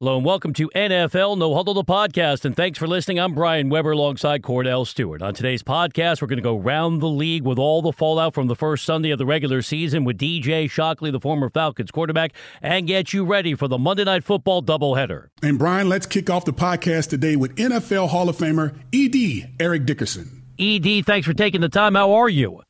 Hello 0.00 0.16
and 0.16 0.26
welcome 0.26 0.52
to 0.54 0.68
NFL 0.74 1.38
No 1.38 1.54
Huddle, 1.54 1.72
the 1.72 1.84
podcast. 1.84 2.44
And 2.44 2.56
thanks 2.56 2.80
for 2.80 2.88
listening. 2.88 3.20
I'm 3.20 3.32
Brian 3.32 3.68
Weber 3.68 3.92
alongside 3.92 4.42
Kordell 4.42 4.84
Stewart. 4.84 5.22
On 5.22 5.32
today's 5.32 5.62
podcast, 5.62 6.20
we're 6.20 6.26
going 6.26 6.38
to 6.38 6.42
go 6.42 6.58
round 6.58 7.00
the 7.00 7.06
league 7.06 7.44
with 7.44 7.60
all 7.60 7.80
the 7.80 7.92
fallout 7.92 8.34
from 8.34 8.48
the 8.48 8.56
first 8.56 8.84
Sunday 8.84 9.10
of 9.12 9.18
the 9.18 9.24
regular 9.24 9.62
season 9.62 10.02
with 10.02 10.18
DJ 10.18 10.68
Shockley, 10.68 11.12
the 11.12 11.20
former 11.20 11.48
Falcons 11.48 11.92
quarterback, 11.92 12.32
and 12.60 12.88
get 12.88 13.12
you 13.12 13.24
ready 13.24 13.54
for 13.54 13.68
the 13.68 13.78
Monday 13.78 14.02
Night 14.02 14.24
Football 14.24 14.64
doubleheader. 14.64 15.28
And 15.44 15.60
Brian, 15.60 15.88
let's 15.88 16.06
kick 16.06 16.28
off 16.28 16.44
the 16.44 16.52
podcast 16.52 17.08
today 17.08 17.36
with 17.36 17.54
NFL 17.54 18.08
Hall 18.08 18.28
of 18.28 18.36
Famer 18.36 18.76
ED 18.92 19.54
Eric 19.60 19.86
Dickerson. 19.86 20.42
ED, 20.58 21.06
thanks 21.06 21.24
for 21.24 21.34
taking 21.34 21.60
the 21.60 21.68
time. 21.68 21.94
How 21.94 22.14
are 22.14 22.28
you? 22.28 22.62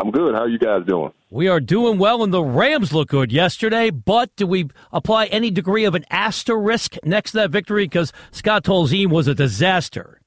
I'm 0.00 0.10
good. 0.10 0.34
How 0.34 0.42
are 0.42 0.48
you 0.48 0.58
guys 0.58 0.86
doing? 0.86 1.12
We 1.28 1.48
are 1.48 1.60
doing 1.60 1.98
well, 1.98 2.22
and 2.22 2.32
the 2.32 2.42
Rams 2.42 2.92
look 2.92 3.08
good 3.08 3.30
yesterday. 3.30 3.90
But 3.90 4.34
do 4.34 4.46
we 4.46 4.70
apply 4.92 5.26
any 5.26 5.50
degree 5.50 5.84
of 5.84 5.94
an 5.94 6.06
asterisk 6.10 6.96
next 7.04 7.32
to 7.32 7.38
that 7.38 7.50
victory? 7.50 7.84
Because 7.84 8.10
Scott 8.30 8.64
Tolzien 8.64 9.08
was 9.08 9.28
a 9.28 9.34
disaster. 9.34 10.16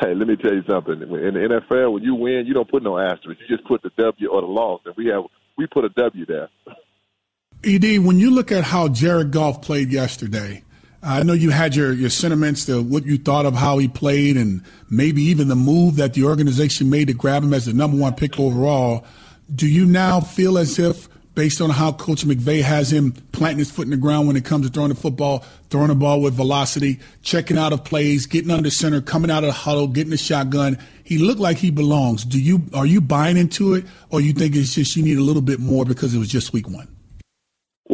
Hey, 0.00 0.14
let 0.14 0.28
me 0.28 0.36
tell 0.36 0.54
you 0.54 0.62
something. 0.68 0.94
In 1.02 1.08
the 1.34 1.60
NFL, 1.70 1.94
when 1.94 2.04
you 2.04 2.14
win, 2.14 2.46
you 2.46 2.54
don't 2.54 2.70
put 2.70 2.84
no 2.84 2.98
asterisk. 2.98 3.40
You 3.40 3.56
just 3.56 3.66
put 3.66 3.82
the 3.82 3.90
W 3.96 4.28
or 4.28 4.40
the 4.40 4.46
loss, 4.46 4.80
and 4.84 4.94
we 4.96 5.06
have 5.06 5.24
we 5.58 5.66
put 5.66 5.84
a 5.84 5.88
W 5.88 6.24
there. 6.24 6.48
Ed, 7.64 7.82
when 8.04 8.20
you 8.20 8.30
look 8.30 8.52
at 8.52 8.62
how 8.62 8.86
Jared 8.86 9.32
Goff 9.32 9.60
played 9.60 9.90
yesterday, 9.90 10.62
I 11.04 11.24
know 11.24 11.32
you 11.32 11.50
had 11.50 11.74
your, 11.74 11.92
your 11.92 12.10
sentiments 12.10 12.66
to 12.66 12.80
what 12.80 13.04
you 13.04 13.18
thought 13.18 13.44
of 13.44 13.54
how 13.54 13.78
he 13.78 13.88
played 13.88 14.36
and 14.36 14.62
maybe 14.88 15.20
even 15.22 15.48
the 15.48 15.56
move 15.56 15.96
that 15.96 16.14
the 16.14 16.24
organization 16.24 16.90
made 16.90 17.08
to 17.08 17.14
grab 17.14 17.42
him 17.42 17.52
as 17.52 17.66
the 17.66 17.72
number 17.72 17.96
one 17.96 18.14
pick 18.14 18.38
overall. 18.38 19.04
Do 19.52 19.66
you 19.66 19.84
now 19.84 20.20
feel 20.20 20.58
as 20.58 20.78
if, 20.78 21.08
based 21.34 21.60
on 21.60 21.70
how 21.70 21.90
Coach 21.90 22.24
McVay 22.24 22.62
has 22.62 22.92
him 22.92 23.12
planting 23.32 23.58
his 23.58 23.70
foot 23.70 23.86
in 23.86 23.90
the 23.90 23.96
ground 23.96 24.28
when 24.28 24.36
it 24.36 24.44
comes 24.44 24.64
to 24.64 24.72
throwing 24.72 24.90
the 24.90 24.94
football, 24.94 25.44
throwing 25.70 25.88
the 25.88 25.96
ball 25.96 26.20
with 26.20 26.34
velocity, 26.34 27.00
checking 27.22 27.58
out 27.58 27.72
of 27.72 27.82
plays, 27.82 28.26
getting 28.26 28.52
under 28.52 28.70
center, 28.70 29.00
coming 29.00 29.30
out 29.30 29.42
of 29.42 29.48
the 29.48 29.52
huddle, 29.52 29.88
getting 29.88 30.10
the 30.10 30.16
shotgun, 30.16 30.78
he 31.02 31.18
looked 31.18 31.40
like 31.40 31.56
he 31.56 31.72
belongs. 31.72 32.24
Do 32.24 32.40
you 32.40 32.62
are 32.74 32.86
you 32.86 33.00
buying 33.00 33.36
into 33.36 33.74
it, 33.74 33.84
or 34.10 34.20
you 34.20 34.32
think 34.32 34.54
it's 34.54 34.74
just 34.74 34.94
you 34.94 35.02
need 35.02 35.18
a 35.18 35.22
little 35.22 35.42
bit 35.42 35.58
more 35.58 35.84
because 35.84 36.14
it 36.14 36.18
was 36.18 36.28
just 36.28 36.52
week 36.52 36.68
one? 36.68 36.86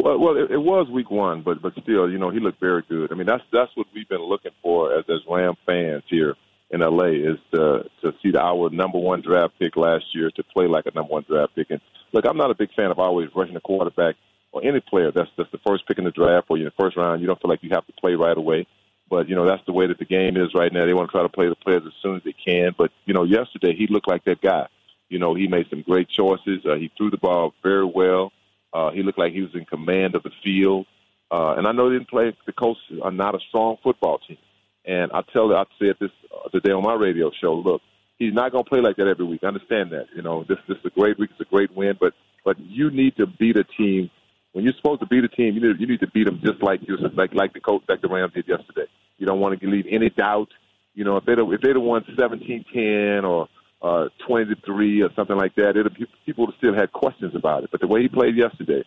Well, 0.09 0.17
well, 0.17 0.37
it, 0.37 0.49
it 0.49 0.57
was 0.57 0.89
week 0.89 1.11
one, 1.11 1.43
but 1.43 1.61
but 1.61 1.73
still, 1.83 2.09
you 2.09 2.17
know, 2.17 2.31
he 2.31 2.39
looked 2.39 2.59
very 2.59 2.81
good. 2.89 3.11
I 3.11 3.15
mean, 3.15 3.27
that's 3.27 3.43
that's 3.53 3.69
what 3.75 3.85
we've 3.93 4.09
been 4.09 4.23
looking 4.23 4.53
for 4.59 4.97
as 4.97 5.05
as 5.07 5.19
Ram 5.29 5.53
fans 5.67 6.01
here 6.09 6.35
in 6.71 6.79
LA 6.79 7.09
is 7.09 7.37
to 7.53 7.83
to 8.01 8.13
see 8.23 8.31
the, 8.31 8.41
our 8.41 8.71
number 8.71 8.97
one 8.97 9.21
draft 9.21 9.53
pick 9.59 9.75
last 9.75 10.05
year 10.15 10.31
to 10.31 10.43
play 10.43 10.65
like 10.65 10.87
a 10.87 10.91
number 10.95 11.13
one 11.13 11.25
draft 11.29 11.53
pick. 11.55 11.69
And 11.69 11.79
look, 12.11 12.25
I'm 12.25 12.37
not 12.37 12.49
a 12.49 12.55
big 12.55 12.73
fan 12.73 12.89
of 12.89 12.97
always 12.97 13.29
rushing 13.35 13.53
the 13.53 13.59
quarterback 13.59 14.15
or 14.51 14.65
any 14.65 14.79
player 14.79 15.11
that's 15.11 15.29
that's 15.37 15.51
the 15.51 15.59
first 15.59 15.87
pick 15.87 15.99
in 15.99 16.05
the 16.05 16.11
draft 16.11 16.47
or 16.49 16.57
in 16.57 16.63
the 16.63 16.73
first 16.79 16.97
round. 16.97 17.21
You 17.21 17.27
don't 17.27 17.39
feel 17.39 17.51
like 17.51 17.61
you 17.61 17.69
have 17.73 17.85
to 17.85 17.93
play 17.93 18.15
right 18.15 18.37
away. 18.37 18.65
But 19.11 19.29
you 19.29 19.35
know 19.35 19.45
that's 19.45 19.65
the 19.67 19.73
way 19.73 19.85
that 19.85 19.99
the 19.99 20.05
game 20.05 20.37
is 20.37 20.55
right 20.55 20.73
now. 20.73 20.87
They 20.87 20.93
want 20.93 21.09
to 21.09 21.11
try 21.11 21.21
to 21.21 21.29
play 21.29 21.49
the 21.49 21.55
players 21.55 21.83
as 21.85 21.93
soon 22.01 22.15
as 22.15 22.23
they 22.23 22.33
can. 22.33 22.73
But 22.75 22.89
you 23.05 23.13
know, 23.13 23.25
yesterday 23.25 23.75
he 23.75 23.85
looked 23.85 24.07
like 24.07 24.23
that 24.25 24.41
guy. 24.41 24.69
You 25.07 25.19
know, 25.19 25.35
he 25.35 25.47
made 25.47 25.67
some 25.69 25.83
great 25.83 26.09
choices. 26.09 26.65
Uh, 26.65 26.75
he 26.75 26.91
threw 26.97 27.11
the 27.11 27.17
ball 27.17 27.53
very 27.61 27.85
well. 27.85 28.31
Uh, 28.73 28.91
he 28.91 29.03
looked 29.03 29.19
like 29.19 29.33
he 29.33 29.41
was 29.41 29.51
in 29.53 29.65
command 29.65 30.15
of 30.15 30.23
the 30.23 30.31
field. 30.43 30.85
Uh, 31.31 31.55
and 31.57 31.67
I 31.67 31.71
know 31.71 31.89
they 31.89 31.97
didn't 31.97 32.09
play. 32.09 32.35
The 32.45 32.53
Colts 32.53 32.79
are 33.03 33.11
not 33.11 33.35
a 33.35 33.39
strong 33.49 33.77
football 33.83 34.19
team. 34.27 34.37
And 34.85 35.11
I 35.11 35.21
tell, 35.33 35.53
I 35.53 35.65
said 35.77 35.95
this 35.99 36.11
today 36.51 36.71
on 36.71 36.83
my 36.83 36.95
radio 36.95 37.31
show. 37.39 37.53
Look, 37.53 37.81
he's 38.17 38.33
not 38.33 38.51
going 38.51 38.63
to 38.63 38.69
play 38.69 38.81
like 38.81 38.97
that 38.97 39.07
every 39.07 39.25
week. 39.25 39.41
I 39.43 39.47
understand 39.47 39.91
that. 39.91 40.07
You 40.15 40.21
know, 40.21 40.43
this 40.47 40.57
this 40.67 40.77
is 40.77 40.85
a 40.85 40.89
great 40.89 41.19
week. 41.19 41.29
It's 41.31 41.41
a 41.41 41.51
great 41.51 41.75
win. 41.75 41.97
But 41.99 42.13
but 42.43 42.59
you 42.59 42.89
need 42.91 43.15
to 43.17 43.27
beat 43.27 43.57
a 43.57 43.63
team 43.63 44.09
when 44.53 44.63
you're 44.63 44.73
supposed 44.77 45.01
to 45.01 45.07
beat 45.07 45.23
a 45.23 45.27
team. 45.27 45.55
You 45.55 45.61
need 45.61 45.79
you 45.79 45.87
need 45.87 45.99
to 45.99 46.07
beat 46.07 46.25
them 46.25 46.39
just 46.43 46.61
like 46.63 46.81
you 46.87 46.97
like 47.15 47.33
like 47.33 47.53
the 47.53 47.59
coach 47.59 47.83
like 47.87 48.01
the 48.01 48.07
Rams 48.07 48.33
did 48.33 48.47
yesterday. 48.47 48.87
You 49.17 49.25
don't 49.25 49.39
want 49.39 49.59
to 49.59 49.67
leave 49.67 49.85
any 49.89 50.09
doubt. 50.09 50.49
You 50.93 51.03
know, 51.03 51.17
if 51.17 51.25
they 51.25 51.33
if 51.33 51.61
they'd 51.61 51.75
have 51.75 51.81
won 51.81 52.03
17-10 52.17 53.23
or 53.23 53.47
uh, 53.81 54.09
20 54.27 54.53
to 54.53 54.61
3 54.65 55.01
or 55.01 55.09
something 55.15 55.37
like 55.37 55.55
that, 55.55 55.77
it'd, 55.77 55.95
people 56.25 56.51
still 56.57 56.73
had 56.73 56.91
questions 56.91 57.33
about 57.35 57.63
it. 57.63 57.71
But 57.71 57.81
the 57.81 57.87
way 57.87 58.01
he 58.01 58.09
played 58.09 58.35
yesterday, 58.35 58.83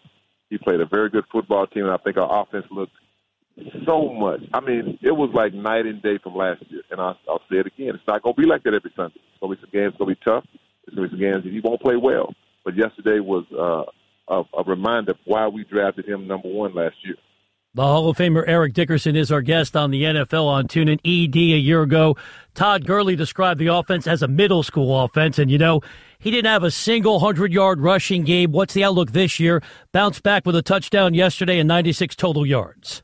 he 0.50 0.58
played 0.58 0.80
a 0.80 0.86
very 0.86 1.08
good 1.08 1.25
football 1.32 1.66
team, 1.66 1.84
and 1.84 1.92
I 1.92 1.97
think 1.98 2.16
our 2.16 2.42
offense 2.42 2.66
looked 2.70 2.92
so 3.86 4.12
much. 4.12 4.41
I 4.53 4.60
mean, 4.60 4.98
it 5.03 5.12
was 5.12 5.30
like 5.34 5.54
night 5.54 5.86
and 5.86 6.03
day 6.03 6.19
from 6.22 6.34
last 6.34 6.62
year. 6.69 6.82
And 6.91 7.00
I'll, 7.00 7.19
I'll 7.28 7.42
say 7.50 7.58
it 7.58 7.66
again: 7.66 7.94
it's 7.94 8.06
not 8.06 8.22
going 8.22 8.34
to 8.34 8.41
be 8.41 8.47
like 8.47 8.62
that 8.64 8.75
every 8.75 8.92
Sunday. 8.97 9.16
It's 9.16 9.41
going 9.41 9.56
to 9.56 9.56
be 9.56 9.62
some 9.62 9.80
games 9.80 9.94
going 9.98 10.14
to 10.14 10.16
be 10.16 10.25
tough. 10.25 10.44
It's 10.86 10.94
going 10.94 11.09
to 11.09 11.16
be 11.16 11.22
some 11.22 11.30
games 11.30 11.44
that 11.44 11.53
he 11.53 11.60
won't 11.60 11.80
play 11.80 11.97
well. 11.97 12.34
But 12.64 12.76
yesterday 12.76 13.20
was 13.20 13.44
uh, 13.53 13.84
a, 14.32 14.42
a 14.59 14.62
reminder 14.64 15.12
of 15.12 15.19
why 15.24 15.48
we 15.48 15.64
drafted 15.64 16.09
him 16.09 16.26
number 16.26 16.48
one 16.48 16.74
last 16.74 16.97
year. 17.04 17.16
The 17.75 17.81
Hall 17.81 18.10
of 18.10 18.19
Famer 18.19 18.44
Eric 18.47 18.75
Dickerson 18.75 19.16
is 19.16 19.33
our 19.33 19.41
guest 19.41 19.75
on 19.78 19.91
the 19.91 20.03
NFL 20.03 20.44
on 20.44 20.69
TuneIn 20.69 21.00
ED 21.06 21.37
a 21.37 21.59
year 21.59 21.81
ago. 21.81 22.19
Todd 22.53 22.87
Gurley 22.87 23.16
described 23.16 23.59
the 23.59 23.69
offense 23.69 24.06
as 24.06 24.22
a 24.22 24.28
middle 24.28 24.62
school 24.62 25.03
offense, 25.03 25.38
and 25.38 25.50
you 25.50 25.56
know, 25.56 25.81
he 26.19 26.31
didn't 26.31 26.50
have 26.50 26.65
a 26.65 26.71
single 26.71 27.15
100 27.15 27.50
yard 27.50 27.81
rushing 27.81 28.25
game. 28.25 28.53
What's 28.53 28.75
the 28.75 28.84
outlook 28.84 29.12
this 29.12 29.41
year? 29.41 29.62
Bounced 29.91 30.22
back 30.22 30.44
with 30.44 30.55
a 30.55 30.60
touchdown 30.60 31.15
yesterday 31.15 31.59
and 31.60 31.66
96 31.66 32.15
total 32.15 32.44
yards. 32.44 33.03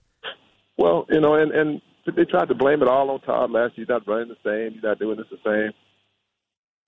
Well, 0.76 1.06
you 1.08 1.22
know, 1.22 1.32
and, 1.32 1.50
and 1.50 1.80
they 2.14 2.26
tried 2.26 2.48
to 2.48 2.54
blame 2.54 2.82
it 2.82 2.88
all 2.88 3.08
on 3.10 3.22
Todd 3.22 3.50
last 3.50 3.78
year. 3.78 3.86
He's 3.86 3.88
not 3.88 4.06
running 4.06 4.28
the 4.28 4.36
same, 4.44 4.74
he's 4.74 4.82
not 4.82 4.98
doing 4.98 5.16
this 5.16 5.28
the 5.30 5.38
same. 5.46 5.72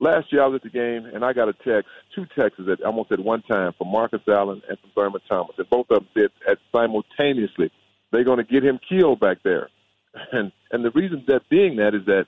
Last 0.00 0.32
year 0.32 0.42
I 0.42 0.46
was 0.46 0.56
at 0.56 0.62
the 0.62 0.70
game 0.70 1.04
and 1.04 1.22
I 1.22 1.34
got 1.34 1.48
a 1.48 1.52
text, 1.52 1.90
two 2.14 2.26
texts 2.36 2.62
at 2.72 2.82
almost 2.82 3.12
at 3.12 3.20
one 3.20 3.42
time 3.42 3.72
from 3.76 3.88
Marcus 3.88 4.22
Allen 4.26 4.62
and 4.68 4.78
from 4.78 4.90
Thurman 4.94 5.20
Thomas, 5.28 5.56
and 5.58 5.68
both 5.68 5.86
of 5.90 5.98
them 5.98 6.08
said 6.14 6.30
at 6.50 6.58
simultaneously 6.72 7.70
they're 8.10 8.24
going 8.24 8.38
to 8.38 8.44
get 8.44 8.64
him 8.64 8.80
killed 8.88 9.20
back 9.20 9.38
there, 9.44 9.68
and 10.32 10.52
and 10.72 10.84
the 10.84 10.90
reason 10.92 11.24
that 11.28 11.48
being 11.50 11.76
that 11.76 11.94
is 11.94 12.06
that 12.06 12.26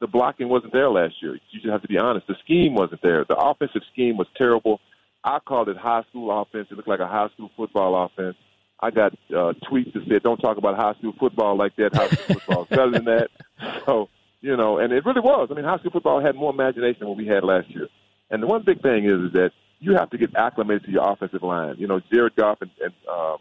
the 0.00 0.06
blocking 0.06 0.48
wasn't 0.48 0.72
there 0.72 0.90
last 0.90 1.14
year. 1.20 1.34
You 1.34 1.60
just 1.60 1.70
have 1.70 1.82
to 1.82 1.88
be 1.88 1.98
honest. 1.98 2.26
The 2.26 2.36
scheme 2.42 2.74
wasn't 2.74 3.02
there. 3.02 3.24
The 3.28 3.36
offensive 3.36 3.82
scheme 3.92 4.16
was 4.16 4.26
terrible. 4.36 4.80
I 5.22 5.38
called 5.40 5.68
it 5.68 5.76
high 5.76 6.02
school 6.08 6.30
offense. 6.40 6.68
It 6.70 6.76
looked 6.76 6.88
like 6.88 7.00
a 7.00 7.06
high 7.06 7.28
school 7.34 7.50
football 7.54 8.06
offense. 8.06 8.36
I 8.82 8.90
got 8.90 9.12
uh, 9.28 9.52
tweets 9.70 9.92
that 9.92 10.04
said, 10.08 10.22
"Don't 10.22 10.38
talk 10.38 10.56
about 10.56 10.76
high 10.76 10.94
school 10.94 11.12
football 11.20 11.54
like 11.54 11.76
that. 11.76 11.94
High 11.94 12.08
school 12.08 12.36
football 12.36 12.62
is 12.62 12.68
better 12.70 12.90
than 12.90 13.04
that." 13.04 13.28
So 13.84 14.08
you 14.40 14.56
know, 14.56 14.78
and 14.78 14.92
it 14.92 15.04
really 15.04 15.20
was. 15.20 15.48
I 15.50 15.54
mean, 15.54 15.64
high 15.64 15.78
school 15.78 15.90
football 15.90 16.20
had 16.20 16.34
more 16.34 16.52
imagination 16.52 17.00
than 17.00 17.08
what 17.08 17.18
we 17.18 17.26
had 17.26 17.44
last 17.44 17.68
year. 17.70 17.88
And 18.30 18.42
the 18.42 18.46
one 18.46 18.62
big 18.64 18.80
thing 18.82 19.04
is, 19.04 19.28
is 19.28 19.32
that 19.32 19.50
you 19.80 19.96
have 19.96 20.10
to 20.10 20.18
get 20.18 20.34
acclimated 20.34 20.84
to 20.84 20.90
your 20.90 21.10
offensive 21.10 21.42
line. 21.42 21.76
You 21.78 21.86
know, 21.86 22.00
Jared 22.12 22.36
Goff 22.36 22.58
and, 22.60 22.70
and 22.82 22.94
um, 23.10 23.36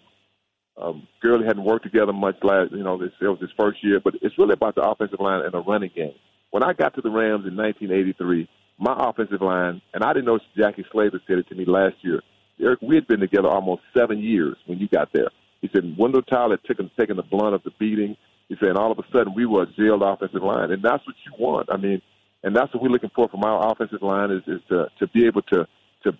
um, 0.81 1.07
Gurley 1.21 1.45
hadn't 1.45 1.63
worked 1.63 1.83
together 1.83 2.13
much 2.13 2.37
last. 2.43 2.71
You 2.71 2.83
know, 2.83 2.97
this 2.97 3.11
it 3.21 3.27
was 3.27 3.39
his 3.39 3.51
first 3.57 3.83
year, 3.83 3.99
but 3.99 4.15
it's 4.21 4.37
really 4.37 4.53
about 4.53 4.75
the 4.75 4.81
offensive 4.81 5.19
line 5.19 5.43
and 5.43 5.53
the 5.53 5.61
running 5.61 5.91
game. 5.95 6.15
When 6.51 6.63
I 6.63 6.73
got 6.73 6.95
to 6.95 7.01
the 7.01 7.11
Rams 7.11 7.45
in 7.45 7.55
1983, 7.55 8.49
my 8.79 8.95
offensive 8.97 9.41
line, 9.41 9.81
and 9.93 10.03
I 10.03 10.13
didn't 10.13 10.25
know 10.25 10.39
Jackie 10.57 10.85
Slater 10.91 11.21
said 11.27 11.37
it 11.37 11.47
to 11.49 11.55
me 11.55 11.65
last 11.65 11.95
year. 12.01 12.21
Eric, 12.59 12.81
we 12.81 12.95
had 12.95 13.07
been 13.07 13.19
together 13.19 13.47
almost 13.47 13.81
seven 13.95 14.19
years 14.19 14.55
when 14.65 14.79
you 14.79 14.87
got 14.87 15.09
there. 15.13 15.29
He 15.61 15.69
said 15.73 15.95
Wendell 15.97 16.23
Tyler 16.23 16.57
had 16.57 16.63
taken, 16.63 16.89
taken 16.97 17.17
the 17.17 17.23
blunt 17.23 17.55
of 17.55 17.63
the 17.63 17.71
beating. 17.77 18.15
He 18.49 18.55
said, 18.59 18.69
and 18.69 18.77
all 18.77 18.91
of 18.91 18.97
a 18.99 19.03
sudden 19.13 19.33
we 19.35 19.45
were 19.45 19.63
a 19.63 19.71
jailed 19.77 20.01
offensive 20.01 20.43
line, 20.43 20.71
and 20.71 20.83
that's 20.83 21.05
what 21.05 21.15
you 21.25 21.31
want. 21.37 21.69
I 21.71 21.77
mean, 21.77 22.01
and 22.43 22.55
that's 22.55 22.73
what 22.73 22.81
we're 22.81 22.89
looking 22.89 23.11
for 23.15 23.29
from 23.29 23.43
our 23.43 23.71
offensive 23.71 24.01
line 24.01 24.31
is, 24.31 24.41
is 24.47 24.61
to 24.69 24.87
to 24.99 25.07
be 25.07 25.27
able 25.27 25.43
to 25.43 25.67
to 26.03 26.11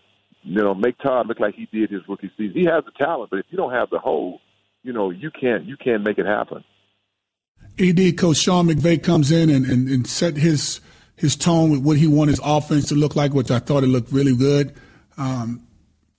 you 0.44 0.62
know 0.62 0.75
make 0.75 0.97
Todd 1.00 1.28
look 1.28 1.40
like 1.40 1.56
he 1.56 1.67
did 1.72 1.90
his 1.90 2.01
rookie 2.07 2.31
season. 2.38 2.53
He 2.53 2.66
has 2.66 2.85
the 2.85 2.91
talent, 2.97 3.31
but 3.31 3.40
if 3.40 3.47
you 3.49 3.58
don't 3.58 3.73
have 3.73 3.90
the 3.90 3.99
hole, 3.99 4.40
you 4.84 4.93
know 4.93 5.09
you 5.09 5.31
can't 5.31 5.66
you 5.66 5.76
can't 5.76 6.03
make 6.03 6.20
it 6.20 6.28
happen. 6.28 6.64
ED 7.79 8.17
coach 8.17 8.37
Sean 8.37 8.67
McVay 8.67 9.02
comes 9.02 9.32
in 9.32 9.49
and, 9.49 9.66
and, 9.66 9.90
and 9.90 10.05
set 10.05 10.37
his 10.37 10.82
his 11.16 11.35
tone 11.35 11.72
with 11.72 11.82
what 11.82 11.97
he 11.97 12.08
wanted 12.08 12.32
his 12.32 12.41
offense 12.43 12.90
to 12.90 12.96
look 12.96 13.16
like, 13.16 13.34
which 13.34 13.49
I 13.49 13.59
thought 13.59 13.84
it 13.84 13.87
looked 13.87 14.11
really 14.11 14.35
good. 14.35 14.75
Um, 15.17 15.67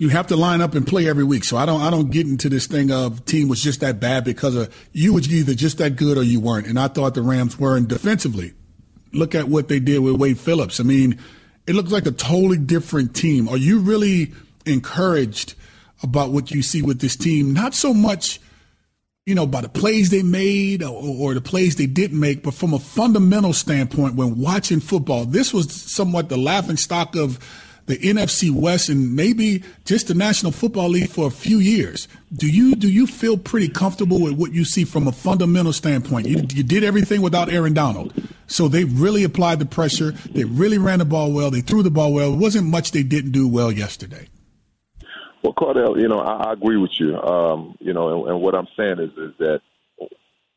you 0.01 0.09
have 0.09 0.29
to 0.29 0.35
line 0.35 0.63
up 0.63 0.75
and 0.75 0.87
play 0.87 1.07
every 1.07 1.25
week. 1.25 1.45
So 1.45 1.59
I 1.59 1.67
don't 1.67 1.83
I 1.83 1.91
don't 1.91 2.11
get 2.11 2.27
into 2.27 2.49
this 2.49 2.67
thing 2.67 2.91
of 2.91 3.23
team 3.27 3.49
was 3.49 3.63
just 3.63 3.81
that 3.81 4.01
bad 4.01 4.25
because 4.25 4.57
of 4.57 4.75
you 4.93 5.13
was 5.13 5.31
either 5.31 5.55
just 5.55 5.77
that 5.77 5.97
good 5.97 6.17
or 6.17 6.23
you 6.23 6.41
weren't. 6.41 6.67
And 6.67 6.81
I 6.81 6.89
thought 6.89 7.15
the 7.15 7.21
Rams 7.21 7.59
were 7.59 7.79
not 7.79 7.91
defensively. 7.91 8.55
Look 9.13 9.35
at 9.35 9.49
what 9.49 9.69
they 9.69 9.79
did 9.79 9.99
with 9.99 10.17
Wade 10.17 10.39
Phillips. 10.39 10.81
I 10.81 10.85
mean, 10.85 11.19
it 11.67 11.75
looks 11.75 11.93
like 11.93 12.07
a 12.07 12.13
totally 12.13 12.57
different 12.57 13.15
team. 13.15 13.47
Are 13.47 13.59
you 13.59 13.79
really 13.79 14.33
encouraged 14.65 15.55
about 16.03 16.31
what 16.31 16.51
you 16.51 16.63
see 16.63 16.81
with 16.81 17.01
this 17.01 17.15
team? 17.15 17.53
Not 17.53 17.75
so 17.75 17.93
much, 17.93 18.41
you 19.27 19.35
know, 19.35 19.47
by 19.47 19.61
the 19.61 19.69
plays 19.69 20.09
they 20.09 20.23
made 20.23 20.83
or, 20.83 20.95
or 20.95 21.35
the 21.35 21.43
plays 21.43 21.77
they 21.77 21.85
didn't 21.85 22.19
make, 22.19 22.43
but 22.43 22.55
from 22.55 22.73
a 22.73 22.79
fundamental 22.79 23.53
standpoint, 23.53 24.15
when 24.15 24.39
watching 24.39 24.81
football, 24.81 25.27
this 25.27 25.53
was 25.53 25.71
somewhat 25.71 26.31
the 26.31 26.39
laughing 26.39 26.79
stock 26.79 27.17
of 27.17 27.39
the 27.91 27.99
NFC 27.99 28.51
West 28.51 28.89
and 28.89 29.15
maybe 29.15 29.63
just 29.85 30.09
the 30.09 30.15
National 30.15 30.53
Football 30.53 30.89
League 30.89 31.11
for 31.11 31.27
a 31.27 31.31
few 31.31 31.59
years. 31.59 32.09
Do 32.33 32.49
you 32.49 32.75
do 32.75 32.89
you 32.89 33.07
feel 33.07 33.37
pretty 33.37 33.69
comfortable 33.69 34.21
with 34.21 34.35
what 34.35 34.53
you 34.53 34.65
see 34.65 34.85
from 34.85 35.09
a 35.09 35.13
fundamental 35.13 35.73
standpoint? 35.73 36.29
You, 36.29 36.39
you 36.55 36.63
did 36.63 36.85
everything 36.85 37.21
without 37.21 37.53
Aaron 37.53 37.75
Donald, 37.75 38.15
so 38.47 38.69
they 38.69 38.85
really 38.85 39.25
applied 39.25 39.59
the 39.59 39.67
pressure. 39.67 40.13
They 40.13 40.45
really 40.45 40.79
ran 40.79 41.01
the 41.01 41.05
ball 41.05 41.33
well. 41.33 41.51
They 41.51 41.61
threw 41.61 41.83
the 41.83 41.91
ball 41.91 42.13
well. 42.13 42.33
It 42.33 42.37
wasn't 42.37 42.69
much 42.69 42.93
they 42.93 43.03
didn't 43.03 43.33
do 43.33 43.49
well 43.49 43.73
yesterday. 43.73 44.29
Well, 45.43 45.55
Kordell, 45.55 46.01
you 46.01 46.09
know, 46.09 46.21
I, 46.21 46.51
I 46.51 46.53
agree 46.53 46.77
with 46.77 46.93
you. 47.01 47.17
Um, 47.17 47.77
you 47.81 47.93
know, 47.93 48.23
and, 48.23 48.33
and 48.33 48.41
what 48.41 48.55
I'm 48.55 48.69
saying 48.77 49.01
is, 49.01 49.11
is 49.17 49.35
that 49.39 49.61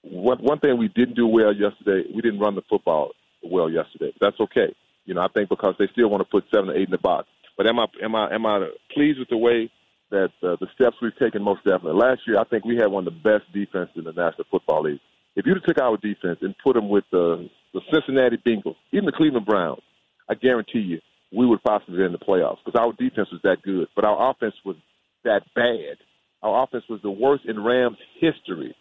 one, 0.02 0.38
one 0.40 0.60
thing 0.60 0.78
we 0.78 0.90
didn't 0.90 1.16
do 1.16 1.28
well 1.28 1.54
yesterday, 1.54 2.08
we 2.14 2.22
didn't 2.22 2.40
run 2.40 2.56
the 2.56 2.64
football 2.70 3.12
well 3.42 3.70
yesterday. 3.70 4.14
That's 4.20 4.40
okay. 4.40 4.76
You 5.06 5.14
know, 5.14 5.22
I 5.22 5.28
think 5.34 5.50
because 5.50 5.76
they 5.78 5.88
still 5.92 6.10
want 6.10 6.22
to 6.22 6.30
put 6.30 6.46
seven 6.54 6.70
or 6.70 6.76
eight 6.76 6.88
in 6.88 6.92
the 6.92 6.98
box. 6.98 7.28
But 7.58 7.68
am 7.68 7.80
I 7.80 7.86
am 8.04 8.16
I 8.16 8.34
am 8.34 8.46
I 8.46 8.70
pleased 8.94 9.20
with 9.20 9.30
the 9.30 9.38
way 9.38 9.70
that 10.12 10.32
uh, 10.42 10.56
the 10.60 10.68
steps 10.76 10.98
we've 11.02 11.18
taken? 11.18 11.44
Most 11.44 11.64
definitely. 11.64 12.00
Last 12.00 12.22
year, 12.28 12.40
I 12.40 12.46
think 12.46 12.66
we 12.66 12.76
had 12.76 12.88
one 12.88 13.08
of 13.08 13.14
the 13.14 13.20
best 13.20 13.52
defenses 13.54 13.96
in 13.98 14.06
the 14.06 14.12
National 14.12 14.46
Football 14.50 14.84
League. 14.84 15.00
If 15.36 15.46
you'd 15.46 15.62
took 15.66 15.80
our 15.82 15.98
defense 15.98 16.40
and 16.42 16.56
put 16.64 16.76
them 16.76 16.90
with 16.90 17.06
the 17.12 17.50
the 17.74 17.82
Cincinnati 17.92 18.38
Bengals, 18.38 18.76
even 18.92 19.06
the 19.06 19.12
Cleveland 19.12 19.46
Browns, 19.46 19.82
I 20.30 20.36
guarantee 20.36 20.80
you 20.80 21.00
we 21.36 21.48
would 21.48 21.64
possibly 21.64 21.98
be 21.98 22.04
in 22.04 22.12
the 22.12 22.20
playoffs 22.20 22.58
because 22.64 22.80
our 22.80 22.94
defense 22.94 23.30
was 23.32 23.42
that 23.44 23.62
good, 23.64 23.88
but 23.96 24.06
our 24.06 24.32
offense 24.32 24.54
was 24.64 24.76
that 25.24 25.42
bad. 25.56 25.98
Our 26.44 26.64
offense 26.64 26.84
was 26.90 27.02
the 27.02 27.12
worst 27.12 27.46
in 27.46 27.64
Rams 27.64 27.98
history. 28.20 28.76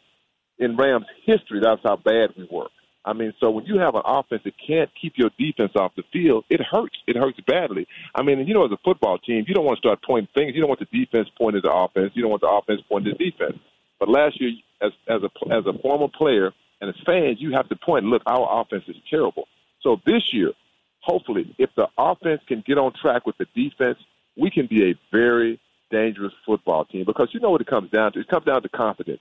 In 0.58 0.76
Rams 0.76 1.06
history, 1.24 1.60
that's 1.62 1.80
how 1.82 1.96
bad 1.96 2.30
we 2.36 2.46
were. 2.50 2.68
I 3.04 3.12
mean, 3.14 3.32
so 3.40 3.50
when 3.50 3.64
you 3.66 3.78
have 3.78 3.94
an 3.96 4.02
offense 4.04 4.42
that 4.44 4.54
can't 4.64 4.88
keep 5.00 5.14
your 5.16 5.30
defense 5.38 5.72
off 5.76 5.92
the 5.96 6.04
field, 6.12 6.44
it 6.48 6.60
hurts. 6.60 6.96
It 7.06 7.16
hurts 7.16 7.38
badly. 7.46 7.86
I 8.14 8.22
mean, 8.22 8.46
you 8.46 8.54
know, 8.54 8.64
as 8.64 8.70
a 8.70 8.78
football 8.84 9.18
team, 9.18 9.44
you 9.48 9.54
don't 9.54 9.64
want 9.64 9.78
to 9.78 9.80
start 9.80 9.98
pointing 10.06 10.28
fingers. 10.34 10.54
You 10.54 10.60
don't 10.60 10.68
want 10.68 10.80
the 10.80 11.04
defense 11.04 11.28
pointing 11.36 11.62
the 11.62 11.72
offense. 11.72 12.12
You 12.14 12.22
don't 12.22 12.30
want 12.30 12.42
the 12.42 12.48
offense 12.48 12.80
pointing 12.88 13.14
the 13.18 13.30
defense. 13.30 13.58
But 13.98 14.08
last 14.08 14.40
year, 14.40 14.52
as 14.80 14.92
as 15.08 15.22
a 15.22 15.52
as 15.52 15.64
a 15.66 15.78
former 15.80 16.08
player 16.08 16.52
and 16.80 16.90
as 16.90 16.96
fans, 17.04 17.38
you 17.40 17.52
have 17.52 17.68
to 17.68 17.76
point. 17.76 18.04
Look, 18.04 18.22
our 18.26 18.60
offense 18.60 18.84
is 18.88 18.96
terrible. 19.10 19.48
So 19.82 20.00
this 20.06 20.32
year, 20.32 20.52
hopefully, 21.00 21.54
if 21.58 21.70
the 21.76 21.88
offense 21.98 22.40
can 22.46 22.62
get 22.66 22.78
on 22.78 22.92
track 23.00 23.26
with 23.26 23.36
the 23.38 23.46
defense, 23.54 23.98
we 24.36 24.50
can 24.50 24.66
be 24.66 24.90
a 24.90 24.94
very 25.10 25.60
dangerous 25.90 26.32
football 26.46 26.84
team. 26.84 27.04
Because 27.04 27.28
you 27.32 27.40
know 27.40 27.50
what 27.50 27.60
it 27.60 27.66
comes 27.66 27.90
down 27.90 28.12
to? 28.12 28.20
It 28.20 28.28
comes 28.28 28.46
down 28.46 28.62
to 28.62 28.68
confidence. 28.68 29.20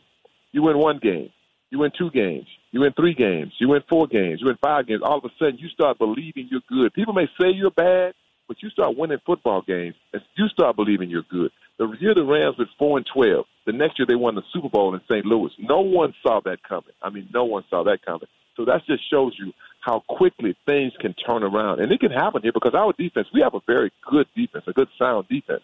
You 0.52 0.64
win 0.64 0.78
one 0.78 1.00
game, 1.00 1.32
you 1.72 1.80
win 1.80 1.92
two 1.98 2.12
games, 2.12 2.46
you 2.72 2.82
win 2.82 2.94
three 2.94 3.16
games, 3.16 3.54
you 3.58 3.70
win 3.70 3.82
four 3.90 4.06
games, 4.06 4.40
you 4.42 4.48
win 4.48 4.58
five 4.62 4.88
games. 4.88 5.02
All 5.04 5.18
of 5.18 5.26
a 5.26 5.30
sudden, 5.40 5.58
you 5.58 5.70
start 5.70 5.98
believing 5.98 6.48
you're 6.52 6.62
good. 6.68 6.94
People 6.94 7.14
may 7.14 7.28
say 7.40 7.50
you're 7.50 7.72
bad, 7.72 8.14
but 8.48 8.62
you 8.62 8.70
start 8.70 8.98
winning 8.98 9.20
football 9.26 9.64
games, 9.66 9.96
and 10.14 10.22
you 10.36 10.48
start 10.50 10.76
believing 10.76 11.10
you're 11.10 11.24
good. 11.32 11.52
The 11.80 11.88
year 12.00 12.14
the 12.14 12.24
Rams 12.24 12.58
were 12.60 12.66
four 12.78 12.98
and 12.98 13.08
twelve, 13.12 13.46
the 13.66 13.72
next 13.72 13.98
year 13.98 14.06
they 14.06 14.16
won 14.16 14.36
the 14.36 14.44
Super 14.54 14.70
Bowl 14.70 14.94
in 14.94 15.02
St. 15.10 15.26
Louis. 15.26 15.52
No 15.58 15.80
one 15.80 16.14
saw 16.22 16.42
that 16.44 16.62
coming. 16.68 16.94
I 17.02 17.10
mean, 17.10 17.30
no 17.34 17.46
one 17.46 17.64
saw 17.70 17.84
that 17.86 18.06
coming. 18.06 18.28
So 18.58 18.66
that 18.66 18.82
just 18.86 19.10
shows 19.10 19.34
you 19.40 19.54
how 19.80 20.04
quickly 20.10 20.56
things 20.66 20.92
can 21.00 21.14
turn 21.14 21.44
around, 21.44 21.80
and 21.80 21.92
it 21.92 22.02
can 22.02 22.12
happen 22.12 22.42
here 22.44 22.52
because 22.54 22.74
our 22.76 22.94
defense. 22.94 23.28
We 23.34 23.42
have 23.42 23.56
a 23.56 23.62
very 23.66 23.92
good 24.10 24.28
defense, 24.36 24.66
a 24.68 24.74
good 24.74 24.90
sound 25.00 25.28
defense. 25.30 25.64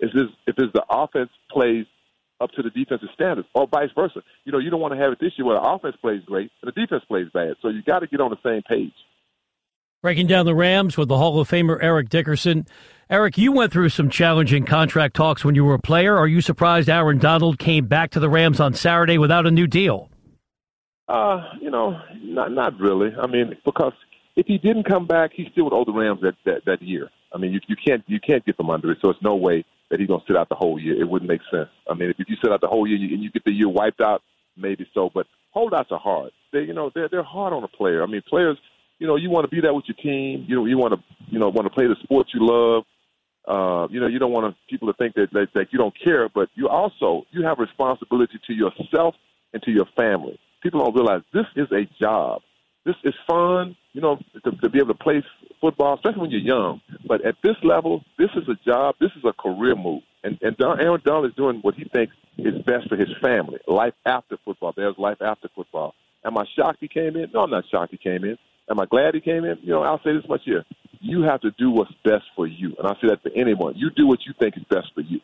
Is 0.00 0.10
this 0.12 0.26
if 0.46 0.54
it's 0.58 0.72
the 0.74 0.84
offense 0.90 1.30
plays 1.50 1.86
up 2.40 2.50
to 2.52 2.62
the 2.62 2.70
defensive 2.70 3.08
standards, 3.14 3.48
or 3.54 3.66
vice 3.66 3.90
versa. 3.94 4.22
You 4.44 4.52
know, 4.52 4.58
you 4.58 4.70
don't 4.70 4.80
want 4.80 4.94
to 4.94 5.00
have 5.00 5.12
it 5.12 5.18
this 5.20 5.32
year 5.36 5.46
where 5.46 5.56
the 5.56 5.62
offense 5.62 5.96
plays 6.00 6.22
great 6.26 6.50
and 6.62 6.72
the 6.72 6.80
defense 6.80 7.04
plays 7.08 7.28
bad. 7.32 7.54
So 7.62 7.68
you 7.68 7.82
got 7.82 8.00
to 8.00 8.06
get 8.06 8.20
on 8.20 8.30
the 8.30 8.36
same 8.44 8.62
page. 8.62 8.92
Breaking 10.02 10.26
down 10.26 10.46
the 10.46 10.54
Rams 10.54 10.96
with 10.96 11.08
the 11.08 11.16
Hall 11.16 11.40
of 11.40 11.48
Famer 11.48 11.78
Eric 11.80 12.10
Dickerson. 12.10 12.66
Eric, 13.08 13.38
you 13.38 13.52
went 13.52 13.72
through 13.72 13.88
some 13.88 14.10
challenging 14.10 14.64
contract 14.64 15.16
talks 15.16 15.44
when 15.44 15.54
you 15.54 15.64
were 15.64 15.74
a 15.74 15.80
player. 15.80 16.16
Are 16.16 16.26
you 16.26 16.40
surprised 16.40 16.88
Aaron 16.88 17.18
Donald 17.18 17.58
came 17.58 17.86
back 17.86 18.10
to 18.10 18.20
the 18.20 18.28
Rams 18.28 18.60
on 18.60 18.74
Saturday 18.74 19.18
without 19.18 19.46
a 19.46 19.50
new 19.50 19.66
deal? 19.66 20.10
Uh, 21.08 21.40
you 21.60 21.70
know, 21.70 21.98
not 22.22 22.52
not 22.52 22.78
really. 22.78 23.10
I 23.20 23.26
mean, 23.26 23.56
because 23.64 23.92
if 24.34 24.46
he 24.46 24.58
didn't 24.58 24.84
come 24.84 25.06
back, 25.06 25.30
he 25.34 25.48
still 25.52 25.64
would 25.64 25.72
owe 25.72 25.84
the 25.84 25.92
Rams 25.92 26.20
that 26.22 26.34
that, 26.44 26.64
that 26.66 26.82
year. 26.82 27.08
I 27.32 27.38
mean, 27.38 27.52
you 27.52 27.60
you 27.68 27.76
can't 27.76 28.04
you 28.06 28.20
can't 28.20 28.44
get 28.44 28.56
them 28.56 28.70
under 28.70 28.90
it. 28.90 28.98
So 29.02 29.10
it's 29.10 29.22
no 29.22 29.36
way 29.36 29.64
that 29.90 30.00
he's 30.00 30.08
going 30.08 30.20
to 30.20 30.26
sit 30.26 30.36
out 30.36 30.48
the 30.48 30.54
whole 30.54 30.78
year. 30.80 31.00
It 31.00 31.08
wouldn't 31.08 31.30
make 31.30 31.40
sense. 31.50 31.68
I 31.88 31.94
mean, 31.94 32.10
if 32.10 32.16
you 32.18 32.36
sit 32.42 32.52
out 32.52 32.60
the 32.60 32.68
whole 32.68 32.86
year 32.86 32.96
and 32.96 33.22
you 33.22 33.30
get 33.30 33.44
the 33.44 33.52
year 33.52 33.68
wiped 33.68 34.00
out, 34.00 34.22
maybe 34.56 34.86
so. 34.94 35.10
But 35.12 35.26
holdouts 35.52 35.90
are 35.90 35.98
hard. 35.98 36.32
They, 36.52 36.60
you 36.60 36.74
know, 36.74 36.90
they're 36.94 37.08
they're 37.08 37.22
hard 37.22 37.52
on 37.52 37.62
a 37.62 37.68
player. 37.68 38.02
I 38.02 38.06
mean, 38.06 38.22
players, 38.28 38.58
you 38.98 39.06
know, 39.06 39.16
you 39.16 39.30
want 39.30 39.44
to 39.44 39.54
be 39.54 39.60
there 39.60 39.74
with 39.74 39.84
your 39.86 39.96
team. 39.96 40.44
You 40.48 40.56
know, 40.56 40.66
you 40.66 40.78
want 40.78 40.94
to, 40.94 41.00
you 41.30 41.38
know, 41.38 41.48
want 41.48 41.66
to 41.66 41.74
play 41.74 41.86
the 41.86 41.96
sports 42.02 42.30
you 42.34 42.40
love. 42.42 42.84
Uh, 43.46 43.86
you 43.90 44.00
know, 44.00 44.08
you 44.08 44.18
don't 44.18 44.32
want 44.32 44.52
to, 44.52 44.56
people 44.68 44.92
to 44.92 44.96
think 44.98 45.14
that, 45.14 45.28
that 45.32 45.48
that 45.54 45.66
you 45.70 45.78
don't 45.78 45.94
care, 46.02 46.28
but 46.28 46.48
you 46.54 46.68
also 46.68 47.24
you 47.30 47.44
have 47.44 47.58
responsibility 47.58 48.40
to 48.46 48.52
yourself 48.52 49.14
and 49.52 49.62
to 49.62 49.70
your 49.70 49.86
family. 49.96 50.38
People 50.62 50.80
don't 50.80 50.94
realize 50.94 51.22
this 51.32 51.46
is 51.54 51.68
a 51.70 51.86
job 52.02 52.42
this 52.86 52.94
is 53.02 53.14
fun, 53.28 53.76
you 53.96 54.02
know, 54.02 54.18
to, 54.44 54.50
to 54.50 54.68
be 54.68 54.78
able 54.78 54.92
to 54.92 55.02
play 55.02 55.24
football, 55.58 55.94
especially 55.94 56.20
when 56.20 56.30
you're 56.30 56.40
young. 56.40 56.82
But 57.08 57.24
at 57.24 57.36
this 57.42 57.56
level, 57.62 58.04
this 58.18 58.28
is 58.36 58.46
a 58.46 58.54
job. 58.70 58.96
This 59.00 59.10
is 59.16 59.24
a 59.24 59.32
career 59.32 59.74
move. 59.74 60.02
And, 60.22 60.38
and 60.42 60.54
Don, 60.58 60.78
Aaron 60.78 61.00
Donald 61.02 61.30
is 61.30 61.34
doing 61.34 61.60
what 61.62 61.76
he 61.76 61.84
thinks 61.84 62.14
is 62.36 62.62
best 62.66 62.90
for 62.90 62.96
his 62.96 63.08
family. 63.22 63.58
Life 63.66 63.94
after 64.04 64.36
football. 64.44 64.74
There's 64.76 64.98
life 64.98 65.22
after 65.22 65.48
football. 65.54 65.94
Am 66.26 66.36
I 66.36 66.44
shocked 66.54 66.76
he 66.80 66.88
came 66.88 67.16
in? 67.16 67.30
No, 67.32 67.44
I'm 67.44 67.50
not 67.50 67.64
shocked 67.70 67.92
he 67.92 67.96
came 67.96 68.22
in. 68.24 68.36
Am 68.68 68.78
I 68.78 68.84
glad 68.84 69.14
he 69.14 69.20
came 69.22 69.46
in? 69.46 69.56
You 69.62 69.72
know, 69.72 69.82
I'll 69.82 70.02
say 70.02 70.12
this 70.12 70.28
much 70.28 70.42
here. 70.44 70.66
You 71.00 71.22
have 71.22 71.40
to 71.40 71.50
do 71.52 71.70
what's 71.70 71.92
best 72.04 72.24
for 72.34 72.46
you. 72.46 72.74
And 72.78 72.86
I 72.86 72.92
say 73.00 73.08
that 73.08 73.22
to 73.24 73.34
anyone. 73.34 73.76
You 73.76 73.88
do 73.96 74.06
what 74.06 74.26
you 74.26 74.34
think 74.38 74.58
is 74.58 74.64
best 74.68 74.88
for 74.94 75.00
you. 75.00 75.20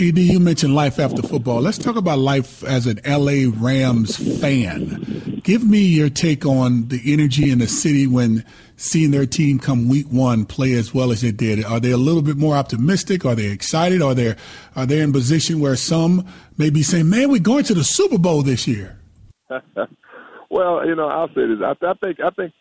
Ed, 0.00 0.18
you 0.18 0.40
mentioned 0.40 0.74
life 0.74 0.98
after 0.98 1.22
football. 1.22 1.60
Let's 1.60 1.78
talk 1.78 1.96
about 1.96 2.18
life 2.18 2.64
as 2.64 2.86
an 2.86 2.98
LA 3.06 3.52
Rams 3.54 4.16
fan. 4.40 5.40
Give 5.44 5.64
me 5.64 5.78
your 5.78 6.08
take 6.08 6.44
on 6.44 6.88
the 6.88 7.00
energy 7.12 7.50
in 7.50 7.58
the 7.58 7.68
city 7.68 8.08
when 8.08 8.44
seeing 8.76 9.12
their 9.12 9.26
team 9.26 9.60
come 9.60 9.88
week 9.88 10.06
one 10.08 10.44
play 10.44 10.72
as 10.72 10.92
well 10.92 11.12
as 11.12 11.20
they 11.20 11.30
did. 11.30 11.64
Are 11.64 11.78
they 11.78 11.92
a 11.92 11.96
little 11.96 12.22
bit 12.22 12.36
more 12.36 12.56
optimistic? 12.56 13.24
Are 13.24 13.36
they 13.36 13.46
excited? 13.46 14.02
Are 14.02 14.14
they 14.14 14.34
are 14.74 14.86
they 14.86 15.00
in 15.00 15.12
position 15.12 15.60
where 15.60 15.76
some 15.76 16.26
may 16.58 16.70
be 16.70 16.82
saying, 16.82 17.08
"Man, 17.08 17.30
we're 17.30 17.40
going 17.40 17.64
to 17.64 17.74
the 17.74 17.84
Super 17.84 18.18
Bowl 18.18 18.42
this 18.42 18.66
year"? 18.66 18.98
well, 20.50 20.86
you 20.86 20.96
know, 20.96 21.08
I'll 21.08 21.28
say 21.28 21.46
this. 21.46 21.58
I, 21.62 21.74
I 21.86 21.94
think 21.94 22.18
I 22.18 22.30
think 22.30 22.52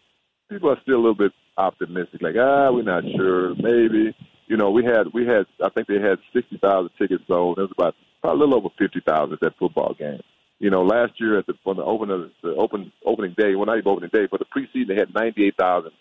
people 0.49 0.69
are 0.69 0.79
still 0.83 0.97
a 0.97 0.97
little 0.97 1.15
bit 1.15 1.31
optimistic. 1.57 2.21
Like, 2.21 2.35
ah, 2.38 2.71
we're 2.71 2.83
not 2.83 3.03
sure, 3.15 3.55
maybe 3.55 4.13
you 4.51 4.57
know, 4.57 4.69
we 4.69 4.83
had 4.83 5.07
we 5.13 5.25
had 5.25 5.45
I 5.63 5.69
think 5.69 5.88
they 5.88 6.01
had 6.01 6.19
sixty 6.36 6.57
thousand 6.57 6.92
tickets 7.00 7.24
sold. 7.25 7.57
It 7.57 7.62
was 7.62 7.71
about 7.71 7.95
probably 8.19 8.42
a 8.42 8.44
little 8.44 8.60
over 8.60 8.75
fifty 8.77 9.00
thousand 9.00 9.36
at 9.36 9.39
that 9.39 9.58
football 9.58 9.96
game. 9.98 10.20
You 10.60 10.70
know, 10.70 10.84
last 10.84 11.13
year 11.22 11.39
at 11.39 11.48
the 11.48 11.53
on 11.65 11.77
the 11.77 11.84
open 11.84 12.10
the 12.43 12.55
open 12.55 12.91
opening 13.05 13.34
day, 13.38 13.55
well 13.55 13.65
not 13.65 13.77
even 13.77 13.88
opening 13.88 14.10
day, 14.12 14.27
but 14.29 14.41
the 14.41 14.51
preseason 14.51 14.89
they 14.89 15.00
had 15.00 15.15
ninety 15.15 15.48
eight 15.48 15.55
thousand 15.58 15.91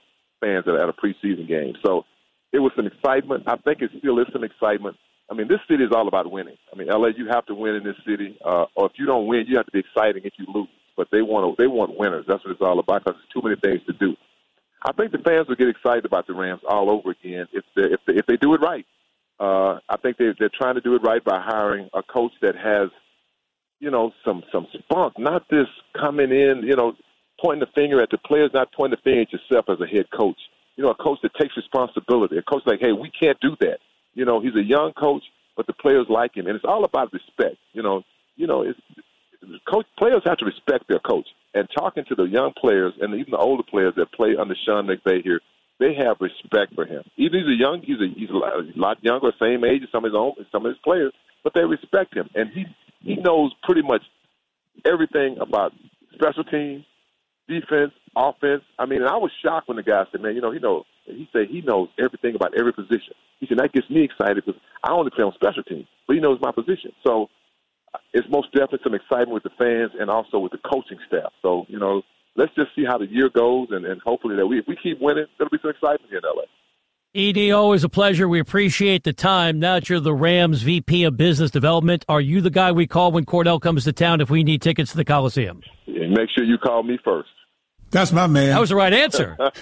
fans 0.41 0.65
at, 0.67 0.75
at 0.75 0.89
a 0.89 0.93
preseason 0.93 1.47
game. 1.47 1.75
So 1.87 2.03
it 2.53 2.59
was 2.59 2.73
some 2.75 2.89
excitement. 2.89 3.45
I 3.47 3.55
think 3.55 3.83
it 3.83 3.93
still 3.97 4.19
is 4.19 4.27
some 4.33 4.43
excitement. 4.43 4.97
I 5.31 5.35
mean, 5.35 5.47
this 5.47 5.61
city 5.71 5.85
is 5.85 5.93
all 5.95 6.09
about 6.09 6.29
winning. 6.29 6.57
I 6.75 6.77
mean, 6.77 6.89
LA, 6.89 7.15
you 7.17 7.29
have 7.31 7.47
to 7.47 7.55
win 7.55 7.77
in 7.77 7.85
this 7.85 8.03
city, 8.05 8.37
uh, 8.45 8.65
or 8.75 8.87
if 8.87 8.99
you 8.99 9.07
don't 9.07 9.29
win, 9.29 9.45
you 9.47 9.59
have 9.59 9.67
to 9.67 9.73
be 9.73 9.79
exciting 9.79 10.23
if 10.25 10.33
you 10.39 10.47
lose. 10.53 10.67
But 10.97 11.07
they 11.13 11.23
want 11.23 11.47
to, 11.47 11.63
they 11.63 11.69
want 11.69 11.97
winners. 11.97 12.25
That's 12.27 12.45
what 12.45 12.51
it's 12.51 12.61
all 12.61 12.81
about 12.81 13.05
because 13.05 13.15
there's 13.15 13.33
too 13.33 13.47
many 13.47 13.55
things 13.63 13.87
to 13.87 13.93
do. 13.93 14.17
I 14.83 14.93
think 14.93 15.13
the 15.13 15.19
fans 15.19 15.49
will 15.49 15.57
get 15.57 15.69
excited 15.69 16.05
about 16.05 16.27
the 16.27 16.35
Rams 16.35 16.63
all 16.67 16.91
over 16.91 17.11
again 17.11 17.47
if 17.53 17.65
they, 17.77 17.83
if 17.83 18.01
they, 18.07 18.15
if 18.15 18.27
they 18.27 18.37
do 18.37 18.55
it 18.55 18.61
right. 18.61 18.87
Uh, 19.39 19.79
I 19.89 19.97
think 20.03 20.17
they, 20.17 20.33
they're 20.39 20.51
trying 20.55 20.75
to 20.75 20.81
do 20.81 20.95
it 20.95 21.03
right 21.03 21.23
by 21.25 21.41
hiring 21.41 21.89
a 21.95 22.03
coach 22.03 22.33
that 22.43 22.57
has, 22.57 22.91
you 23.79 23.91
know, 23.91 24.13
some 24.25 24.43
some 24.53 24.67
spunk, 24.73 25.19
not 25.19 25.49
this 25.51 25.67
coming 25.99 26.31
in, 26.31 26.63
you 26.65 26.77
know, 26.77 26.93
pointing 27.43 27.61
the 27.61 27.81
finger 27.81 28.03
at 28.03 28.11
the 28.11 28.19
players, 28.19 28.51
not 28.53 28.71
pointing 28.73 28.99
the 28.99 29.03
finger 29.03 29.23
at 29.23 29.33
yourself 29.33 29.65
as 29.69 29.81
a 29.81 29.87
head 29.87 30.07
coach. 30.11 30.37
You 30.77 30.85
know, 30.85 30.91
a 30.91 30.95
coach 30.95 31.19
that 31.23 31.35
takes 31.35 31.57
responsibility. 31.57 32.37
A 32.37 32.43
coach 32.43 32.63
like, 32.67 32.81
hey, 32.81 32.93
we 32.93 33.11
can't 33.11 33.39
do 33.41 33.57
that. 33.61 33.79
You 34.15 34.25
know, 34.25 34.41
he's 34.41 34.55
a 34.57 34.63
young 34.63 34.93
coach, 34.93 35.23
but 35.57 35.67
the 35.67 35.73
players 35.73 36.07
like 36.09 36.37
him, 36.37 36.47
and 36.47 36.57
it's 36.57 36.65
all 36.65 36.85
about 36.85 37.13
respect. 37.13 37.57
You 37.73 37.83
know, 37.83 38.03
you 38.37 38.47
know, 38.47 38.63
it's 38.63 38.79
coach 39.67 39.87
players 39.99 40.23
have 40.27 40.39
to 40.39 40.45
respect 40.45 40.85
their 40.89 40.99
coach. 40.99 41.27
And 41.55 41.69
talking 41.77 42.05
to 42.09 42.15
the 42.15 42.25
young 42.25 42.53
players 42.59 42.93
and 43.01 43.15
even 43.15 43.33
the 43.33 43.39
older 43.39 43.65
players 43.69 43.95
that 43.97 44.13
play 44.13 44.37
under 44.41 44.55
Sean 44.65 44.87
McVay 44.87 45.23
here, 45.23 45.41
they 45.81 45.95
have 45.95 46.19
respect 46.21 46.75
for 46.75 46.85
him. 46.85 47.03
Even 47.17 47.41
he's 47.41 47.49
a 47.49 47.59
young, 47.59 47.83
he's 47.83 48.01
a 48.01 48.07
he's 48.15 48.31
a 48.31 48.79
lot 48.79 49.03
younger, 49.03 49.33
same 49.41 49.65
age 49.65 49.83
as 49.83 49.89
some 49.91 50.05
of 50.05 50.13
his 50.13 50.17
own, 50.17 50.35
some 50.53 50.65
of 50.67 50.71
his 50.71 50.79
players, 50.85 51.13
but 51.43 51.55
they 51.55 51.65
respect 51.65 52.15
him, 52.15 52.29
and 52.35 52.51
he 52.51 52.67
he 53.01 53.17
knows 53.17 53.53
pretty 53.65 53.83
much 53.83 54.03
everything 54.87 55.39
about 55.41 55.73
special 56.15 56.45
teams, 56.45 56.85
defense, 57.49 57.93
offense. 58.15 58.63
I 58.79 58.87
mean, 58.87 59.01
and 59.01 59.09
I 59.09 59.17
was 59.17 59.33
shocked 59.43 59.69
when 59.69 59.77
the 59.77 59.83
guy 59.83 60.05
said, 60.13 60.21
"Man, 60.21 60.35
you 60.35 60.43
know, 60.43 60.53
he 60.53 60.59
knows." 60.59 60.85
He 61.07 61.29
said 61.33 61.49
he 61.49 61.63
knows 61.63 61.89
everything 61.99 62.35
about 62.35 62.55
every 62.57 62.73
position. 62.73 63.15
He 63.41 63.47
said 63.47 63.59
that 63.59 63.73
gets 63.73 63.89
me 63.89 64.05
excited 64.05 64.45
because 64.45 64.61
I 64.85 64.93
only 64.93 65.11
play 65.11 65.25
on 65.25 65.33
special 65.35 65.63
teams, 65.63 65.87
but 66.07 66.15
he 66.15 66.21
knows 66.21 66.39
my 66.43 66.53
position. 66.53 66.93
So 67.05 67.29
it's 68.13 68.29
most 68.31 68.53
definitely 68.53 68.81
some 68.85 68.95
excitement 68.95 69.33
with 69.33 69.43
the 69.43 69.51
fans 69.59 69.93
and 69.99 70.11
also 70.11 70.39
with 70.39 70.53
the 70.53 70.59
coaching 70.59 70.99
staff. 71.07 71.33
So, 71.43 71.65
you 71.69 71.79
know, 71.79 72.03
let's 72.37 72.55
just 72.55 72.69
see 72.75 72.85
how 72.85 72.99
the 72.99 73.07
year 73.07 73.29
goes, 73.29 73.69
and, 73.71 73.85
and 73.85 74.01
hopefully 74.03 74.37
that 74.37 74.47
we 74.47 74.59
if 74.59 74.67
we 74.67 74.77
keep 74.83 75.01
winning, 75.01 75.27
there'll 75.39 75.51
be 75.51 75.59
some 75.63 75.71
excitement 75.71 76.11
here 76.11 76.19
in 76.19 76.25
LA. 76.25 76.45
Ed, 77.13 77.51
always 77.51 77.83
a 77.83 77.89
pleasure. 77.89 78.29
We 78.29 78.39
appreciate 78.39 79.03
the 79.03 79.13
time. 79.13 79.59
Now 79.59 79.75
that 79.75 79.89
you're 79.89 79.99
the 79.99 80.15
Rams 80.15 80.63
VP 80.63 81.03
of 81.03 81.17
Business 81.17 81.51
Development, 81.51 82.05
are 82.09 82.21
you 82.21 82.41
the 82.41 82.51
guy 82.51 82.71
we 82.71 82.87
call 82.87 83.11
when 83.11 83.27
Kordell 83.27 83.61
comes 83.61 83.83
to 83.85 83.93
town 83.93 84.21
if 84.21 84.31
we 84.31 84.45
need 84.45 84.63
tickets 84.63 84.93
to 84.93 84.97
the 84.97 85.05
Coliseum? 85.05 85.61
Yeah, 85.87 86.07
make 86.07 86.29
sure 86.33 86.45
you 86.45 86.57
call 86.57 86.85
me 86.85 86.99
first. 87.05 87.31
That's 87.91 88.13
my 88.13 88.27
man. 88.27 88.51
That 88.51 88.61
was 88.61 88.69
the 88.69 88.77
right 88.77 88.93
answer. 88.93 89.37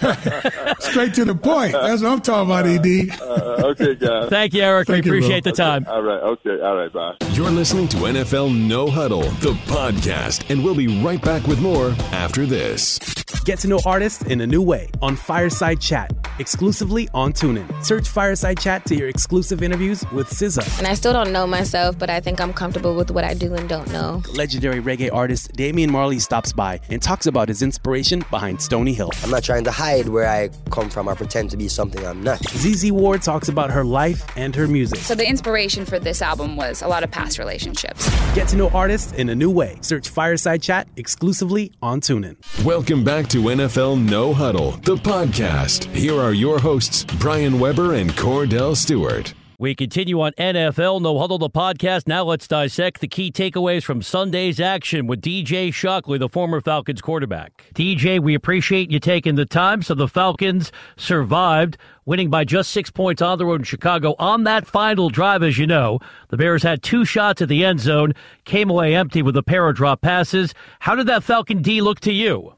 Straight 0.79 1.15
to 1.15 1.25
the 1.25 1.35
point. 1.35 1.73
That's 1.73 2.01
what 2.03 2.11
I'm 2.11 2.21
talking 2.21 2.51
about, 2.51 2.67
Ed. 2.67 2.85
Uh, 3.21 3.69
okay, 3.69 3.95
guys. 3.95 4.29
Thank 4.29 4.53
you, 4.53 4.61
Eric. 4.61 4.87
Thank 4.87 5.05
we 5.05 5.11
appreciate 5.11 5.45
you, 5.45 5.51
the 5.51 5.57
time. 5.57 5.83
Okay. 5.83 5.91
All 5.91 6.03
right. 6.03 6.21
Okay. 6.21 6.61
All 6.61 6.75
right. 6.75 6.93
Bye. 6.93 7.15
You're 7.31 7.49
listening 7.49 7.87
to 7.89 7.97
NFL 7.97 8.55
No 8.55 8.87
Huddle, 8.87 9.21
the 9.21 9.53
podcast, 9.65 10.49
and 10.51 10.63
we'll 10.63 10.75
be 10.75 11.01
right 11.01 11.21
back 11.21 11.45
with 11.47 11.59
more 11.59 11.95
after 12.11 12.45
this. 12.45 12.99
Get 13.45 13.59
to 13.59 13.67
know 13.67 13.79
artists 13.85 14.23
in 14.23 14.41
a 14.41 14.47
new 14.47 14.61
way 14.61 14.89
on 15.01 15.15
Fireside 15.15 15.79
Chat, 15.79 16.11
exclusively 16.39 17.09
on 17.13 17.33
TuneIn. 17.33 17.83
Search 17.83 18.07
Fireside 18.07 18.59
Chat 18.59 18.85
to 18.85 18.95
hear 18.95 19.07
exclusive 19.07 19.61
interviews 19.61 20.03
with 20.11 20.29
SZA. 20.29 20.79
And 20.79 20.87
I 20.87 20.93
still 20.93 21.13
don't 21.13 21.31
know 21.31 21.45
myself, 21.45 21.97
but 21.97 22.09
I 22.09 22.19
think 22.19 22.41
I'm 22.41 22.53
comfortable 22.53 22.95
with 22.95 23.11
what 23.11 23.23
I 23.23 23.33
do 23.33 23.53
and 23.53 23.69
don't 23.69 23.91
know. 23.91 24.21
Legendary 24.33 24.81
reggae 24.81 25.13
artist 25.13 25.53
Damian 25.53 25.91
Marley 25.91 26.19
stops 26.19 26.53
by 26.53 26.79
and 26.89 27.01
talks 27.01 27.27
about 27.27 27.47
his 27.47 27.61
inspiration 27.61 28.23
behind 28.31 28.61
Stony 28.61 28.93
Hill. 28.93 29.11
I'm 29.23 29.29
not 29.29 29.43
trying 29.43 29.63
to 29.65 29.71
hide 29.71 30.07
where 30.09 30.27
I 30.27 30.49
come 30.71 30.89
from 30.89 31.07
or 31.07 31.15
pretend 31.15 31.51
to 31.51 31.57
be 31.57 31.67
something 31.67 32.05
I'm 32.05 32.23
not. 32.23 32.39
ZZ 32.49 32.91
Ward 32.91 33.21
talks 33.21 33.47
about 33.47 33.71
her 33.71 33.85
life 33.85 34.25
and 34.37 34.55
her 34.55 34.67
music. 34.67 34.99
So 34.99 35.15
the 35.15 35.27
inspiration 35.27 35.85
for 35.85 35.99
this 35.99 36.21
album 36.21 36.55
was 36.55 36.81
a 36.81 36.87
lot 36.87 37.03
of 37.03 37.11
past 37.11 37.37
relationships. 37.39 38.09
Get 38.33 38.47
to 38.49 38.55
know 38.55 38.69
artists 38.69 39.13
in 39.13 39.29
a 39.29 39.35
new 39.35 39.51
way. 39.51 39.77
Search 39.81 40.09
Fireside 40.09 40.61
Chat 40.61 40.87
exclusively 40.95 41.71
on 41.81 42.01
TuneIn. 42.01 42.37
Welcome 42.63 43.03
back 43.03 43.18
to 43.27 43.43
NFL 43.43 44.09
No 44.09 44.33
Huddle, 44.33 44.71
the 44.83 44.95
podcast. 44.95 45.85
Here 45.93 46.17
are 46.19 46.33
your 46.33 46.59
hosts, 46.59 47.03
Brian 47.19 47.59
Weber 47.59 47.95
and 47.95 48.11
Kordell 48.11 48.75
Stewart. 48.75 49.33
We 49.57 49.75
continue 49.75 50.21
on 50.21 50.31
NFL 50.37 51.01
No 51.01 51.19
Huddle, 51.19 51.37
the 51.37 51.49
podcast. 51.49 52.07
Now 52.07 52.23
let's 52.23 52.47
dissect 52.47 53.01
the 53.01 53.09
key 53.09 53.29
takeaways 53.29 53.83
from 53.83 54.01
Sunday's 54.01 54.61
action 54.61 55.05
with 55.05 55.21
DJ 55.21 55.73
Shockley, 55.73 56.17
the 56.17 56.29
former 56.29 56.61
Falcons 56.61 57.01
quarterback. 57.01 57.65
DJ, 57.75 58.21
we 58.21 58.35
appreciate 58.35 58.89
you 58.89 59.01
taking 59.01 59.35
the 59.35 59.45
time. 59.45 59.81
So 59.81 59.95
the 59.95 60.07
Falcons 60.07 60.71
survived, 60.95 61.77
winning 62.05 62.29
by 62.29 62.45
just 62.45 62.71
six 62.71 62.89
points 62.89 63.21
on 63.21 63.37
the 63.37 63.45
road 63.45 63.59
in 63.59 63.65
Chicago. 63.65 64.15
On 64.17 64.45
that 64.45 64.65
final 64.65 65.09
drive, 65.09 65.43
as 65.43 65.57
you 65.57 65.67
know, 65.67 65.99
the 66.29 66.37
Bears 66.37 66.63
had 66.63 66.81
two 66.81 67.03
shots 67.03 67.41
at 67.41 67.49
the 67.49 67.65
end 67.65 67.81
zone, 67.81 68.13
came 68.45 68.69
away 68.69 68.95
empty 68.95 69.21
with 69.21 69.35
a 69.35 69.43
pair 69.43 69.67
of 69.67 69.75
drop 69.75 69.99
passes. 69.99 70.53
How 70.79 70.95
did 70.95 71.07
that 71.07 71.23
Falcon 71.23 71.61
D 71.61 71.81
look 71.81 71.99
to 71.99 72.13
you? 72.13 72.53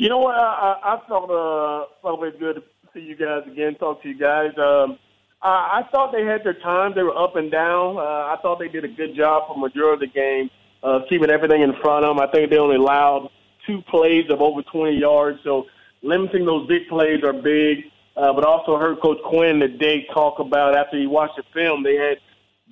You 0.00 0.08
know 0.08 0.16
what? 0.16 0.34
I, 0.34 0.78
I, 0.82 0.94
I 0.94 0.98
felt 1.06 1.30
uh, 1.30 1.84
felt 2.00 2.24
it 2.24 2.40
good 2.40 2.54
to 2.54 2.62
see 2.94 3.00
you 3.00 3.14
guys 3.14 3.42
again, 3.46 3.74
talk 3.74 4.02
to 4.02 4.08
you 4.08 4.18
guys. 4.18 4.48
Um, 4.56 4.98
uh, 5.42 5.76
I 5.76 5.82
thought 5.92 6.10
they 6.10 6.24
had 6.24 6.42
their 6.42 6.54
times. 6.54 6.94
They 6.94 7.02
were 7.02 7.14
up 7.14 7.36
and 7.36 7.50
down. 7.50 7.98
Uh, 7.98 8.32
I 8.32 8.36
thought 8.40 8.58
they 8.58 8.68
did 8.68 8.82
a 8.82 8.88
good 8.88 9.14
job 9.14 9.42
for 9.46 9.58
majority 9.58 10.06
of 10.06 10.10
the 10.10 10.18
game, 10.18 10.48
uh, 10.82 11.00
keeping 11.06 11.28
everything 11.28 11.60
in 11.60 11.74
front 11.82 12.06
of 12.06 12.16
them. 12.16 12.26
I 12.26 12.32
think 12.32 12.48
they 12.48 12.56
only 12.56 12.76
allowed 12.76 13.28
two 13.66 13.82
plays 13.90 14.24
of 14.30 14.40
over 14.40 14.62
20 14.62 14.96
yards, 14.96 15.38
so 15.44 15.66
limiting 16.00 16.46
those 16.46 16.66
big 16.66 16.88
plays 16.88 17.22
are 17.22 17.34
big. 17.34 17.84
Uh, 18.16 18.32
but 18.32 18.42
also 18.42 18.78
heard 18.78 19.02
Coach 19.02 19.18
Quinn 19.28 19.60
today 19.60 20.06
talk 20.14 20.38
about 20.38 20.78
after 20.78 20.98
he 20.98 21.06
watched 21.06 21.36
the 21.36 21.44
film, 21.52 21.82
they 21.82 21.96
had 21.96 22.16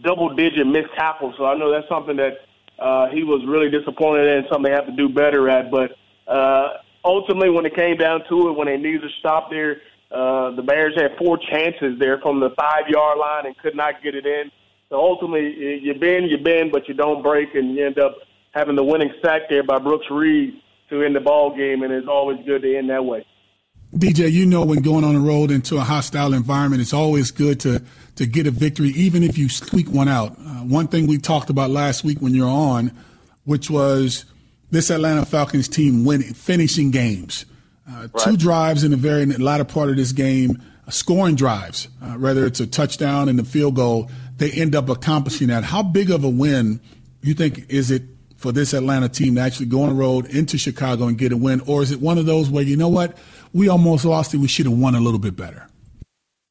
double-digit 0.02 0.66
missed 0.66 0.94
tackles. 0.96 1.34
So 1.36 1.44
I 1.44 1.58
know 1.58 1.70
that's 1.70 1.88
something 1.90 2.16
that 2.16 2.38
uh, 2.78 3.08
he 3.10 3.22
was 3.22 3.44
really 3.46 3.68
disappointed 3.68 4.28
in, 4.28 4.44
something 4.50 4.72
they 4.72 4.74
have 4.74 4.86
to 4.86 4.96
do 4.96 5.10
better 5.10 5.50
at. 5.50 5.70
But 5.70 5.92
uh, 6.26 6.78
ultimately, 7.04 7.50
when 7.50 7.66
it 7.66 7.74
came 7.74 7.96
down 7.96 8.24
to 8.28 8.48
it, 8.48 8.52
when 8.52 8.66
they 8.66 8.76
needed 8.76 9.02
to 9.02 9.08
stop 9.18 9.50
there, 9.50 9.80
uh, 10.10 10.50
the 10.52 10.62
Bears 10.62 10.94
had 10.96 11.16
four 11.18 11.38
chances 11.38 11.98
there 11.98 12.18
from 12.18 12.40
the 12.40 12.50
five 12.50 12.88
yard 12.88 13.18
line 13.18 13.46
and 13.46 13.56
could 13.58 13.76
not 13.76 14.02
get 14.02 14.14
it 14.14 14.26
in. 14.26 14.50
So 14.88 14.96
ultimately, 14.96 15.80
you 15.82 15.94
bend, 15.94 16.30
you 16.30 16.38
bend, 16.38 16.72
but 16.72 16.88
you 16.88 16.94
don't 16.94 17.22
break, 17.22 17.54
and 17.54 17.74
you 17.74 17.84
end 17.84 17.98
up 17.98 18.16
having 18.52 18.74
the 18.74 18.84
winning 18.84 19.12
sack 19.22 19.42
there 19.50 19.62
by 19.62 19.78
Brooks 19.78 20.06
Reed 20.10 20.60
to 20.88 21.02
end 21.02 21.14
the 21.14 21.20
ball 21.20 21.54
game, 21.54 21.82
and 21.82 21.92
it's 21.92 22.08
always 22.08 22.38
good 22.46 22.62
to 22.62 22.76
end 22.76 22.88
that 22.88 23.04
way. 23.04 23.26
DJ, 23.94 24.30
you 24.30 24.44
know 24.44 24.64
when 24.64 24.82
going 24.82 25.04
on 25.04 25.14
the 25.14 25.20
road 25.20 25.50
into 25.50 25.76
a 25.76 25.80
hostile 25.80 26.34
environment, 26.34 26.82
it's 26.82 26.92
always 26.92 27.30
good 27.30 27.60
to 27.60 27.82
to 28.16 28.26
get 28.26 28.46
a 28.46 28.50
victory, 28.50 28.88
even 28.90 29.22
if 29.22 29.38
you 29.38 29.48
squeak 29.48 29.88
one 29.90 30.08
out. 30.08 30.32
Uh, 30.32 30.64
one 30.64 30.88
thing 30.88 31.06
we 31.06 31.18
talked 31.18 31.50
about 31.50 31.70
last 31.70 32.02
week 32.04 32.18
when 32.20 32.34
you're 32.34 32.48
on, 32.48 32.90
which 33.44 33.70
was 33.70 34.24
this 34.70 34.90
Atlanta 34.90 35.24
Falcons 35.24 35.68
team 35.68 36.04
winning, 36.04 36.34
finishing 36.34 36.90
games. 36.90 37.44
Uh, 37.88 38.08
right. 38.12 38.24
Two 38.24 38.36
drives 38.36 38.84
in 38.84 38.90
the 38.90 38.96
very 38.96 39.24
latter 39.26 39.64
part 39.64 39.88
of 39.88 39.96
this 39.96 40.12
game, 40.12 40.62
uh, 40.86 40.90
scoring 40.90 41.36
drives, 41.36 41.88
uh, 42.02 42.12
whether 42.12 42.44
it's 42.46 42.60
a 42.60 42.66
touchdown 42.66 43.28
and 43.28 43.38
the 43.38 43.44
field 43.44 43.76
goal, 43.76 44.10
they 44.36 44.50
end 44.50 44.76
up 44.76 44.88
accomplishing 44.88 45.48
that. 45.48 45.64
How 45.64 45.82
big 45.82 46.10
of 46.10 46.24
a 46.24 46.28
win 46.28 46.80
you 47.22 47.34
think 47.34 47.70
is 47.70 47.90
it 47.90 48.02
for 48.36 48.52
this 48.52 48.72
Atlanta 48.72 49.08
team 49.08 49.34
to 49.34 49.40
actually 49.40 49.66
go 49.66 49.82
on 49.82 49.88
the 49.88 49.94
road 49.94 50.26
into 50.26 50.58
Chicago 50.58 51.08
and 51.08 51.18
get 51.18 51.32
a 51.32 51.36
win, 51.36 51.60
or 51.66 51.82
is 51.82 51.90
it 51.90 52.00
one 52.00 52.18
of 52.18 52.26
those 52.26 52.48
where 52.48 52.62
you 52.62 52.76
know 52.76 52.88
what, 52.88 53.16
we 53.52 53.68
almost 53.68 54.04
lost 54.04 54.32
it, 54.34 54.38
we 54.38 54.46
should 54.46 54.66
have 54.66 54.78
won 54.78 54.94
a 54.94 55.00
little 55.00 55.18
bit 55.18 55.34
better? 55.34 55.66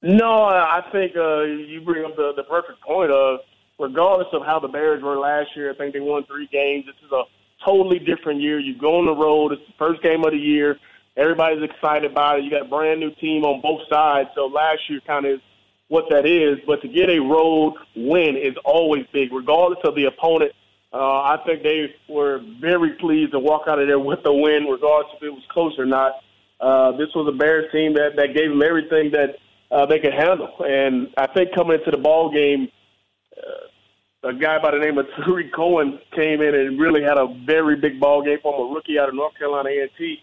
No, 0.02 0.44
I 0.44 0.84
think 0.92 1.16
uh, 1.16 1.42
you 1.44 1.82
bring 1.82 2.04
up 2.06 2.16
the, 2.16 2.34
the 2.36 2.44
perfect 2.44 2.82
point 2.82 3.12
of 3.12 3.40
regardless 3.80 4.28
of 4.34 4.46
how 4.46 4.60
the 4.60 4.68
Bears 4.68 5.02
were 5.02 5.18
last 5.18 5.50
year, 5.56 5.72
I 5.72 5.76
think 5.76 5.94
they 5.94 6.00
won 6.00 6.24
three 6.26 6.48
games. 6.52 6.86
This 6.86 6.96
is 7.06 7.12
a 7.12 7.24
totally 7.68 8.00
different 8.00 8.42
year. 8.42 8.60
You 8.60 8.78
go 8.78 9.00
on 9.00 9.06
the 9.06 9.16
road. 9.16 9.52
It's 9.52 9.62
the 9.68 9.74
first 9.78 10.02
game 10.02 10.24
of 10.24 10.32
the 10.32 10.38
year. 10.38 10.80
Everybody's 11.18 11.64
excited 11.64 12.10
about 12.10 12.40
it. 12.40 12.46
You 12.46 12.52
got 12.52 12.62
a 12.62 12.70
brand 12.70 13.00
new 13.00 13.12
team 13.16 13.44
on 13.44 13.60
both 13.62 13.82
sides. 13.90 14.30
So 14.36 14.46
last 14.46 14.82
year 14.90 15.02
kind 15.06 15.26
of 15.26 15.34
is 15.34 15.40
what 15.88 16.06
that 16.10 16.26
is. 16.26 16.60
But 16.66 16.82
to 16.82 16.88
get 16.88 17.10
a 17.10 17.20
road 17.20 17.74
win 17.96 18.38
is 18.38 18.56
always 18.64 19.06
big, 19.12 19.34
regardless 19.34 19.80
of 19.84 19.96
the 19.96 20.06
opponent. 20.06 20.52
Uh, 20.94 21.22
I 21.22 21.38
think 21.46 21.64
they 21.64 21.94
were 22.08 22.40
very 22.62 22.94
pleased 22.94 23.34
to 23.34 23.40
walk 23.40 23.64
out 23.68 23.80
of 23.80 23.88
there 23.88 24.00
with 24.00 24.20
a 24.26 24.34
win, 24.34 24.66
regardless 24.66 25.14
if 25.18 25.24
it 25.24 25.30
was 25.30 25.44
close 25.50 25.78
or 25.78 25.86
not. 25.86 26.14
Uh, 26.62 26.92
this 26.94 27.10
was 27.14 27.28
a 27.28 27.38
Bears 27.38 27.72
team 27.72 27.94
that, 27.96 28.16
that 28.16 28.34
gave 28.34 28.50
them 28.50 28.64
everything 28.64 29.12
that 29.12 29.36
uh, 29.70 29.86
they 29.86 30.00
could 30.00 30.14
handle. 30.14 30.50
And 30.60 31.10
I 31.18 31.28
think 31.28 31.54
coming 31.54 31.78
into 31.78 31.92
the 31.92 31.98
ball 31.98 32.32
game, 32.32 32.70
uh, 33.38 33.67
a 34.24 34.34
guy 34.34 34.60
by 34.62 34.72
the 34.72 34.80
name 34.80 34.98
of 34.98 35.06
Tarik 35.16 35.54
Cohen 35.54 36.00
came 36.16 36.42
in 36.42 36.56
and 36.56 36.80
really 36.80 37.04
had 37.04 37.18
a 37.18 37.28
very 37.46 37.76
big 37.76 38.00
ball 38.00 38.24
game 38.24 38.40
from 38.42 38.56
a 38.56 38.74
rookie 38.74 39.00
out 39.00 39.10
of 39.10 39.16
North 39.16 39.38
Carolina 39.38 39.70
A&T 39.70 40.18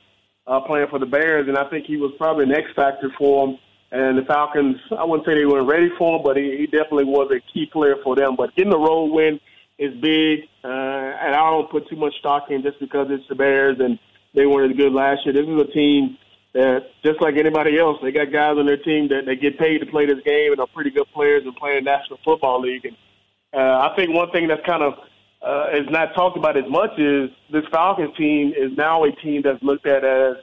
uh, 0.47 0.61
playing 0.61 0.89
for 0.91 0.99
the 0.99 1.07
Bears, 1.07 1.49
and 1.49 1.57
I 1.57 1.69
think 1.71 1.87
he 1.87 1.97
was 1.97 2.13
probably 2.19 2.45
an 2.45 2.53
X 2.53 2.67
factor 2.75 3.11
for 3.17 3.47
them. 3.47 3.59
And 3.93 4.19
the 4.19 4.23
Falcons, 4.23 4.77
I 4.99 5.05
wouldn't 5.05 5.27
say 5.27 5.35
they 5.35 5.47
weren't 5.47 5.69
ready 5.69 5.89
for 5.97 6.17
him, 6.17 6.23
but 6.25 6.37
he, 6.37 6.57
he 6.59 6.67
definitely 6.67 7.05
was 7.05 7.31
a 7.31 7.41
key 7.53 7.67
player 7.73 7.95
for 8.03 8.17
them. 8.17 8.35
But 8.37 8.55
getting 8.57 8.73
the 8.73 8.79
road 8.79 9.13
win 9.13 9.39
is 9.79 9.95
big, 10.01 10.49
uh, 10.65 10.69
and 10.69 11.35
I 11.35 11.51
don't 11.51 11.71
put 11.71 11.89
too 11.89 11.97
much 11.97 12.15
stock 12.19 12.51
in 12.51 12.63
just 12.63 12.81
because 12.81 13.07
it's 13.11 13.27
the 13.29 13.37
Bears 13.37 13.77
and 13.79 13.99
they 14.35 14.47
weren't 14.47 14.73
as 14.73 14.77
good 14.77 14.93
last 14.93 15.25
year. 15.25 15.33
This 15.33 15.47
is 15.47 15.61
a 15.61 15.71
team 15.73 16.19
that, 16.55 16.91
just 17.05 17.21
like 17.23 17.37
anybody 17.37 17.79
else, 17.79 17.99
they 18.03 18.11
got 18.11 18.33
guys 18.33 18.59
on 18.59 18.67
their 18.67 18.83
team 18.83 19.09
that 19.09 19.27
they 19.27 19.37
get 19.37 19.59
paid 19.59 19.79
to 19.79 19.87
play 19.87 20.07
this 20.07 20.23
game 20.25 20.51
and 20.51 20.61
are 20.61 20.67
pretty 20.67 20.91
good 20.91 21.07
players 21.15 21.45
and 21.45 21.55
play 21.55 21.77
in 21.79 21.85
National 21.85 22.19
Football 22.25 22.63
League. 22.63 22.85
And 22.85 22.97
uh, 23.55 23.89
I 23.91 23.95
think 23.97 24.11
one 24.15 24.31
thing 24.31 24.49
that's 24.49 24.65
kind 24.67 24.83
of 24.83 24.95
uh, 25.43 25.67
is 25.75 25.87
not 25.91 26.15
talked 26.15 26.37
about 26.37 26.57
as 26.57 26.65
much 26.69 26.99
is 26.99 27.31
this 27.53 27.65
Falcons 27.71 28.17
team 28.17 28.53
is 28.57 28.77
now 28.77 29.05
a 29.05 29.13
team 29.13 29.43
that's 29.45 29.63
looked 29.63 29.87
at 29.87 30.05
as 30.05 30.37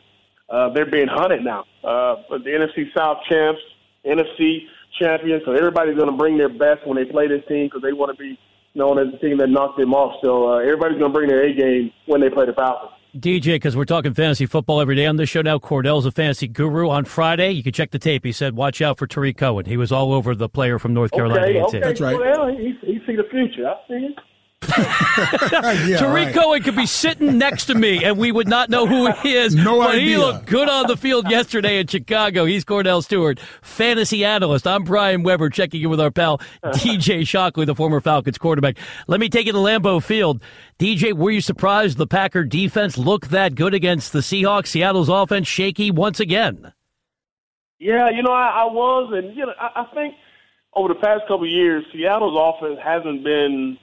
uh, 0.49 0.69
they're 0.73 0.89
being 0.89 1.07
hunted 1.07 1.43
now. 1.43 1.65
Uh, 1.83 2.15
the 2.29 2.49
NFC 2.49 2.93
South 2.95 3.17
champs, 3.29 3.61
NFC 4.05 4.59
champions, 4.99 5.43
so 5.45 5.53
everybody's 5.53 5.95
going 5.95 6.11
to 6.11 6.17
bring 6.17 6.37
their 6.37 6.49
best 6.49 6.85
when 6.85 6.97
they 6.97 7.05
play 7.05 7.27
this 7.27 7.43
team 7.47 7.67
because 7.67 7.81
they 7.81 7.93
want 7.93 8.15
to 8.15 8.21
be 8.21 8.37
known 8.75 8.99
as 8.99 9.11
the 9.11 9.17
team 9.17 9.37
that 9.37 9.49
knocked 9.49 9.77
them 9.77 9.93
off. 9.93 10.19
So 10.23 10.53
uh, 10.53 10.57
everybody's 10.59 10.99
going 10.99 11.11
to 11.11 11.17
bring 11.17 11.29
their 11.29 11.43
A 11.43 11.53
game 11.53 11.91
when 12.05 12.21
they 12.21 12.29
play 12.29 12.45
the 12.45 12.53
Falcons. 12.53 12.91
DJ, 13.15 13.55
because 13.55 13.75
we're 13.75 13.83
talking 13.83 14.13
fantasy 14.13 14.45
football 14.45 14.79
every 14.79 14.95
day 14.95 15.05
on 15.05 15.17
this 15.17 15.29
show 15.29 15.41
now. 15.41 15.59
Kordell's 15.59 16.05
a 16.05 16.11
fantasy 16.11 16.47
guru. 16.47 16.89
On 16.89 17.03
Friday, 17.03 17.51
you 17.51 17.61
can 17.61 17.73
check 17.73 17.91
the 17.91 17.99
tape. 17.99 18.23
He 18.23 18.31
said, 18.31 18.55
"Watch 18.55 18.81
out 18.81 18.97
for 18.97 19.05
Tarik 19.05 19.35
Cohen." 19.35 19.65
He 19.65 19.75
was 19.75 19.91
all 19.91 20.13
over 20.13 20.33
the 20.33 20.47
player 20.47 20.79
from 20.79 20.93
North 20.93 21.11
Carolina. 21.11 21.41
Okay, 21.41 21.61
okay. 21.61 21.79
That's 21.79 21.99
right. 21.99 22.17
Well, 22.17 22.47
he, 22.47 22.73
he 22.81 22.99
see 23.05 23.17
the 23.17 23.27
future. 23.29 23.67
I 23.67 23.75
see 23.87 23.95
it. 23.95 24.15
yeah, 25.87 25.97
Tarik 25.97 26.27
right. 26.27 26.33
Cohen 26.33 26.63
could 26.63 26.75
be 26.75 26.85
sitting 26.85 27.37
next 27.37 27.65
to 27.65 27.75
me, 27.75 28.03
and 28.03 28.17
we 28.17 28.31
would 28.31 28.47
not 28.47 28.69
know 28.69 28.85
who 28.85 29.11
he 29.21 29.35
is. 29.35 29.55
No 29.55 29.79
but 29.79 29.95
idea. 29.95 30.01
he 30.05 30.17
looked 30.17 30.45
good 30.45 30.69
on 30.69 30.87
the 30.87 30.97
field 30.97 31.29
yesterday 31.29 31.79
in 31.79 31.87
Chicago. 31.87 32.45
He's 32.45 32.63
Kordell 32.63 33.03
Stewart, 33.03 33.39
fantasy 33.61 34.23
analyst. 34.23 34.67
I'm 34.67 34.83
Brian 34.83 35.23
Weber, 35.23 35.49
checking 35.49 35.81
in 35.81 35.89
with 35.89 35.99
our 35.99 36.11
pal 36.11 36.37
DJ 36.63 37.27
Shockley, 37.27 37.65
the 37.65 37.75
former 37.75 38.01
Falcons 38.01 38.37
quarterback. 38.37 38.77
Let 39.07 39.19
me 39.19 39.29
take 39.29 39.45
you 39.45 39.53
to 39.53 39.57
Lambeau 39.57 40.01
Field. 40.01 40.41
DJ, 40.79 41.13
were 41.13 41.31
you 41.31 41.41
surprised 41.41 41.97
the 41.97 42.07
Packer 42.07 42.43
defense 42.43 42.97
looked 42.97 43.29
that 43.31 43.55
good 43.55 43.73
against 43.73 44.13
the 44.13 44.19
Seahawks? 44.19 44.67
Seattle's 44.67 45.09
offense 45.09 45.47
shaky 45.47 45.91
once 45.91 46.19
again. 46.19 46.73
Yeah, 47.79 48.09
you 48.09 48.21
know, 48.21 48.31
I, 48.31 48.63
I 48.63 48.65
was, 48.65 49.11
and 49.13 49.35
you 49.35 49.45
know, 49.45 49.53
I, 49.59 49.81
I 49.81 49.95
think 49.95 50.13
over 50.73 50.93
the 50.93 50.99
past 50.99 51.21
couple 51.27 51.43
of 51.43 51.49
years, 51.49 51.83
Seattle's 51.91 52.37
offense 52.37 52.79
hasn't 52.83 53.23
been 53.23 53.77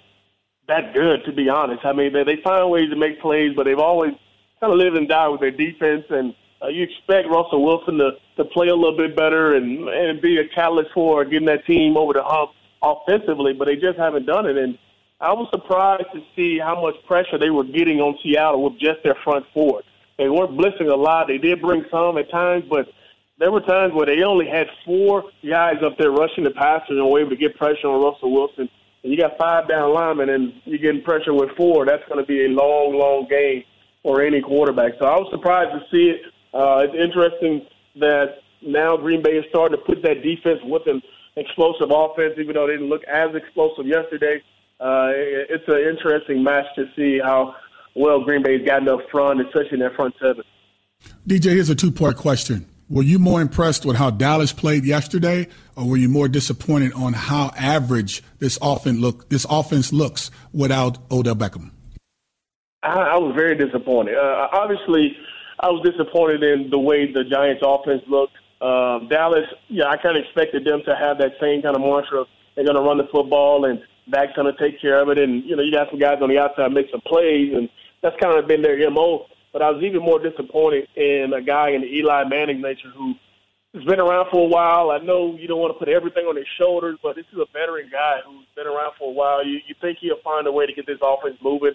that 0.68 0.94
good, 0.94 1.24
to 1.24 1.32
be 1.32 1.48
honest. 1.48 1.84
I 1.84 1.92
mean, 1.92 2.12
they, 2.12 2.24
they 2.24 2.36
find 2.42 2.70
ways 2.70 2.90
to 2.90 2.96
make 2.96 3.20
plays, 3.20 3.54
but 3.56 3.64
they've 3.64 3.78
always 3.78 4.12
kind 4.60 4.72
of 4.72 4.78
lived 4.78 4.96
and 4.96 5.08
died 5.08 5.28
with 5.28 5.40
their 5.40 5.50
defense. 5.50 6.04
And 6.10 6.34
uh, 6.62 6.68
you 6.68 6.84
expect 6.84 7.28
Russell 7.28 7.64
Wilson 7.64 7.98
to, 7.98 8.12
to 8.36 8.44
play 8.44 8.68
a 8.68 8.74
little 8.74 8.96
bit 8.96 9.16
better 9.16 9.54
and, 9.54 9.88
and 9.88 10.20
be 10.20 10.38
a 10.38 10.48
catalyst 10.48 10.90
for 10.92 11.24
getting 11.24 11.46
that 11.46 11.66
team 11.66 11.96
over 11.96 12.12
the 12.12 12.22
hump 12.22 12.50
offensively, 12.82 13.52
but 13.52 13.66
they 13.66 13.76
just 13.76 13.98
haven't 13.98 14.26
done 14.26 14.46
it. 14.46 14.56
And 14.56 14.78
I 15.20 15.32
was 15.32 15.48
surprised 15.50 16.06
to 16.14 16.22
see 16.36 16.58
how 16.58 16.80
much 16.80 16.94
pressure 17.06 17.38
they 17.38 17.50
were 17.50 17.64
getting 17.64 18.00
on 18.00 18.18
Seattle 18.22 18.62
with 18.62 18.78
just 18.78 19.02
their 19.02 19.16
front 19.24 19.46
four. 19.52 19.82
They 20.16 20.28
weren't 20.28 20.56
blitzing 20.56 20.90
a 20.90 20.96
lot. 20.96 21.28
They 21.28 21.38
did 21.38 21.60
bring 21.60 21.84
some 21.90 22.18
at 22.18 22.30
times, 22.30 22.64
but 22.68 22.88
there 23.38 23.50
were 23.52 23.60
times 23.60 23.94
where 23.94 24.06
they 24.06 24.22
only 24.22 24.46
had 24.48 24.68
four 24.84 25.24
guys 25.48 25.76
up 25.82 25.96
there 25.96 26.10
rushing 26.10 26.44
the 26.44 26.50
passer 26.50 26.92
and 26.92 27.08
were 27.08 27.20
able 27.20 27.30
to 27.30 27.36
get 27.36 27.56
pressure 27.56 27.86
on 27.86 28.02
Russell 28.02 28.32
Wilson. 28.32 28.68
You 29.02 29.16
got 29.16 29.38
five 29.38 29.68
down 29.68 29.94
linemen 29.94 30.28
and 30.28 30.52
you're 30.64 30.78
getting 30.78 31.02
pressure 31.02 31.32
with 31.32 31.50
four. 31.56 31.86
That's 31.86 32.02
going 32.08 32.20
to 32.20 32.26
be 32.26 32.44
a 32.44 32.48
long, 32.48 32.94
long 32.98 33.26
game 33.28 33.64
for 34.02 34.22
any 34.22 34.40
quarterback. 34.40 34.92
So 34.98 35.06
I 35.06 35.16
was 35.16 35.28
surprised 35.30 35.70
to 35.72 35.80
see 35.90 36.10
it. 36.10 36.20
Uh, 36.52 36.84
it's 36.84 36.94
interesting 36.94 37.66
that 38.00 38.38
now 38.62 38.96
Green 38.96 39.22
Bay 39.22 39.36
is 39.36 39.44
starting 39.50 39.78
to 39.78 39.84
put 39.84 40.02
that 40.02 40.22
defense 40.22 40.60
with 40.64 40.82
an 40.86 41.02
explosive 41.36 41.90
offense, 41.90 42.34
even 42.38 42.54
though 42.54 42.66
they 42.66 42.74
didn't 42.74 42.88
look 42.88 43.04
as 43.04 43.34
explosive 43.34 43.86
yesterday. 43.86 44.42
Uh, 44.80 45.10
it's 45.14 45.64
an 45.68 45.78
interesting 45.78 46.42
match 46.42 46.66
to 46.76 46.86
see 46.96 47.18
how 47.22 47.54
well 47.94 48.24
Green 48.24 48.42
Bay's 48.42 48.64
gotten 48.66 48.88
up 48.88 49.00
front, 49.10 49.40
especially 49.40 49.74
in 49.74 49.80
their 49.80 49.90
front 49.90 50.14
seven. 50.20 50.44
DJ, 51.26 51.52
here's 51.52 51.70
a 51.70 51.74
two 51.74 51.92
part 51.92 52.16
question. 52.16 52.66
Were 52.90 53.02
you 53.02 53.18
more 53.18 53.42
impressed 53.42 53.84
with 53.84 53.96
how 53.96 54.10
Dallas 54.10 54.52
played 54.52 54.84
yesterday, 54.84 55.48
or 55.76 55.86
were 55.86 55.96
you 55.98 56.08
more 56.08 56.26
disappointed 56.26 56.94
on 56.94 57.12
how 57.12 57.50
average 57.54 58.22
this 58.38 58.58
offense 58.62 58.98
look 58.98 59.28
this 59.28 59.46
offense 59.50 59.92
looks 59.92 60.30
without 60.54 60.96
Odell 61.10 61.34
Beckham? 61.34 61.70
I, 62.82 62.94
I 62.94 63.18
was 63.18 63.34
very 63.36 63.56
disappointed. 63.56 64.16
Uh, 64.16 64.48
obviously, 64.52 65.14
I 65.60 65.68
was 65.68 65.84
disappointed 65.84 66.42
in 66.42 66.70
the 66.70 66.78
way 66.78 67.12
the 67.12 67.24
Giants' 67.24 67.62
offense 67.62 68.02
looked. 68.08 68.32
Uh, 68.60 69.00
Dallas, 69.10 69.44
yeah, 69.68 69.88
I 69.88 69.98
kind 69.98 70.16
of 70.16 70.24
expected 70.24 70.64
them 70.64 70.82
to 70.86 70.96
have 70.96 71.18
that 71.18 71.32
same 71.40 71.60
kind 71.60 71.76
of 71.76 71.82
mantra. 71.82 72.24
They're 72.54 72.64
going 72.64 72.76
to 72.76 72.82
run 72.82 72.96
the 72.96 73.08
football, 73.12 73.66
and 73.66 73.80
Dak's 74.10 74.32
going 74.34 74.52
to 74.52 74.58
take 74.58 74.80
care 74.80 75.02
of 75.02 75.10
it. 75.10 75.18
And 75.18 75.44
you 75.44 75.56
know, 75.56 75.62
you 75.62 75.72
got 75.72 75.90
some 75.90 75.98
guys 75.98 76.18
on 76.22 76.30
the 76.30 76.38
outside 76.38 76.72
make 76.72 76.90
some 76.90 77.02
plays, 77.02 77.52
and 77.54 77.68
that's 78.02 78.16
kind 78.18 78.38
of 78.38 78.48
been 78.48 78.62
their 78.62 78.90
mo. 78.90 79.26
But 79.52 79.62
I 79.62 79.70
was 79.70 79.82
even 79.82 80.02
more 80.02 80.18
disappointed 80.18 80.88
in 80.94 81.32
a 81.32 81.40
guy 81.40 81.70
in 81.70 81.80
the 81.80 81.86
Eli 81.86 82.24
Manning 82.24 82.60
nature 82.60 82.90
who 82.90 83.14
has 83.74 83.84
been 83.84 84.00
around 84.00 84.30
for 84.30 84.44
a 84.44 84.48
while. 84.48 84.90
I 84.90 84.98
know 84.98 85.36
you 85.38 85.48
don't 85.48 85.60
want 85.60 85.74
to 85.74 85.78
put 85.78 85.88
everything 85.88 86.26
on 86.26 86.36
his 86.36 86.46
shoulders, 86.58 86.98
but 87.02 87.16
this 87.16 87.26
is 87.32 87.38
a 87.38 87.46
veteran 87.52 87.88
guy 87.90 88.20
who's 88.26 88.46
been 88.56 88.66
around 88.66 88.92
for 88.98 89.08
a 89.08 89.12
while. 89.12 89.44
You, 89.44 89.60
you 89.66 89.74
think 89.80 89.98
he'll 90.00 90.20
find 90.22 90.46
a 90.46 90.52
way 90.52 90.66
to 90.66 90.72
get 90.72 90.86
this 90.86 90.98
offense 91.02 91.36
moving 91.42 91.72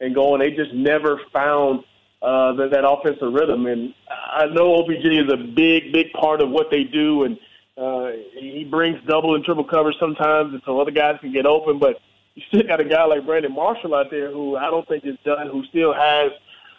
and 0.00 0.14
going. 0.14 0.40
They 0.40 0.50
just 0.50 0.72
never 0.72 1.20
found 1.32 1.84
uh, 2.22 2.52
that, 2.54 2.70
that 2.72 2.88
offensive 2.88 3.32
rhythm. 3.32 3.66
And 3.66 3.94
I 4.10 4.46
know 4.46 4.82
OBJ 4.82 5.04
is 5.04 5.32
a 5.32 5.36
big, 5.36 5.92
big 5.92 6.12
part 6.12 6.40
of 6.40 6.50
what 6.50 6.70
they 6.70 6.84
do, 6.84 7.24
and 7.24 7.38
uh, 7.76 8.12
he 8.38 8.66
brings 8.68 8.98
double 9.06 9.34
and 9.34 9.44
triple 9.44 9.64
coverage 9.64 9.96
sometimes, 10.00 10.60
so 10.64 10.80
other 10.80 10.90
guys 10.90 11.18
can 11.20 11.32
get 11.32 11.46
open. 11.46 11.78
But 11.78 12.00
you 12.34 12.42
still 12.48 12.66
got 12.66 12.80
a 12.80 12.84
guy 12.84 13.04
like 13.04 13.24
Brandon 13.24 13.52
Marshall 13.52 13.94
out 13.94 14.10
there 14.10 14.30
who 14.30 14.56
I 14.56 14.70
don't 14.70 14.86
think 14.88 15.04
is 15.04 15.16
done, 15.24 15.48
who 15.48 15.64
still 15.66 15.92
has 15.92 16.32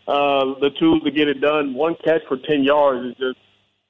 uh, 0.07 0.59
the 0.61 0.69
tools 0.79 1.03
to 1.03 1.11
get 1.11 1.27
it 1.27 1.41
done. 1.41 1.73
One 1.73 1.95
catch 2.03 2.21
for 2.27 2.37
10 2.37 2.63
yards 2.63 3.11
is 3.11 3.17
just 3.17 3.37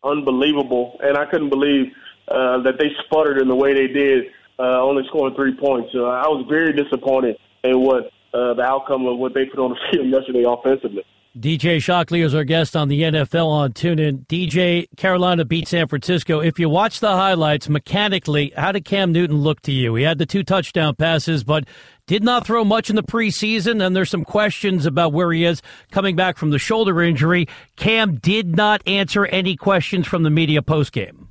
unbelievable. 0.03 1.00
And 1.01 1.17
I 1.17 1.25
couldn't 1.25 1.50
believe 1.50 1.91
uh, 2.27 2.62
that 2.63 2.79
they 2.79 2.89
sputtered 3.05 3.41
in 3.41 3.47
the 3.47 3.55
way 3.55 3.74
they 3.74 3.88
did, 3.88 4.25
uh, 4.59 4.81
only 4.81 5.03
scoring 5.07 5.36
three 5.36 5.55
points. 5.55 5.89
So 5.93 6.05
I 6.05 6.27
was 6.27 6.45
very 6.50 6.74
disappointed 6.74 7.38
in 7.63 7.81
what 7.81 8.12
uh, 8.33 8.53
the 8.53 8.63
outcome 8.63 9.05
of 9.05 9.17
what 9.17 9.33
they 9.33 9.45
put 9.45 9.59
on 9.59 9.71
the 9.71 9.77
field 9.91 10.07
yesterday 10.07 10.43
offensively. 10.47 11.03
DJ 11.38 11.79
Shockley 11.79 12.21
is 12.21 12.33
our 12.33 12.43
guest 12.43 12.75
on 12.75 12.88
the 12.88 13.03
NFL 13.03 13.45
on 13.45 13.74
TuneIn. 13.74 14.25
DJ, 14.25 14.88
Carolina 14.97 15.45
beat 15.45 15.67
San 15.67 15.88
Francisco. 15.88 16.39
If 16.39 16.57
you 16.57 16.67
watch 16.67 17.00
the 17.00 17.12
highlights 17.12 17.69
mechanically, 17.69 18.51
how 18.57 18.71
did 18.71 18.86
Cam 18.86 19.12
Newton 19.12 19.38
look 19.38 19.62
to 19.62 19.71
you? 19.71 19.93
He 19.93 20.03
had 20.03 20.17
the 20.17 20.25
two 20.25 20.43
touchdown 20.43 20.95
passes, 20.95 21.43
but 21.43 21.65
did 22.07 22.23
not 22.23 22.45
throw 22.45 22.65
much 22.65 22.89
in 22.89 22.95
the 22.95 23.03
preseason, 23.03 23.85
and 23.85 23.95
there's 23.95 24.09
some 24.09 24.25
questions 24.25 24.85
about 24.85 25.13
where 25.13 25.32
he 25.32 25.45
is 25.45 25.62
coming 25.91 26.15
back 26.15 26.38
from 26.38 26.49
the 26.49 26.60
shoulder 26.60 27.01
injury. 27.01 27.47
Cam 27.75 28.15
did 28.15 28.55
not 28.55 28.82
answer 28.88 29.25
any 29.27 29.55
questions 29.55 30.08
from 30.08 30.23
the 30.23 30.32
media 30.32 30.62
postgame. 30.62 31.27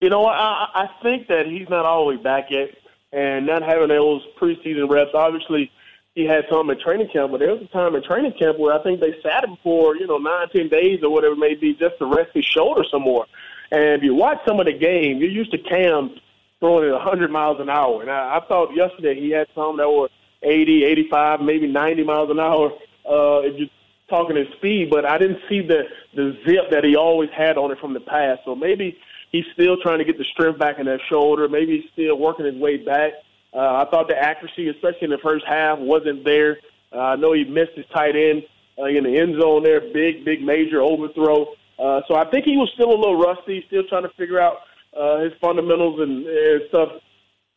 You 0.00 0.08
know, 0.08 0.24
I, 0.24 0.68
I 0.74 0.88
think 1.02 1.28
that 1.28 1.46
he's 1.46 1.68
not 1.68 1.84
all 1.84 2.08
the 2.08 2.16
way 2.16 2.22
back 2.22 2.46
yet, 2.50 2.70
and 3.12 3.46
not 3.46 3.62
having 3.62 3.88
those 3.88 4.22
preseason 4.40 4.88
reps, 4.88 5.10
obviously– 5.12 5.70
he 6.18 6.24
had 6.24 6.46
some 6.50 6.68
in 6.68 6.80
training 6.80 7.08
camp, 7.12 7.30
but 7.30 7.38
there 7.38 7.54
was 7.54 7.62
a 7.62 7.72
time 7.72 7.94
in 7.94 8.02
training 8.02 8.32
camp 8.36 8.58
where 8.58 8.74
I 8.74 8.82
think 8.82 8.98
they 8.98 9.14
sat 9.22 9.44
him 9.44 9.56
for, 9.62 9.94
you 9.94 10.04
know, 10.08 10.18
nine, 10.18 10.48
ten 10.48 10.68
days 10.68 10.98
or 11.04 11.10
whatever 11.10 11.34
it 11.34 11.38
may 11.38 11.54
be 11.54 11.74
just 11.74 11.96
to 12.00 12.06
rest 12.06 12.30
his 12.34 12.44
shoulder 12.44 12.82
some 12.90 13.02
more. 13.02 13.24
And 13.70 13.98
if 13.98 14.02
you 14.02 14.16
watch 14.16 14.38
some 14.44 14.58
of 14.58 14.66
the 14.66 14.72
game, 14.72 15.18
you're 15.18 15.30
used 15.30 15.52
to 15.52 15.58
Cam 15.58 16.16
throwing 16.60 16.88
it 16.88 16.92
100 16.92 17.30
miles 17.30 17.60
an 17.60 17.68
hour. 17.68 18.02
And 18.02 18.10
I, 18.10 18.38
I 18.38 18.46
thought 18.46 18.74
yesterday 18.74 19.18
he 19.18 19.30
had 19.30 19.46
some 19.54 19.76
that 19.78 19.88
were 19.88 20.08
80, 20.42 20.84
85, 20.84 21.40
maybe 21.40 21.66
90 21.66 22.04
miles 22.04 22.30
an 22.30 22.40
hour 22.40 22.70
uh, 23.08 23.40
if 23.42 23.70
talking 24.08 24.36
his 24.36 24.48
speed, 24.56 24.88
but 24.90 25.04
I 25.04 25.18
didn't 25.18 25.40
see 25.48 25.60
the, 25.60 25.82
the 26.14 26.36
zip 26.46 26.70
that 26.70 26.84
he 26.84 26.96
always 26.96 27.30
had 27.36 27.58
on 27.58 27.70
it 27.70 27.78
from 27.78 27.94
the 27.94 28.00
past. 28.00 28.40
So 28.44 28.54
maybe 28.54 28.96
he's 29.32 29.44
still 29.52 29.76
trying 29.82 29.98
to 29.98 30.04
get 30.04 30.18
the 30.18 30.24
strength 30.32 30.58
back 30.58 30.78
in 30.78 30.86
that 30.86 31.00
shoulder. 31.08 31.48
Maybe 31.48 31.80
he's 31.80 31.90
still 31.92 32.18
working 32.18 32.46
his 32.46 32.54
way 32.54 32.78
back. 32.78 33.12
Uh, 33.52 33.84
I 33.84 33.86
thought 33.90 34.08
the 34.08 34.16
accuracy, 34.16 34.68
especially 34.68 35.04
in 35.04 35.10
the 35.10 35.18
first 35.22 35.44
half, 35.46 35.78
wasn't 35.78 36.24
there. 36.24 36.58
Uh, 36.92 36.98
I 36.98 37.16
know 37.16 37.32
he 37.32 37.44
missed 37.44 37.72
his 37.76 37.86
tight 37.94 38.16
end 38.16 38.42
uh, 38.78 38.86
in 38.86 39.04
the 39.04 39.18
end 39.18 39.40
zone 39.40 39.62
there, 39.62 39.80
big, 39.80 40.24
big, 40.24 40.42
major 40.42 40.80
overthrow. 40.80 41.46
Uh, 41.78 42.00
so 42.08 42.16
I 42.16 42.28
think 42.30 42.44
he 42.44 42.56
was 42.56 42.70
still 42.74 42.90
a 42.90 42.98
little 42.98 43.18
rusty, 43.18 43.64
still 43.68 43.84
trying 43.88 44.02
to 44.02 44.12
figure 44.16 44.40
out 44.40 44.56
uh, 44.96 45.20
his 45.20 45.32
fundamentals 45.40 46.00
and, 46.00 46.26
and 46.26 46.62
stuff 46.68 46.88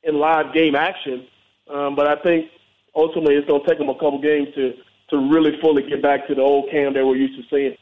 in 0.04 0.16
live 0.16 0.54
game 0.54 0.76
action. 0.76 1.28
Um, 1.70 1.96
but 1.96 2.08
I 2.08 2.16
think 2.22 2.50
ultimately 2.96 3.36
it's 3.36 3.48
going 3.48 3.62
to 3.62 3.68
take 3.68 3.80
him 3.80 3.90
a 3.90 3.94
couple 3.94 4.20
games 4.22 4.50
to 4.56 4.74
to 5.10 5.18
really 5.18 5.60
fully 5.60 5.84
get 5.84 6.02
back 6.02 6.26
to 6.28 6.34
the 6.34 6.42
old 6.42 6.72
Cam 6.72 6.94
that 6.94 7.06
we're 7.06 7.18
used 7.18 7.36
to 7.36 7.44
seeing. 7.50 7.76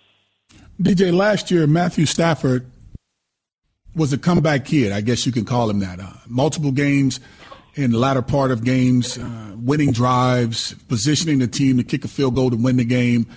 DJ, 0.81 1.13
last 1.13 1.51
year 1.51 1.67
Matthew 1.67 2.07
Stafford 2.07 2.65
was 3.95 4.11
a 4.13 4.17
comeback 4.17 4.65
kid. 4.65 4.91
I 4.91 5.01
guess 5.01 5.25
you 5.27 5.31
can 5.31 5.45
call 5.45 5.69
him 5.69 5.79
that. 5.79 5.99
Uh, 5.99 6.11
multiple 6.27 6.71
games 6.71 7.19
in 7.75 7.91
the 7.91 7.99
latter 7.99 8.23
part 8.23 8.49
of 8.51 8.63
games, 8.63 9.17
uh, 9.17 9.53
winning 9.55 9.91
drives, 9.91 10.73
positioning 10.87 11.37
the 11.39 11.47
team 11.47 11.77
to 11.77 11.83
kick 11.83 12.03
a 12.03 12.07
field 12.07 12.35
goal 12.35 12.49
to 12.49 12.55
win 12.55 12.77
the 12.77 12.83
game. 12.83 13.27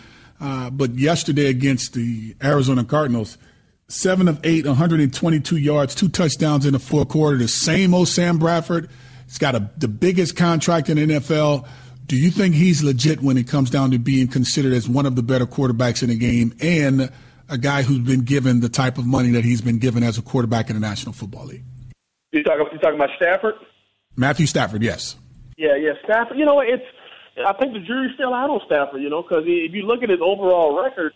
Uh, 0.40 0.70
but 0.70 0.94
yesterday 0.94 1.46
against 1.46 1.92
the 1.94 2.35
Arizona 2.42 2.85
Cardinals, 2.85 3.37
seven 3.92 4.26
of 4.26 4.40
eight, 4.44 4.66
122 4.66 5.57
yards, 5.57 5.94
two 5.94 6.09
touchdowns 6.09 6.64
in 6.64 6.72
the 6.72 6.78
fourth 6.78 7.09
quarter. 7.09 7.37
The 7.37 7.48
same 7.48 7.94
old 7.94 8.09
Sam 8.09 8.38
Bradford. 8.38 8.88
He's 9.26 9.38
got 9.38 9.55
a, 9.55 9.70
the 9.76 9.88
biggest 9.88 10.37
contract 10.37 10.88
in 10.88 10.96
the 10.96 11.07
NFL. 11.14 11.66
Do 12.07 12.16
you 12.16 12.31
think 12.31 12.55
he's 12.55 12.83
legit 12.83 13.22
when 13.22 13.37
it 13.37 13.46
comes 13.46 13.70
down 13.70 13.90
to 13.92 13.98
being 13.98 14.28
considered 14.28 14.72
as 14.72 14.88
one 14.88 15.07
of 15.07 15.14
the 15.14 15.22
better 15.22 15.46
quarterbacks 15.46 16.02
in 16.02 16.09
the 16.09 16.16
game 16.16 16.55
and 16.61 17.11
a 17.48 17.59
guy 17.59 17.83
who's 17.83 18.00
been 18.00 18.22
given 18.22 18.61
the 18.61 18.68
type 18.68 18.98
of 18.98 19.07
money 19.07 19.31
that 19.31 19.44
he's 19.44 19.61
been 19.61 19.78
given 19.78 20.02
as 20.02 20.18
a 20.18 20.22
quarterback 20.22 20.68
in 20.68 20.74
the 20.74 20.81
National 20.81 21.12
Football 21.12 21.46
League? 21.46 21.64
You 22.33 22.42
talking, 22.42 22.66
you 22.72 22.78
talking 22.78 22.96
about 22.96 23.11
Stafford? 23.16 23.55
Matthew 24.16 24.46
Stafford, 24.46 24.83
yes. 24.83 25.16
Yeah, 25.57 25.76
yeah, 25.76 25.92
Stafford. 26.05 26.38
You 26.38 26.44
know, 26.44 26.61
it's. 26.61 26.85
I 27.46 27.55
think 27.55 27.72
the 27.72 27.81
jury's 27.81 28.12
still 28.14 28.35
out 28.35 28.50
on 28.50 28.61
Stafford. 28.66 29.00
You 29.00 29.09
know, 29.09 29.22
because 29.22 29.44
if 29.46 29.72
you 29.72 29.83
look 29.83 30.02
at 30.02 30.11
his 30.11 30.20
overall 30.20 30.83
record, 30.83 31.14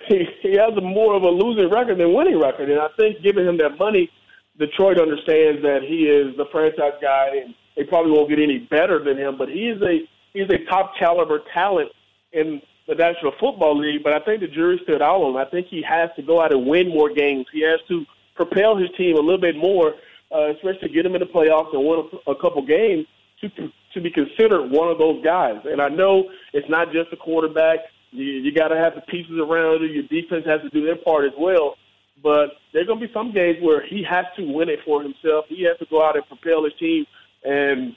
he, 0.08 0.56
has 0.56 0.76
a 0.76 0.80
more 0.80 1.14
of 1.14 1.22
a 1.22 1.28
losing 1.28 1.70
record 1.70 1.98
than 1.98 2.14
winning 2.14 2.40
record, 2.40 2.70
and 2.70 2.80
I 2.80 2.88
think 2.96 3.22
giving 3.22 3.46
him 3.46 3.58
that 3.58 3.78
money, 3.78 4.10
Detroit 4.58 5.00
understands 5.00 5.62
that 5.62 5.80
he 5.82 6.04
is 6.04 6.36
the 6.36 6.46
franchise 6.52 6.98
guy, 7.00 7.42
and 7.44 7.54
they 7.76 7.84
probably 7.84 8.12
won't 8.12 8.28
get 8.28 8.38
any 8.38 8.58
better 8.58 9.02
than 9.02 9.16
him. 9.16 9.36
But 9.36 9.48
he 9.48 9.68
is 9.68 9.80
a 9.82 10.00
he's 10.32 10.48
a 10.50 10.64
top 10.70 10.92
caliber 10.98 11.40
talent 11.52 11.90
in 12.32 12.60
the 12.86 12.94
National 12.94 13.32
Football 13.38 13.78
League. 13.78 14.02
But 14.02 14.14
I 14.14 14.20
think 14.20 14.40
the 14.40 14.48
jury's 14.48 14.80
still 14.82 15.02
out 15.02 15.20
on 15.20 15.30
him. 15.30 15.36
I 15.36 15.44
think 15.44 15.66
he 15.68 15.82
has 15.82 16.10
to 16.16 16.22
go 16.22 16.40
out 16.40 16.52
and 16.52 16.66
win 16.66 16.88
more 16.88 17.12
games. 17.12 17.46
He 17.52 17.62
has 17.62 17.80
to 17.88 18.04
propel 18.34 18.76
his 18.76 18.88
team 18.96 19.16
a 19.16 19.20
little 19.20 19.40
bit 19.40 19.56
more 19.56 19.94
uh, 20.34 20.50
especially 20.50 20.88
to 20.88 20.88
get 20.88 21.06
him 21.06 21.14
in 21.14 21.20
the 21.20 21.26
playoffs 21.26 21.72
and 21.74 21.84
win 21.84 22.08
a, 22.26 22.30
a 22.30 22.40
couple 22.40 22.62
games 22.62 23.06
to 23.40 23.48
to 23.94 24.00
be 24.00 24.10
considered 24.10 24.70
one 24.70 24.88
of 24.88 24.98
those 24.98 25.22
guys. 25.24 25.56
And 25.64 25.80
I 25.80 25.88
know 25.88 26.30
it's 26.52 26.68
not 26.68 26.92
just 26.92 27.10
the 27.10 27.16
quarterback. 27.16 27.78
You, 28.10 28.24
you 28.24 28.52
got 28.52 28.68
to 28.68 28.76
have 28.76 28.94
the 28.94 29.02
pieces 29.02 29.38
around 29.38 29.84
it. 29.84 29.90
Your 29.92 30.04
defense 30.04 30.44
has 30.46 30.60
to 30.62 30.70
do 30.70 30.84
their 30.84 30.96
part 30.96 31.24
as 31.24 31.32
well. 31.38 31.76
But 32.22 32.58
there 32.72 32.82
are 32.82 32.86
going 32.86 33.00
to 33.00 33.06
be 33.06 33.12
some 33.12 33.32
games 33.32 33.58
where 33.60 33.86
he 33.86 34.02
has 34.08 34.26
to 34.36 34.42
win 34.42 34.68
it 34.68 34.80
for 34.84 35.02
himself. 35.02 35.46
He 35.48 35.62
has 35.64 35.78
to 35.78 35.86
go 35.88 36.02
out 36.04 36.16
and 36.16 36.26
propel 36.26 36.64
his 36.64 36.72
team 36.78 37.06
and 37.44 37.94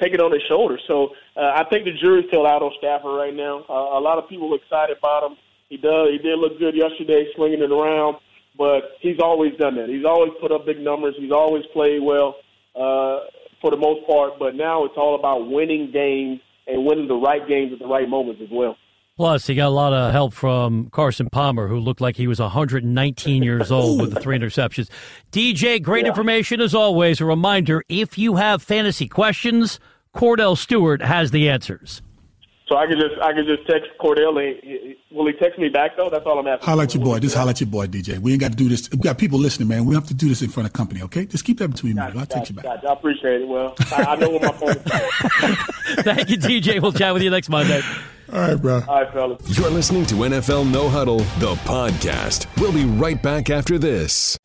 take 0.00 0.12
it 0.12 0.20
on 0.20 0.32
his 0.32 0.42
shoulders. 0.48 0.82
So 0.86 1.10
uh, 1.36 1.52
I 1.56 1.64
think 1.70 1.84
the 1.84 1.92
jury's 1.92 2.26
still 2.28 2.46
out 2.46 2.62
on 2.62 2.72
Stafford 2.78 3.16
right 3.16 3.34
now. 3.34 3.64
Uh, 3.68 3.98
a 3.98 4.00
lot 4.00 4.18
of 4.18 4.28
people 4.28 4.52
are 4.52 4.56
excited 4.56 4.96
about 4.98 5.30
him. 5.30 5.36
He 5.68 5.76
does. 5.76 6.10
He 6.12 6.18
did 6.18 6.38
look 6.38 6.58
good 6.58 6.76
yesterday, 6.76 7.26
swinging 7.34 7.62
it 7.62 7.72
around 7.72 8.18
but 8.56 8.96
he's 9.00 9.18
always 9.20 9.52
done 9.58 9.76
that. 9.76 9.88
He's 9.88 10.04
always 10.04 10.32
put 10.40 10.52
up 10.52 10.66
big 10.66 10.78
numbers. 10.78 11.14
He's 11.18 11.32
always 11.32 11.64
played 11.72 12.02
well 12.02 12.36
uh, 12.76 13.26
for 13.60 13.70
the 13.70 13.76
most 13.76 14.06
part. 14.06 14.38
But 14.38 14.54
now 14.54 14.84
it's 14.84 14.94
all 14.96 15.16
about 15.16 15.50
winning 15.50 15.90
games 15.92 16.40
and 16.66 16.84
winning 16.84 17.08
the 17.08 17.16
right 17.16 17.46
games 17.46 17.72
at 17.72 17.78
the 17.78 17.86
right 17.86 18.08
moments 18.08 18.40
as 18.42 18.48
well. 18.50 18.76
Plus, 19.16 19.46
he 19.46 19.54
got 19.54 19.68
a 19.68 19.70
lot 19.70 19.92
of 19.92 20.10
help 20.10 20.34
from 20.34 20.90
Carson 20.90 21.30
Palmer, 21.30 21.68
who 21.68 21.78
looked 21.78 22.00
like 22.00 22.16
he 22.16 22.26
was 22.26 22.40
119 22.40 23.42
years 23.44 23.70
old 23.72 24.00
with 24.00 24.12
the 24.12 24.20
three 24.20 24.36
interceptions. 24.36 24.88
DJ, 25.30 25.80
great 25.80 26.04
yeah. 26.04 26.08
information 26.10 26.60
as 26.60 26.74
always. 26.74 27.20
A 27.20 27.24
reminder 27.24 27.84
if 27.88 28.18
you 28.18 28.34
have 28.34 28.60
fantasy 28.60 29.06
questions, 29.06 29.78
Kordell 30.16 30.58
Stewart 30.58 31.00
has 31.00 31.30
the 31.30 31.48
answers. 31.48 32.02
So 32.66 32.76
I 32.76 32.86
could 32.86 32.98
just 32.98 33.20
I 33.20 33.34
could 33.34 33.46
just 33.46 33.66
text 33.68 33.90
Kordell. 34.00 34.40
And, 34.42 34.96
will 35.10 35.26
he 35.26 35.34
text 35.34 35.58
me 35.58 35.68
back 35.68 35.96
though? 35.96 36.08
That's 36.08 36.24
all 36.24 36.38
I'm 36.38 36.46
asking. 36.46 36.66
Holla 36.66 36.84
at 36.84 36.94
your 36.94 37.04
boy. 37.04 37.18
Just 37.18 37.36
holla 37.36 37.50
at 37.50 37.60
your 37.60 37.68
boy, 37.68 37.86
DJ. 37.86 38.18
We 38.18 38.32
ain't 38.32 38.40
got 38.40 38.52
to 38.52 38.56
do 38.56 38.68
this. 38.70 38.90
We 38.90 38.98
got 38.98 39.18
people 39.18 39.38
listening, 39.38 39.68
man. 39.68 39.84
We 39.84 39.92
don't 39.92 40.02
have 40.02 40.08
to 40.08 40.14
do 40.14 40.28
this 40.28 40.40
in 40.40 40.48
front 40.48 40.66
of 40.66 40.72
company, 40.72 41.02
okay? 41.02 41.26
Just 41.26 41.44
keep 41.44 41.58
that 41.58 41.68
between 41.68 41.96
gotcha, 41.96 42.14
me. 42.14 42.20
I'll 42.20 42.26
text 42.26 42.50
you 42.50 42.56
back. 42.56 42.64
Gotcha. 42.64 42.88
I 42.88 42.92
appreciate 42.94 43.42
it. 43.42 43.48
Well, 43.48 43.74
I, 43.92 44.04
I 44.04 44.16
know 44.16 44.30
what 44.30 44.42
my 44.42 44.52
phone 44.52 44.70
is. 44.70 44.76
Thank 46.04 46.30
you, 46.30 46.38
DJ. 46.38 46.80
We'll 46.80 46.92
chat 46.92 47.12
with 47.12 47.22
you 47.22 47.30
next 47.30 47.50
Monday. 47.50 47.82
All 48.32 48.40
right, 48.40 48.54
bro. 48.54 48.82
All 48.88 49.02
right, 49.02 49.12
fellas. 49.12 49.58
You're 49.58 49.70
listening 49.70 50.06
to 50.06 50.14
NFL 50.14 50.72
No 50.72 50.88
Huddle, 50.88 51.18
the 51.18 51.54
podcast. 51.64 52.46
We'll 52.58 52.72
be 52.72 52.84
right 52.84 53.22
back 53.22 53.50
after 53.50 53.78
this. 53.78 54.38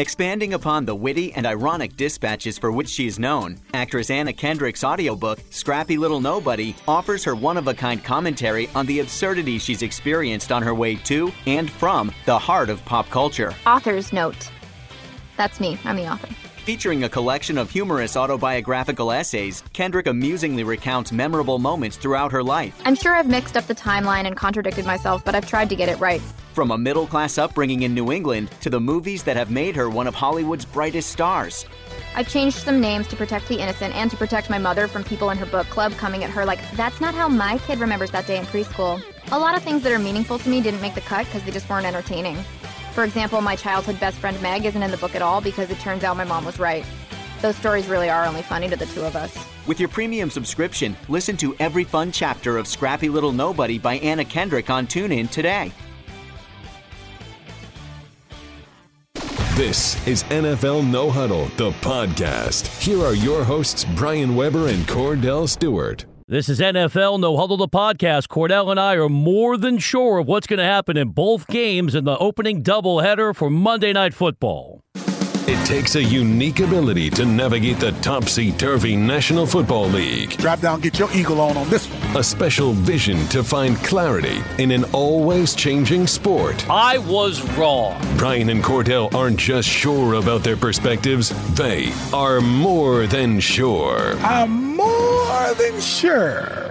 Expanding 0.00 0.54
upon 0.54 0.84
the 0.84 0.94
witty 0.94 1.32
and 1.32 1.44
ironic 1.44 1.96
dispatches 1.96 2.56
for 2.56 2.70
which 2.70 2.88
she 2.88 3.08
is 3.08 3.18
known, 3.18 3.58
actress 3.74 4.10
Anna 4.10 4.32
Kendrick's 4.32 4.84
audiobook, 4.84 5.40
Scrappy 5.50 5.98
Little 5.98 6.20
Nobody, 6.20 6.76
offers 6.86 7.24
her 7.24 7.34
one 7.34 7.56
of 7.56 7.66
a 7.66 7.74
kind 7.74 8.04
commentary 8.04 8.70
on 8.76 8.86
the 8.86 9.00
absurdity 9.00 9.58
she's 9.58 9.82
experienced 9.82 10.52
on 10.52 10.62
her 10.62 10.72
way 10.72 10.94
to 10.94 11.32
and 11.46 11.68
from 11.68 12.12
the 12.26 12.38
heart 12.38 12.70
of 12.70 12.84
pop 12.84 13.10
culture. 13.10 13.52
Author's 13.66 14.12
note. 14.12 14.48
That's 15.36 15.58
me. 15.58 15.76
I'm 15.82 15.96
the 15.96 16.06
author. 16.06 16.28
Featuring 16.68 17.04
a 17.04 17.08
collection 17.08 17.56
of 17.56 17.70
humorous 17.70 18.14
autobiographical 18.14 19.10
essays, 19.10 19.64
Kendrick 19.72 20.06
amusingly 20.06 20.64
recounts 20.64 21.10
memorable 21.12 21.58
moments 21.58 21.96
throughout 21.96 22.30
her 22.30 22.42
life. 22.42 22.78
I'm 22.84 22.94
sure 22.94 23.14
I've 23.14 23.26
mixed 23.26 23.56
up 23.56 23.66
the 23.66 23.74
timeline 23.74 24.26
and 24.26 24.36
contradicted 24.36 24.84
myself, 24.84 25.24
but 25.24 25.34
I've 25.34 25.48
tried 25.48 25.70
to 25.70 25.76
get 25.76 25.88
it 25.88 25.98
right. 25.98 26.20
From 26.52 26.70
a 26.70 26.76
middle 26.76 27.06
class 27.06 27.38
upbringing 27.38 27.84
in 27.84 27.94
New 27.94 28.12
England 28.12 28.50
to 28.60 28.68
the 28.68 28.78
movies 28.78 29.22
that 29.22 29.34
have 29.34 29.50
made 29.50 29.76
her 29.76 29.88
one 29.88 30.06
of 30.06 30.14
Hollywood's 30.14 30.66
brightest 30.66 31.08
stars. 31.08 31.64
I've 32.14 32.28
changed 32.28 32.58
some 32.58 32.82
names 32.82 33.06
to 33.06 33.16
protect 33.16 33.48
the 33.48 33.58
innocent 33.58 33.94
and 33.94 34.10
to 34.10 34.18
protect 34.18 34.50
my 34.50 34.58
mother 34.58 34.88
from 34.88 35.04
people 35.04 35.30
in 35.30 35.38
her 35.38 35.46
book 35.46 35.68
club 35.68 35.92
coming 35.92 36.22
at 36.22 36.28
her 36.28 36.44
like, 36.44 36.60
that's 36.72 37.00
not 37.00 37.14
how 37.14 37.28
my 37.28 37.56
kid 37.56 37.78
remembers 37.78 38.10
that 38.10 38.26
day 38.26 38.36
in 38.36 38.44
preschool. 38.44 39.02
A 39.32 39.38
lot 39.38 39.56
of 39.56 39.62
things 39.62 39.82
that 39.84 39.92
are 39.92 39.98
meaningful 39.98 40.38
to 40.38 40.48
me 40.50 40.60
didn't 40.60 40.82
make 40.82 40.94
the 40.94 41.00
cut 41.00 41.24
because 41.24 41.42
they 41.44 41.50
just 41.50 41.70
weren't 41.70 41.86
entertaining. 41.86 42.36
For 42.98 43.04
example, 43.04 43.40
my 43.40 43.54
childhood 43.54 44.00
best 44.00 44.18
friend 44.18 44.42
Meg 44.42 44.64
isn't 44.64 44.82
in 44.82 44.90
the 44.90 44.96
book 44.96 45.14
at 45.14 45.22
all 45.22 45.40
because 45.40 45.70
it 45.70 45.78
turns 45.78 46.02
out 46.02 46.16
my 46.16 46.24
mom 46.24 46.44
was 46.44 46.58
right. 46.58 46.84
Those 47.40 47.54
stories 47.54 47.86
really 47.86 48.10
are 48.10 48.24
only 48.26 48.42
funny 48.42 48.68
to 48.68 48.74
the 48.74 48.86
two 48.86 49.02
of 49.02 49.14
us. 49.14 49.38
With 49.68 49.78
your 49.78 49.88
premium 49.88 50.30
subscription, 50.30 50.96
listen 51.06 51.36
to 51.36 51.54
every 51.60 51.84
fun 51.84 52.10
chapter 52.10 52.58
of 52.58 52.66
Scrappy 52.66 53.08
Little 53.08 53.30
Nobody 53.30 53.78
by 53.78 53.98
Anna 53.98 54.24
Kendrick 54.24 54.68
on 54.68 54.88
TuneIn 54.88 55.30
today. 55.30 55.70
This 59.54 60.04
is 60.08 60.24
NFL 60.24 60.84
No 60.90 61.08
Huddle, 61.08 61.44
the 61.56 61.70
podcast. 61.80 62.66
Here 62.82 63.00
are 63.04 63.14
your 63.14 63.44
hosts, 63.44 63.84
Brian 63.94 64.34
Weber 64.34 64.66
and 64.66 64.84
Kordell 64.88 65.48
Stewart. 65.48 66.04
This 66.30 66.50
is 66.50 66.60
NFL 66.60 67.20
No 67.20 67.38
Huddle 67.38 67.56
the 67.56 67.66
podcast. 67.68 68.28
Kordell 68.28 68.70
and 68.70 68.78
I 68.78 68.96
are 68.96 69.08
more 69.08 69.56
than 69.56 69.78
sure 69.78 70.18
of 70.18 70.26
what's 70.26 70.46
going 70.46 70.58
to 70.58 70.62
happen 70.62 70.98
in 70.98 71.08
both 71.08 71.46
games 71.46 71.94
in 71.94 72.04
the 72.04 72.18
opening 72.18 72.62
doubleheader 72.62 73.34
for 73.34 73.48
Monday 73.48 73.94
Night 73.94 74.12
Football. 74.12 74.77
It 75.50 75.64
takes 75.64 75.94
a 75.94 76.04
unique 76.04 76.60
ability 76.60 77.08
to 77.08 77.24
navigate 77.24 77.80
the 77.80 77.92
topsy-turvy 78.02 78.96
National 78.96 79.46
Football 79.46 79.88
League. 79.88 80.36
Drop 80.36 80.60
down, 80.60 80.80
get 80.80 80.98
your 80.98 81.10
eagle 81.14 81.40
on 81.40 81.56
on 81.56 81.70
this 81.70 81.86
one. 81.86 82.18
A 82.18 82.22
special 82.22 82.74
vision 82.74 83.16
to 83.28 83.42
find 83.42 83.74
clarity 83.78 84.42
in 84.58 84.70
an 84.70 84.84
always 84.92 85.54
changing 85.54 86.06
sport. 86.06 86.68
I 86.68 86.98
was 86.98 87.40
wrong. 87.56 87.98
Brian 88.18 88.50
and 88.50 88.62
Kordell 88.62 89.14
aren't 89.14 89.38
just 89.38 89.66
sure 89.66 90.16
about 90.16 90.44
their 90.44 90.58
perspectives, 90.58 91.30
they 91.54 91.94
are 92.12 92.42
more 92.42 93.06
than 93.06 93.40
sure. 93.40 94.18
I'm 94.18 94.76
more 94.76 95.54
than 95.54 95.80
sure. 95.80 96.67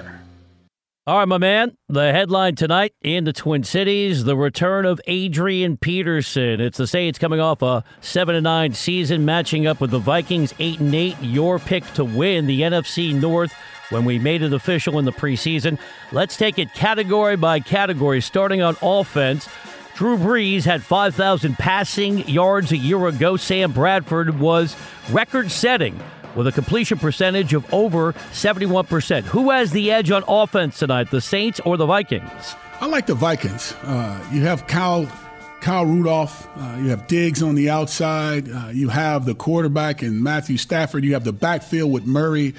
All 1.07 1.19
right, 1.19 1.25
my 1.25 1.37
man. 1.37 1.77
The 1.87 2.11
headline 2.11 2.55
tonight 2.55 2.93
in 3.01 3.23
the 3.23 3.31
Twin 3.31 3.63
Cities: 3.63 4.25
the 4.25 4.35
return 4.35 4.85
of 4.85 4.99
Adrian 5.07 5.77
Peterson. 5.77 6.59
It's 6.59 6.77
the 6.77 6.85
Saints 6.85 7.17
coming 7.17 7.39
off 7.39 7.61
a 7.61 7.85
seven 8.01 8.35
and 8.35 8.43
nine 8.43 8.73
season, 8.73 9.23
matching 9.23 9.65
up 9.65 9.79
with 9.79 9.91
the 9.91 9.99
Vikings 9.99 10.53
eight 10.59 10.81
and 10.81 10.93
eight. 10.93 11.15
Your 11.21 11.59
pick 11.59 11.85
to 11.93 12.03
win 12.03 12.45
the 12.45 12.59
NFC 12.59 13.17
North 13.17 13.53
when 13.89 14.03
we 14.03 14.19
made 14.19 14.41
it 14.41 14.51
official 14.51 14.99
in 14.99 15.05
the 15.05 15.13
preseason. 15.13 15.79
Let's 16.11 16.35
take 16.35 16.59
it 16.59 16.73
category 16.73 17.37
by 17.37 17.61
category, 17.61 18.19
starting 18.19 18.61
on 18.61 18.75
offense. 18.81 19.47
Drew 19.95 20.17
Brees 20.17 20.65
had 20.65 20.83
5,000 20.83 21.57
passing 21.57 22.27
yards 22.27 22.73
a 22.73 22.77
year 22.77 23.07
ago. 23.07 23.37
Sam 23.37 23.71
Bradford 23.71 24.41
was 24.41 24.75
record 25.09 25.51
setting 25.51 25.99
with 26.37 26.47
a 26.47 26.51
completion 26.51 26.99
percentage 26.99 27.53
of 27.53 27.73
over 27.73 28.13
71%. 28.31 29.23
Who 29.23 29.49
has 29.49 29.71
the 29.71 29.91
edge 29.91 30.11
on 30.11 30.23
offense 30.27 30.79
tonight, 30.79 31.09
the 31.09 31.19
Saints 31.19 31.59
or 31.65 31.75
the 31.75 31.87
Vikings? 31.87 32.55
I 32.79 32.85
like 32.85 33.07
the 33.07 33.15
Vikings. 33.15 33.73
Uh, 33.83 34.23
you 34.31 34.43
have 34.43 34.67
Kyle. 34.67 35.11
Kyle 35.59 35.87
Rudolph, 35.87 36.47
uh, 36.55 36.77
you 36.79 36.89
have 36.89 37.07
Diggs 37.07 37.41
on 37.41 37.55
the 37.55 37.71
outside, 37.71 38.47
uh, 38.47 38.69
you 38.71 38.89
have 38.89 39.25
the 39.25 39.33
quarterback 39.33 40.03
and 40.03 40.23
Matthew 40.23 40.55
Stafford, 40.55 41.03
you 41.03 41.13
have 41.13 41.23
the 41.23 41.33
backfield 41.33 41.91
with 41.91 42.05
Murray 42.05 42.53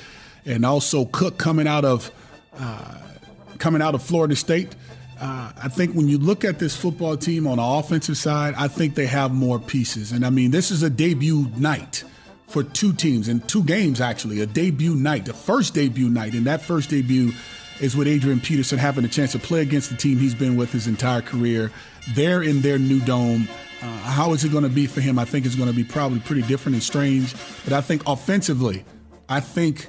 and 0.45 0.67
also 0.67 1.05
Cook 1.05 1.38
coming 1.38 1.69
out 1.69 1.85
of 1.85 2.11
uh, 2.59 2.99
coming 3.59 3.83
out 3.83 3.95
of 3.95 4.03
Florida 4.03 4.35
State. 4.35 4.75
Uh, 5.21 5.53
I 5.62 5.69
think 5.69 5.95
when 5.95 6.09
you 6.09 6.19
look 6.19 6.45
at 6.45 6.59
this 6.59 6.77
football 6.77 7.17
team 7.17 7.47
on 7.47 7.59
the 7.59 7.62
offensive 7.62 8.17
side, 8.17 8.55
I 8.59 8.67
think 8.67 8.97
they 8.97 9.07
have 9.07 9.33
more 9.33 9.61
pieces. 9.61 10.11
And 10.11 10.27
I 10.27 10.31
mean, 10.31 10.51
this 10.51 10.73
is 10.73 10.83
a 10.83 10.91
debut 10.91 11.47
night 11.57 12.03
for 12.49 12.63
two 12.63 12.93
teams 12.93 13.29
in 13.29 13.41
two 13.41 13.63
games, 13.63 14.01
actually, 14.01 14.41
a 14.41 14.47
debut 14.47 14.95
night, 14.95 15.27
the 15.27 15.35
first 15.35 15.75
debut 15.75 16.09
night. 16.09 16.33
And 16.33 16.47
that 16.47 16.63
first 16.63 16.91
debut 16.91 17.33
is 17.81 17.95
with 17.95 18.09
Adrian 18.09 18.41
Peterson 18.41 18.79
having 18.79 19.05
a 19.05 19.09
chance 19.09 19.33
to 19.33 19.39
play 19.39 19.61
against 19.61 19.91
the 19.91 19.97
team 19.97 20.19
he's 20.19 20.35
been 20.35 20.57
with 20.57 20.73
his 20.73 20.87
entire 20.87 21.23
career. 21.23 21.71
They're 22.15 22.43
in 22.43 22.63
their 22.63 22.79
new 22.79 23.01
dome. 23.01 23.49
Uh, 23.81 23.87
how 23.99 24.33
is 24.33 24.45
it 24.45 24.51
going 24.51 24.65
to 24.65 24.71
be 24.71 24.87
for 24.87 25.01
him? 25.01 25.19
I 25.19 25.25
think 25.25 25.47
it's 25.47 25.55
going 25.55 25.69
to 25.69 25.77
be 25.77 25.85
probably 25.85 26.21
pretty 26.21 26.43
different 26.43 26.75
and 26.75 26.83
strange. 26.83 27.35
But 27.65 27.75
I 27.75 27.81
think 27.81 28.03
offensively, 28.07 28.85
I 29.29 29.41
think 29.41 29.87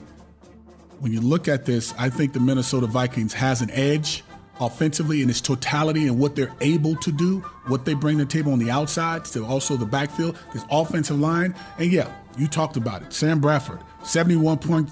when 1.00 1.14
you 1.14 1.22
look 1.22 1.48
at 1.48 1.66
this, 1.66 1.94
I 1.98 2.10
think 2.10 2.34
the 2.34 2.40
Minnesota 2.40 2.86
Vikings 2.86 3.34
has 3.34 3.62
an 3.62 3.72
edge 3.72 4.24
offensively 4.60 5.22
in 5.22 5.30
its 5.30 5.40
totality 5.40 6.08
and 6.08 6.20
what 6.20 6.36
they're 6.36 6.54
able 6.60 6.96
to 6.98 7.12
do, 7.12 7.40
what 7.68 7.86
they 7.86 7.94
bring 7.94 8.18
to 8.18 8.26
the 8.26 8.30
table 8.30 8.52
on 8.52 8.60
the 8.60 8.70
outside, 8.70 9.24
to 9.26 9.46
also 9.46 9.78
the 9.78 9.86
backfield, 9.86 10.38
this 10.54 10.66
offensive 10.70 11.18
line. 11.20 11.56
And 11.78 11.92
yeah, 11.92 12.14
you 12.40 12.48
talked 12.48 12.78
about 12.78 13.02
it. 13.02 13.14
Sam 13.14 13.40
Bradford, 13.40 13.80
71 14.04 14.58
point, 14.60 14.90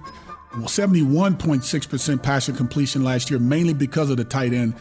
71.6% 0.51 2.23
passion 2.23 2.55
completion 2.55 3.03
last 3.03 3.29
year, 3.29 3.39
mainly 3.39 3.73
because 3.73 4.09
of 4.09 4.17
the 4.17 4.25
tight 4.25 4.53
end 4.53 4.75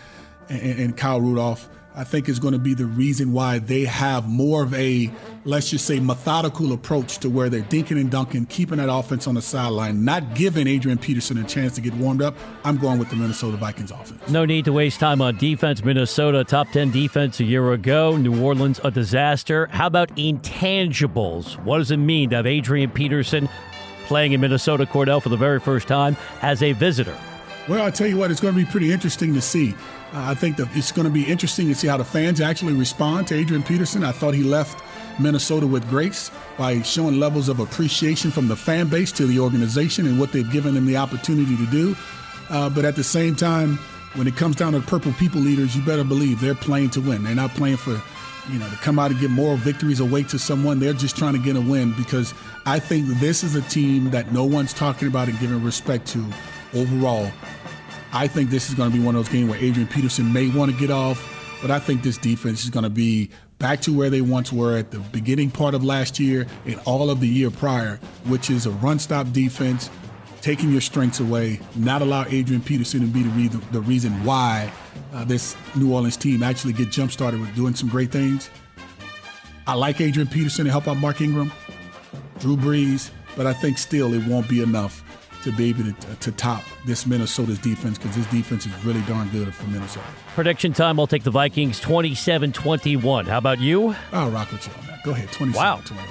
and, 0.48 0.80
and 0.80 0.96
Kyle 0.96 1.20
Rudolph. 1.20 1.68
I 1.98 2.04
think 2.04 2.28
is 2.28 2.38
going 2.38 2.52
to 2.52 2.58
be 2.58 2.74
the 2.74 2.84
reason 2.84 3.32
why 3.32 3.58
they 3.58 3.86
have 3.86 4.28
more 4.28 4.62
of 4.62 4.74
a, 4.74 5.10
let's 5.46 5.70
just 5.70 5.86
say, 5.86 5.98
methodical 5.98 6.74
approach 6.74 7.16
to 7.20 7.30
where 7.30 7.48
they're 7.48 7.62
dinking 7.62 7.98
and 7.98 8.10
dunking, 8.10 8.44
keeping 8.46 8.76
that 8.76 8.92
offense 8.92 9.26
on 9.26 9.34
the 9.34 9.40
sideline, 9.40 10.04
not 10.04 10.34
giving 10.34 10.66
Adrian 10.66 10.98
Peterson 10.98 11.38
a 11.38 11.44
chance 11.44 11.74
to 11.76 11.80
get 11.80 11.94
warmed 11.94 12.20
up. 12.20 12.36
I'm 12.64 12.76
going 12.76 12.98
with 12.98 13.08
the 13.08 13.16
Minnesota 13.16 13.56
Vikings 13.56 13.90
offense. 13.90 14.28
No 14.28 14.44
need 14.44 14.66
to 14.66 14.74
waste 14.74 15.00
time 15.00 15.22
on 15.22 15.38
defense. 15.38 15.82
Minnesota, 15.82 16.44
top 16.44 16.70
10 16.70 16.90
defense 16.90 17.40
a 17.40 17.44
year 17.44 17.72
ago. 17.72 18.18
New 18.18 18.44
Orleans, 18.44 18.78
a 18.84 18.90
disaster. 18.90 19.66
How 19.72 19.86
about 19.86 20.14
intangibles? 20.16 21.58
What 21.64 21.78
does 21.78 21.90
it 21.90 21.96
mean 21.96 22.28
to 22.28 22.36
have 22.36 22.46
Adrian 22.46 22.90
Peterson 22.90 23.48
playing 24.04 24.32
in 24.32 24.42
Minnesota 24.42 24.84
Kordell 24.84 25.22
for 25.22 25.30
the 25.30 25.36
very 25.38 25.60
first 25.60 25.88
time 25.88 26.14
as 26.42 26.62
a 26.62 26.72
visitor? 26.72 27.16
Well, 27.68 27.82
I'll 27.82 27.90
tell 27.90 28.06
you 28.06 28.18
what, 28.18 28.30
it's 28.30 28.40
going 28.40 28.54
to 28.54 28.64
be 28.64 28.70
pretty 28.70 28.92
interesting 28.92 29.32
to 29.32 29.40
see. 29.40 29.74
I 30.12 30.34
think 30.34 30.56
that 30.56 30.68
it's 30.74 30.92
going 30.92 31.06
to 31.06 31.12
be 31.12 31.24
interesting 31.24 31.68
to 31.68 31.74
see 31.74 31.88
how 31.88 31.96
the 31.96 32.04
fans 32.04 32.40
actually 32.40 32.74
respond 32.74 33.26
to 33.28 33.34
Adrian 33.34 33.62
Peterson. 33.62 34.04
I 34.04 34.12
thought 34.12 34.34
he 34.34 34.42
left 34.42 34.82
Minnesota 35.20 35.66
with 35.66 35.88
grace 35.88 36.30
by 36.56 36.80
showing 36.82 37.18
levels 37.18 37.48
of 37.48 37.60
appreciation 37.60 38.30
from 38.30 38.48
the 38.48 38.56
fan 38.56 38.88
base 38.88 39.12
to 39.12 39.26
the 39.26 39.38
organization 39.38 40.06
and 40.06 40.18
what 40.18 40.32
they've 40.32 40.50
given 40.50 40.76
him 40.76 40.86
the 40.86 40.96
opportunity 40.96 41.56
to 41.56 41.66
do. 41.66 41.96
Uh, 42.48 42.70
but 42.70 42.84
at 42.84 42.96
the 42.96 43.04
same 43.04 43.34
time, 43.34 43.78
when 44.14 44.26
it 44.26 44.36
comes 44.36 44.56
down 44.56 44.72
to 44.72 44.80
purple 44.80 45.12
people 45.14 45.40
leaders, 45.40 45.76
you 45.76 45.82
better 45.82 46.04
believe 46.04 46.40
they're 46.40 46.54
playing 46.54 46.90
to 46.90 47.00
win. 47.00 47.22
They're 47.24 47.34
not 47.34 47.50
playing 47.50 47.76
for, 47.76 48.00
you 48.50 48.58
know, 48.58 48.68
to 48.70 48.76
come 48.76 48.98
out 48.98 49.10
and 49.10 49.20
get 49.20 49.30
moral 49.30 49.56
victories 49.56 50.00
away 50.00 50.22
to 50.24 50.38
someone. 50.38 50.78
They're 50.78 50.92
just 50.92 51.16
trying 51.16 51.34
to 51.34 51.40
get 51.40 51.56
a 51.56 51.60
win 51.60 51.92
because 51.92 52.32
I 52.64 52.78
think 52.78 53.06
this 53.18 53.42
is 53.42 53.54
a 53.56 53.62
team 53.62 54.10
that 54.10 54.32
no 54.32 54.44
one's 54.44 54.72
talking 54.72 55.08
about 55.08 55.28
and 55.28 55.38
giving 55.40 55.62
respect 55.62 56.06
to 56.08 56.24
overall 56.74 57.30
I 58.16 58.28
think 58.28 58.48
this 58.48 58.70
is 58.70 58.74
going 58.74 58.90
to 58.90 58.96
be 58.96 59.04
one 59.04 59.14
of 59.14 59.26
those 59.26 59.30
games 59.30 59.50
where 59.50 59.62
Adrian 59.62 59.86
Peterson 59.86 60.32
may 60.32 60.48
want 60.48 60.72
to 60.72 60.78
get 60.78 60.90
off, 60.90 61.58
but 61.60 61.70
I 61.70 61.78
think 61.78 62.02
this 62.02 62.16
defense 62.16 62.64
is 62.64 62.70
going 62.70 62.84
to 62.84 62.90
be 62.90 63.28
back 63.58 63.82
to 63.82 63.94
where 63.94 64.08
they 64.08 64.22
once 64.22 64.50
were 64.50 64.78
at 64.78 64.90
the 64.90 65.00
beginning 65.00 65.50
part 65.50 65.74
of 65.74 65.84
last 65.84 66.18
year 66.18 66.46
and 66.64 66.80
all 66.86 67.10
of 67.10 67.20
the 67.20 67.28
year 67.28 67.50
prior, 67.50 68.00
which 68.24 68.48
is 68.48 68.64
a 68.64 68.70
run 68.70 68.98
stop 68.98 69.32
defense, 69.32 69.90
taking 70.40 70.72
your 70.72 70.80
strengths 70.80 71.20
away, 71.20 71.60
not 71.74 72.00
allow 72.00 72.24
Adrian 72.30 72.62
Peterson 72.62 73.00
to 73.00 73.06
be 73.06 73.22
the, 73.22 73.28
re- 73.28 73.60
the 73.72 73.82
reason 73.82 74.12
why 74.24 74.72
uh, 75.12 75.22
this 75.26 75.54
New 75.74 75.92
Orleans 75.92 76.16
team 76.16 76.42
actually 76.42 76.72
get 76.72 76.88
jump 76.88 77.12
started 77.12 77.38
with 77.38 77.54
doing 77.54 77.74
some 77.74 77.90
great 77.90 78.10
things. 78.10 78.48
I 79.66 79.74
like 79.74 80.00
Adrian 80.00 80.28
Peterson 80.28 80.64
to 80.64 80.70
help 80.70 80.88
out 80.88 80.96
Mark 80.96 81.20
Ingram, 81.20 81.52
Drew 82.38 82.56
Brees, 82.56 83.10
but 83.36 83.46
I 83.46 83.52
think 83.52 83.76
still 83.76 84.14
it 84.14 84.26
won't 84.26 84.48
be 84.48 84.62
enough 84.62 85.02
to 85.46 85.52
be 85.52 85.68
able 85.68 85.84
to, 85.84 86.14
to 86.16 86.32
top 86.32 86.64
this 86.84 87.06
Minnesota's 87.06 87.58
defense 87.60 87.98
because 87.98 88.16
this 88.16 88.26
defense 88.26 88.66
is 88.66 88.84
really 88.84 89.00
darn 89.02 89.28
good 89.28 89.54
for 89.54 89.66
Minnesota. 89.68 90.06
Prediction 90.34 90.72
time, 90.72 90.98
I'll 90.98 91.06
take 91.06 91.22
the 91.22 91.30
Vikings 91.30 91.78
27 91.78 92.52
21. 92.52 93.26
How 93.26 93.38
about 93.38 93.60
you? 93.60 93.94
I'll 94.12 94.30
rock 94.30 94.50
with 94.50 94.66
you 94.66 94.72
on 94.80 94.86
that. 94.88 95.04
Go 95.04 95.12
ahead, 95.12 95.30
27 95.30 95.54
wow. 95.54 95.80
21. 95.84 96.08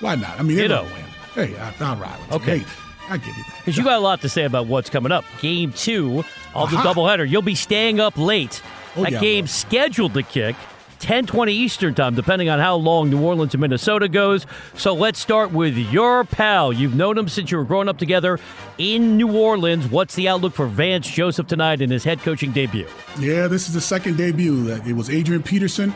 Why 0.00 0.14
not? 0.14 0.40
I 0.40 0.42
mean, 0.42 0.56
they're 0.56 0.68
going 0.68 0.88
to 0.88 0.94
win. 0.94 1.04
Hey, 1.34 1.58
I, 1.58 1.70
will 1.78 2.00
ride 2.00 2.18
with 2.20 2.32
okay. 2.42 2.56
you. 2.56 2.64
Hey, 2.64 2.70
I 3.10 3.16
get 3.18 3.28
it. 3.28 3.46
Because 3.58 3.76
you 3.76 3.84
got 3.84 3.98
a 3.98 4.00
lot 4.00 4.22
to 4.22 4.28
say 4.28 4.44
about 4.44 4.66
what's 4.66 4.88
coming 4.88 5.12
up. 5.12 5.24
Game 5.40 5.72
two 5.72 6.24
of 6.54 6.70
the 6.70 6.76
doubleheader. 6.78 7.28
You'll 7.28 7.42
be 7.42 7.54
staying 7.54 8.00
up 8.00 8.16
late. 8.16 8.62
Oh, 8.96 9.02
that 9.02 9.12
yeah, 9.12 9.20
game's 9.20 9.50
scheduled 9.50 10.14
to 10.14 10.22
kick 10.22 10.56
10:20 11.00 11.52
Eastern 11.52 11.94
time, 11.94 12.14
depending 12.14 12.48
on 12.48 12.58
how 12.58 12.76
long 12.76 13.10
New 13.10 13.22
Orleans 13.22 13.54
and 13.54 13.60
Minnesota 13.60 14.08
goes. 14.08 14.46
So 14.74 14.94
let's 14.94 15.18
start 15.18 15.52
with 15.52 15.76
your 15.76 16.24
pal. 16.24 16.72
You've 16.72 16.94
known 16.94 17.16
him 17.16 17.28
since 17.28 17.50
you 17.50 17.58
were 17.58 17.64
growing 17.64 17.88
up 17.88 17.98
together 17.98 18.38
in 18.78 19.16
New 19.16 19.36
Orleans. 19.36 19.86
What's 19.88 20.14
the 20.14 20.28
outlook 20.28 20.54
for 20.54 20.66
Vance 20.66 21.08
Joseph 21.08 21.46
tonight 21.46 21.80
in 21.80 21.90
his 21.90 22.04
head 22.04 22.20
coaching 22.20 22.52
debut? 22.52 22.86
Yeah, 23.18 23.46
this 23.46 23.68
is 23.68 23.74
the 23.74 23.80
second 23.80 24.16
debut. 24.16 24.68
It 24.86 24.94
was 24.94 25.10
Adrian 25.10 25.42
Peterson 25.42 25.94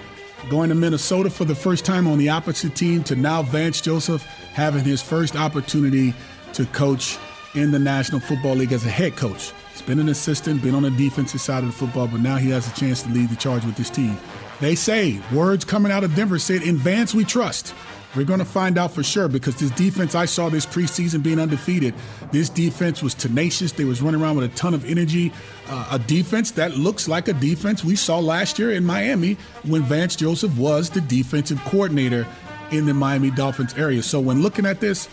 going 0.50 0.68
to 0.68 0.74
Minnesota 0.74 1.30
for 1.30 1.44
the 1.44 1.54
first 1.54 1.84
time 1.84 2.06
on 2.06 2.18
the 2.18 2.28
opposite 2.28 2.74
team 2.74 3.04
to 3.04 3.14
now 3.14 3.42
Vance 3.42 3.80
Joseph 3.80 4.22
having 4.54 4.84
his 4.84 5.00
first 5.00 5.36
opportunity 5.36 6.14
to 6.52 6.66
coach 6.66 7.18
in 7.54 7.70
the 7.70 7.78
National 7.78 8.20
Football 8.20 8.56
League 8.56 8.72
as 8.72 8.84
a 8.84 8.90
head 8.90 9.16
coach. 9.16 9.52
He's 9.72 9.82
been 9.82 9.98
an 9.98 10.08
assistant, 10.08 10.62
been 10.62 10.74
on 10.74 10.82
the 10.82 10.90
defensive 10.90 11.40
side 11.40 11.62
of 11.62 11.66
the 11.66 11.72
football, 11.72 12.06
but 12.06 12.20
now 12.20 12.36
he 12.36 12.50
has 12.50 12.70
a 12.70 12.74
chance 12.74 13.02
to 13.02 13.10
lead 13.10 13.28
the 13.28 13.36
charge 13.36 13.64
with 13.64 13.76
this 13.76 13.90
team. 13.90 14.18
They 14.62 14.76
say, 14.76 15.20
words 15.34 15.64
coming 15.64 15.90
out 15.90 16.04
of 16.04 16.14
Denver 16.14 16.38
said, 16.38 16.62
in 16.62 16.76
Vance 16.76 17.12
we 17.12 17.24
trust. 17.24 17.74
We're 18.14 18.22
going 18.22 18.38
to 18.38 18.44
find 18.44 18.78
out 18.78 18.92
for 18.92 19.02
sure 19.02 19.26
because 19.26 19.56
this 19.56 19.72
defense 19.72 20.14
I 20.14 20.24
saw 20.24 20.48
this 20.50 20.64
preseason 20.64 21.20
being 21.20 21.40
undefeated. 21.40 21.94
This 22.30 22.48
defense 22.48 23.02
was 23.02 23.12
tenacious. 23.12 23.72
They 23.72 23.84
was 23.84 24.00
running 24.00 24.22
around 24.22 24.36
with 24.36 24.52
a 24.52 24.54
ton 24.54 24.72
of 24.72 24.84
energy. 24.84 25.32
Uh, 25.66 25.88
a 25.90 25.98
defense 25.98 26.52
that 26.52 26.76
looks 26.76 27.08
like 27.08 27.26
a 27.26 27.32
defense 27.32 27.82
we 27.82 27.96
saw 27.96 28.20
last 28.20 28.56
year 28.56 28.70
in 28.70 28.84
Miami 28.84 29.36
when 29.64 29.82
Vance 29.82 30.14
Joseph 30.14 30.56
was 30.56 30.90
the 30.90 31.00
defensive 31.00 31.58
coordinator 31.64 32.24
in 32.70 32.86
the 32.86 32.94
Miami 32.94 33.32
Dolphins 33.32 33.74
area. 33.74 34.00
So 34.00 34.20
when 34.20 34.42
looking 34.42 34.64
at 34.64 34.78
this, 34.78 35.08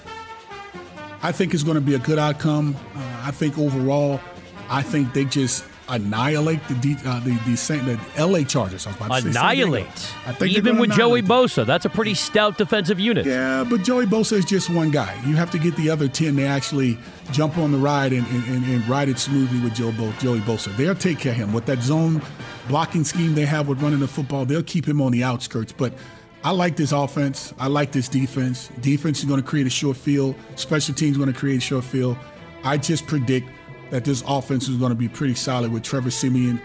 I 1.24 1.32
think 1.32 1.56
it's 1.56 1.64
going 1.64 1.74
to 1.74 1.82
be 1.82 1.96
a 1.96 2.00
good 2.00 2.20
outcome. 2.20 2.76
Uh, 2.96 3.22
I 3.24 3.32
think 3.32 3.58
overall, 3.58 4.22
I 4.70 4.84
think 4.84 5.14
they 5.14 5.26
just 5.26 5.66
annihilate 5.90 6.66
the 6.68 6.76
D, 6.76 6.96
uh, 7.06 7.20
the 7.22 7.38
the, 7.46 7.56
Saint, 7.56 7.86
the 7.86 8.00
L.A. 8.16 8.44
Chargers. 8.44 8.86
annihilate. 8.86 9.88
I 10.26 10.34
think 10.34 10.56
even 10.56 10.78
with 10.78 10.92
Joey 10.92 11.22
Bosa, 11.22 11.66
that's 11.66 11.86
a 11.86 11.90
pretty 11.90 12.14
stout 12.14 12.58
defensive 12.58 13.00
unit. 13.00 13.26
Yeah, 13.26 13.66
but 13.70 13.84
Joey 13.84 14.06
Bosa 14.06 14.34
is 14.34 14.46
just 14.46 14.70
one 14.70 14.92
guy. 14.92 15.20
You 15.26 15.36
have 15.36 15.52
to 15.52 15.60
get 15.60 15.76
the 15.76 15.90
other 15.90 16.08
ten 16.08 16.36
to 16.38 16.46
actually 16.46 16.98
jump 17.32 17.58
on 17.58 17.72
the 17.72 17.78
ride 17.78 18.14
and, 18.14 18.26
and, 18.28 18.66
and 18.66 18.88
ride 18.88 19.10
it 19.10 19.20
smoothly 19.20 19.60
with 19.60 19.76
Joe 19.76 19.92
Bo, 19.92 20.12
Joey 20.14 20.40
Bosa. 20.40 20.76
They'll 20.78 20.96
take 20.96 21.20
care 21.20 21.32
of 21.32 21.38
him 21.38 21.54
with 21.54 21.66
that 21.66 21.82
zone 21.82 22.22
blocking 22.68 23.04
scheme 23.04 23.36
they 23.36 23.46
have 23.46 23.68
with 23.68 23.82
running 23.82 24.00
the 24.00 24.08
football. 24.08 24.46
They'll 24.46 24.64
keep 24.64 24.88
him 24.88 25.02
on 25.02 25.12
the 25.12 25.24
outskirts, 25.24 25.72
but. 25.72 25.94
I 26.42 26.52
like 26.52 26.78
this 26.78 26.94
offense. 26.94 27.54
I 27.60 27.68
like 27.68 27.92
this 27.92 28.08
defense. 28.08 28.70
Defense 28.80 29.20
is 29.20 29.26
going 29.26 29.42
to 29.42 29.46
create 29.46 29.68
a 29.68 29.70
short 29.70 29.98
field. 29.98 30.36
Special 30.56 30.96
teams 30.96 31.18
going 31.18 31.32
to 31.32 31.38
create 31.38 31.58
a 31.58 31.60
short 31.60 31.84
field. 31.84 32.16
I 32.64 32.78
just 32.78 33.08
predict 33.08 33.50
that 33.90 34.06
this 34.06 34.24
offense 34.28 34.68
is 34.68 34.78
going 34.78 34.92
to 34.92 34.96
be 34.96 35.08
pretty 35.08 35.36
solid 35.36 35.72
with 35.72 35.84
Trevor 35.84 36.12
Siemian. 36.12 36.62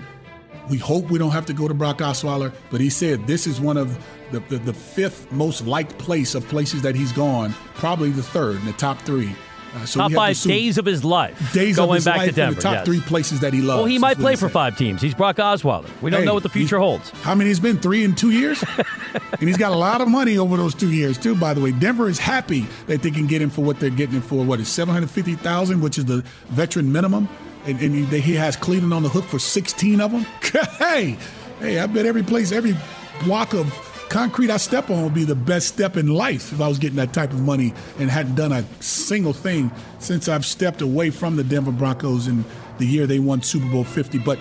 We 0.71 0.79
hope 0.79 1.11
we 1.11 1.19
don't 1.19 1.31
have 1.31 1.47
to 1.47 1.53
go 1.53 1.69
to 1.69 1.75
Brock 1.75 1.99
Osweiler, 1.99 2.53
but 2.71 2.81
he 2.81 2.89
said 2.89 3.27
this 3.27 3.47
is 3.47 3.61
one 3.61 3.77
of 3.77 3.99
the, 4.31 4.41
the, 4.41 4.59
the 4.59 4.73
fifth 4.73 5.31
most 5.31 5.67
liked 5.67 5.99
place 5.99 6.35
of 6.35 6.47
places 6.49 6.83
that 6.83 6.95
he's 6.95 7.13
gone, 7.13 7.53
probably 7.75 8.11
the 8.11 8.23
third 8.23 8.57
in 8.57 8.65
the 8.65 8.73
top 8.73 9.01
three. 9.03 9.35
Uh, 9.75 9.85
so 9.85 10.01
top 10.01 10.13
five 10.13 10.41
days 10.43 10.79
of 10.79 10.85
his 10.85 11.05
life. 11.05 11.53
Days 11.53 11.77
going 11.77 11.97
his 11.97 12.05
back 12.05 12.19
life 12.19 12.31
to 12.31 12.35
Denver. 12.35 12.55
the 12.55 12.63
top 12.63 12.75
yes. 12.75 12.87
three 12.87 13.01
places 13.01 13.41
that 13.41 13.53
he 13.53 13.61
loves. 13.61 13.79
Well, 13.79 13.87
he 13.87 13.99
might 13.99 14.17
play 14.17 14.37
for 14.37 14.49
five 14.49 14.79
teams. 14.79 15.03
He's 15.03 15.15
Brock 15.15 15.37
Osweiler. 15.37 15.91
We 16.01 16.11
don't 16.11 16.21
hey, 16.21 16.27
know 16.27 16.35
what 16.35 16.45
the 16.45 16.49
future 16.49 16.79
he, 16.79 16.85
holds. 16.85 17.11
How 17.11 17.35
many? 17.35 17.51
He's 17.51 17.59
been 17.59 17.79
three 17.79 18.05
in 18.05 18.15
two 18.15 18.31
years, 18.31 18.63
and 19.14 19.48
he's 19.48 19.57
got 19.57 19.72
a 19.72 19.77
lot 19.77 20.00
of 20.00 20.09
money 20.09 20.38
over 20.38 20.57
those 20.57 20.74
two 20.74 20.92
years 20.92 21.18
too. 21.18 21.35
By 21.35 21.55
the 21.55 21.61
way, 21.61 21.72
Denver 21.72 22.09
is 22.09 22.18
happy 22.18 22.66
that 22.87 23.03
they 23.03 23.11
can 23.11 23.27
get 23.27 23.40
him 23.40 23.50
for 23.50 23.62
what 23.64 23.81
they're 23.81 23.90
getting 23.90 24.16
him 24.16 24.22
for. 24.22 24.44
What 24.44 24.61
is 24.61 24.68
seven 24.68 24.94
hundred 24.94 25.11
fifty 25.11 25.35
thousand, 25.35 25.81
which 25.81 25.98
is 25.98 26.05
the 26.05 26.24
veteran 26.48 26.90
minimum, 26.92 27.29
and, 27.66 27.81
and 27.81 27.94
he, 27.94 28.35
has 28.35 28.57
Cleveland 28.57 28.94
on 28.94 29.03
the 29.03 29.09
hook 29.09 29.24
for 29.24 29.38
sixteen 29.38 30.00
of 30.00 30.12
them. 30.12 30.22
hey, 30.79 31.16
hey, 31.61 31.79
I 31.79 31.87
bet 31.87 32.07
every 32.07 32.22
place, 32.22 32.53
every 32.53 32.77
block 33.24 33.55
of 33.55 33.72
concrete 34.09 34.50
I 34.50 34.59
step 34.59 34.90
on 34.90 35.03
would 35.03 35.14
be 35.14 35.24
the 35.24 35.35
best 35.35 35.68
step 35.68 35.96
in 35.96 36.09
life 36.09 36.53
if 36.53 36.61
I 36.61 36.68
was 36.68 36.79
getting 36.79 36.96
that 36.96 37.12
type 37.12 37.33
of 37.33 37.40
money 37.40 37.74
and 37.98 38.11
hadn't 38.11 38.37
done 38.37 38.53
a 38.53 38.64
single 38.81 39.33
thing 39.33 39.72
since 39.98 40.29
I've 40.29 40.44
stepped 40.44 40.83
away 40.83 41.11
from 41.11 41.37
the 41.37 41.42
Denver 41.42 41.72
Broncos 41.72 42.29
in 42.29 42.44
the 42.79 42.87
year 42.87 43.07
they 43.07 43.18
won 43.18 43.42
Super 43.42 43.68
Bowl 43.70 43.85
50. 43.85 44.18
But 44.18 44.38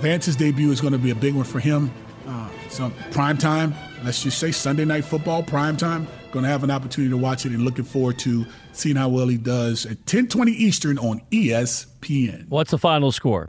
Vance's 0.00 0.36
debut 0.36 0.70
is 0.70 0.80
going 0.80 0.92
to 0.92 0.98
be 0.98 1.10
a 1.10 1.14
big 1.14 1.34
one 1.34 1.44
for 1.44 1.60
him. 1.60 1.90
Uh, 2.26 2.48
so 2.68 2.92
prime 3.10 3.38
time, 3.38 3.74
let's 4.04 4.22
just 4.22 4.38
say 4.38 4.52
Sunday 4.52 4.84
night 4.84 5.04
football, 5.04 5.42
prime 5.42 5.76
time. 5.76 6.06
Going 6.30 6.42
to 6.42 6.50
have 6.50 6.62
an 6.62 6.70
opportunity 6.70 7.10
to 7.10 7.16
watch 7.16 7.46
it 7.46 7.52
and 7.52 7.62
looking 7.62 7.84
forward 7.84 8.18
to 8.20 8.44
seeing 8.72 8.96
how 8.96 9.08
well 9.08 9.28
he 9.28 9.38
does 9.38 9.86
at 9.86 10.04
10:20 10.04 10.48
Eastern 10.50 10.98
on 10.98 11.22
ESPN. 11.30 12.48
What's 12.48 12.70
the 12.70 12.78
final 12.78 13.12
score? 13.12 13.48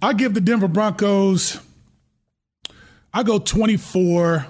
I 0.00 0.12
give 0.12 0.34
the 0.34 0.40
Denver 0.40 0.68
Broncos 0.68 1.58
I 3.16 3.22
go 3.22 3.38
24 3.38 4.46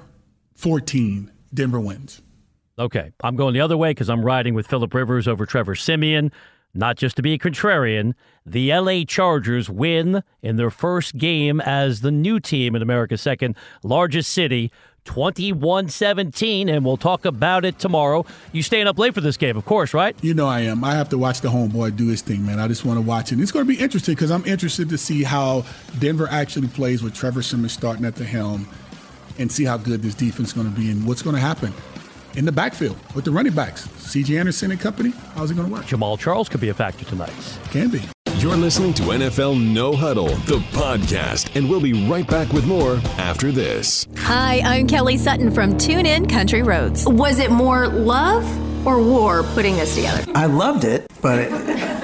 14. 0.57 1.31
Denver 1.55 1.79
wins. 1.79 2.21
Okay. 2.77 3.13
I'm 3.23 3.37
going 3.37 3.55
the 3.55 3.61
other 3.61 3.77
way 3.77 3.91
because 3.91 4.11
I'm 4.11 4.25
riding 4.25 4.55
with 4.55 4.67
Philip 4.67 4.93
Rivers 4.93 5.29
over 5.29 5.47
Trevor 5.47 5.77
Siemian. 5.77 6.33
Not 6.77 6.97
just 6.97 7.17
to 7.17 7.23
be 7.23 7.33
a 7.33 7.39
contrarian, 7.39 8.13
the 8.45 8.73
LA 8.73 9.05
Chargers 9.07 9.71
win 9.71 10.23
in 10.43 10.57
their 10.57 10.71
first 10.71 11.17
game 11.17 11.61
as 11.63 12.03
the 12.03 12.11
new 12.11 12.39
team 12.39 12.77
in 12.77 12.83
America's 12.83 13.23
second 13.23 13.57
largest 13.83 14.31
city, 14.31 14.71
21 15.07 15.89
17, 15.89 16.69
and 16.69 16.85
we'll 16.85 16.99
talk 16.99 17.25
about 17.25 17.65
it 17.65 17.79
tomorrow. 17.79 18.27
You 18.53 18.63
staying 18.63 18.89
up 18.89 18.99
late 18.99 19.15
for 19.15 19.23
this 19.23 19.39
game, 19.39 19.57
of 19.57 19.65
course, 19.65 19.95
right? 19.95 20.15
You 20.21 20.35
know 20.35 20.47
I 20.47 20.61
am. 20.61 20.85
I 20.85 20.95
have 20.95 21.09
to 21.11 21.19
watch 21.19 21.41
the 21.41 21.49
homeboy 21.49 21.97
do 21.97 22.09
his 22.09 22.21
thing, 22.21 22.45
man. 22.45 22.61
I 22.61 22.69
just 22.69 22.85
want 22.85 22.99
to 22.99 23.03
watch 23.03 23.33
it. 23.33 23.41
It's 23.41 23.53
going 23.53 23.65
to 23.65 23.73
be 23.73 23.81
interesting 23.81 24.15
because 24.15 24.31
I'm 24.31 24.45
interested 24.45 24.91
to 24.91 24.99
see 24.99 25.23
how 25.23 25.65
Denver 25.99 26.29
actually 26.31 26.69
plays 26.69 27.03
with 27.03 27.15
Trevor 27.15 27.41
Simmons 27.41 27.73
starting 27.73 28.05
at 28.05 28.17
the 28.17 28.25
helm 28.25 28.69
and 29.39 29.51
see 29.51 29.65
how 29.65 29.79
good 29.79 30.03
this 30.03 30.15
defense 30.15 30.49
is 30.49 30.55
going 30.55 30.71
to 30.71 30.79
be 30.79 30.91
and 30.91 31.07
what's 31.07 31.23
going 31.23 31.37
to 31.37 31.41
happen 31.41 31.73
in 32.37 32.45
the 32.45 32.53
backfield 32.53 32.97
with 33.15 33.25
the 33.25 33.31
running 33.31 33.55
backs. 33.55 33.87
CJ 33.89 34.39
Anderson 34.39 34.71
and 34.71 34.81
company, 34.81 35.11
how's 35.35 35.51
it 35.51 35.55
going 35.55 35.67
to 35.69 35.73
work? 35.73 35.85
Jamaal 35.85 36.19
Charles 36.19 36.49
could 36.49 36.61
be 36.61 36.69
a 36.69 36.75
factor 36.75 37.05
tonight. 37.05 37.33
Can 37.71 37.91
be. 37.91 38.03
You're 38.39 38.55
listening 38.55 38.93
to 38.95 39.03
NFL 39.05 39.61
No 39.73 39.97
Huddle, 39.97 40.29
the 40.29 40.59
podcast, 40.73 41.57
and 41.57 41.69
we'll 41.69 41.81
be 41.81 42.07
right 42.07 42.29
back 42.29 42.53
with 42.53 42.67
more 42.67 43.01
after 43.17 43.51
this. 43.51 44.07
Hi, 44.19 44.61
I'm 44.61 44.87
Kelly 44.87 45.17
Sutton 45.17 45.51
from 45.51 45.73
TuneIn 45.75 46.29
Country 46.31 46.63
Roads. 46.63 47.07
Was 47.09 47.39
it 47.39 47.51
more 47.51 47.89
love 47.89 48.45
or 48.87 49.03
war 49.03 49.43
putting 49.55 49.77
this 49.77 49.95
together? 49.97 50.31
I 50.35 50.47
loved 50.47 50.85
it, 50.85 51.11
but 51.23 51.39
it, 51.39 51.51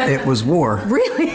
it 0.00 0.24
was 0.26 0.44
war. 0.44 0.82
Really? 0.92 1.34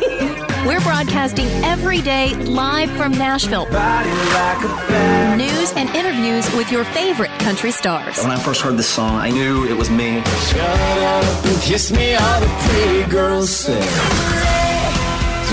We're 0.65 0.82
broadcasting 0.82 1.48
every 1.63 2.02
day 2.02 2.34
live 2.36 2.89
from 2.91 3.12
Nashville. 3.13 3.67
Like 3.72 5.38
News 5.38 5.72
and 5.74 5.89
interviews 5.96 6.52
with 6.56 6.72
your 6.72 6.84
favorite 6.86 7.32
country 7.39 7.72
stars. 7.72 8.22
when 8.22 8.32
I 8.32 8.39
first 8.39 8.62
heard 8.62 8.76
this 8.78 8.89
song, 8.89 9.15
I 9.15 9.30
knew 9.30 9.65
it 9.65 9.78
was 9.78 9.89
me. 9.89 10.22
Shut 10.50 10.60
up 10.60 11.46
and 11.46 11.62
kiss 11.62 11.91
me, 11.91 12.15
all 12.15 12.39
the 12.41 12.48
pretty 12.48 13.10
girls 13.10 13.50
say. 13.50 13.80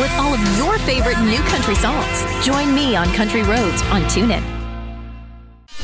With 0.00 0.10
all 0.18 0.34
of 0.34 0.56
your 0.56 0.78
favorite 0.80 1.20
new 1.20 1.40
country 1.50 1.76
songs. 1.76 2.24
Join 2.44 2.74
me 2.74 2.96
on 2.96 3.06
Country 3.14 3.42
Roads 3.42 3.82
on 3.92 4.02
TuneIn. 4.04 4.42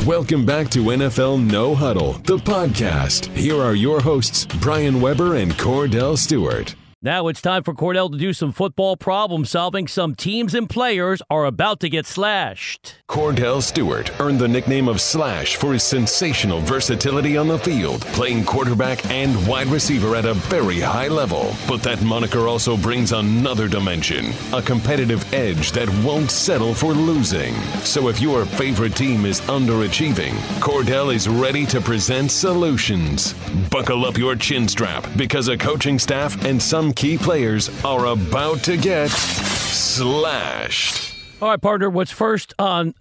Welcome 0.07 0.45
back 0.47 0.71
to 0.71 0.83
NFL 0.85 1.49
No 1.49 1.75
Huddle, 1.75 2.15
the 2.25 2.39
podcast. 2.39 3.27
Here 3.37 3.61
are 3.61 3.75
your 3.75 4.01
hosts, 4.01 4.47
Brian 4.61 5.01
Weber 5.01 5.37
and 5.37 5.53
Kordell 5.53 6.17
Stewart. 6.17 6.75
Now 7.03 7.29
it's 7.29 7.41
time 7.41 7.63
for 7.63 7.73
Kordell 7.73 8.13
to 8.13 8.19
do 8.19 8.35
some 8.35 8.53
football 8.53 8.95
problem 8.95 9.47
solving. 9.47 9.89
Some 9.89 10.15
teams 10.15 10.55
and 10.55 10.69
players 10.69 11.23
are 11.31 11.47
about 11.47 11.81
to 11.81 11.89
get 11.89 12.05
slashed. 12.05 12.97
Kordell 13.09 13.63
Stewart 13.63 14.13
earned 14.21 14.39
the 14.39 14.47
nickname 14.47 14.87
of 14.87 15.01
Slash 15.01 15.57
for 15.57 15.73
his 15.73 15.83
sensational 15.83 16.61
versatility 16.61 17.39
on 17.39 17.49
the 17.49 17.59
field, 17.59 18.03
playing 18.09 18.45
quarterback 18.45 19.11
and 19.11 19.49
wide 19.49 19.69
receiver 19.69 20.15
at 20.15 20.27
a 20.27 20.35
very 20.35 20.79
high 20.79 21.09
level. 21.09 21.57
But 21.67 21.83
that 21.85 22.03
moniker 22.03 22.47
also 22.47 22.77
brings 22.77 23.13
another 23.13 23.67
dimension 23.67 24.27
a 24.53 24.61
competitive 24.61 25.33
edge 25.33 25.73
that 25.73 25.89
won't 26.05 26.31
settle 26.31 26.75
for 26.75 26.93
losing. 26.93 27.55
So 27.83 28.09
if 28.09 28.21
your 28.21 28.45
favorite 28.45 28.95
team 28.95 29.25
is 29.25 29.41
underachieving, 29.43 30.35
Kordell 30.61 31.15
is 31.15 31.31
ready 31.31 31.65
to 31.65 31.81
present 31.81 32.31
solutions. 32.31 33.33
Buckle 33.71 34.05
up 34.05 34.19
your 34.19 34.37
chin 34.37 34.69
strap 34.69 35.09
because 35.17 35.49
a 35.49 35.57
coaching 35.57 35.99
staff 35.99 36.45
and 36.45 36.63
some 36.63 36.90
key 36.95 37.19
players 37.19 37.69
are 37.85 38.07
about 38.07 38.65
to 38.65 38.77
get 38.77 39.11
slashed. 39.11 41.15
All 41.41 41.49
right, 41.49 41.61
partner, 41.61 41.91
what's 41.91 42.11
first 42.11 42.55
on 42.59 42.95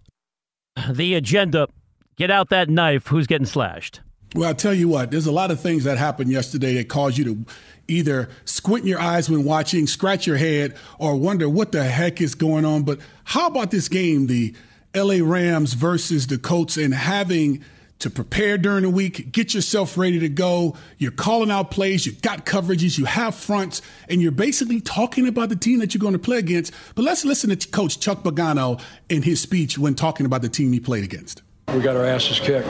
the 0.90 1.16
agenda? 1.16 1.68
Get 2.16 2.32
out 2.32 2.50
that 2.50 2.70
knife. 2.70 3.08
Who's 3.08 3.28
getting 3.28 3.48
slashed? 3.48 4.02
Well, 4.36 4.50
I'll 4.50 4.56
tell 4.56 4.74
you 4.74 4.88
what, 4.88 5.10
there's 5.10 5.26
a 5.26 5.32
lot 5.32 5.50
of 5.50 5.60
things 5.60 5.86
that 5.86 5.98
happened 5.98 6.32
yesterday 6.32 6.76
that 6.76 6.88
caused 6.88 7.18
you 7.18 7.26
to 7.26 7.46
either 7.88 8.30
squint 8.46 8.86
your 8.86 9.00
eyes 9.00 9.30
when 9.30 9.44
watching, 9.44 9.88
scratch 9.88 10.28
your 10.28 10.38
head, 10.38 10.76
or 11.00 11.16
wonder 11.16 11.50
what 11.50 11.72
the 11.72 11.84
heck 11.84 12.22
is 12.22 12.36
going 12.36 12.64
on. 12.64 12.84
But 12.84 13.00
how 13.24 13.48
about 13.48 13.72
this 13.72 13.88
game, 13.88 14.28
the 14.28 14.54
LA 14.96 15.18
Rams 15.22 15.74
versus 15.74 16.28
the 16.28 16.38
Colts, 16.38 16.78
and 16.78 16.94
having 16.94 17.64
to 18.00 18.10
prepare 18.10 18.58
during 18.58 18.84
the 18.84 18.90
week, 18.90 19.32
get 19.32 19.54
yourself 19.54 19.98
ready 19.98 20.20
to 20.20 20.30
go. 20.30 20.76
You're 20.98 21.12
calling 21.12 21.52
out 21.52 21.70
plays, 21.72 22.06
you've 22.06 22.22
got 22.22 22.46
coverages, 22.46 22.98
you 22.98 23.06
have 23.06 23.36
fronts, 23.36 23.82
and 24.08 24.22
you're 24.22 24.32
basically 24.32 24.82
talking 24.82 25.28
about 25.28 25.50
the 25.50 25.56
team 25.56 25.80
that 25.80 25.94
you're 25.94 26.00
going 26.00 26.14
to 26.14 26.20
play 26.20 26.38
against. 26.38 26.74
But 26.96 27.04
let's 27.04 27.26
listen 27.26 27.56
to 27.56 27.68
Coach 27.70 28.00
Chuck 28.00 28.24
Pagano 28.24 28.82
in 29.10 29.22
his 29.22 29.42
speech 29.42 29.78
when 29.78 29.96
talking 29.96 30.26
about 30.26 30.42
the 30.42 30.50
team 30.50 30.72
he 30.72 30.80
played 30.80 31.04
against. 31.04 31.44
We 31.74 31.82
got 31.82 31.96
our 31.96 32.06
asses 32.06 32.40
kicked. 32.40 32.68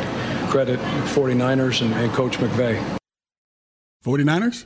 Credit 0.49 0.79
49ers 1.13 1.81
and, 1.81 1.93
and 1.93 2.11
Coach 2.11 2.37
McVay. 2.37 2.97
49ers? 4.03 4.65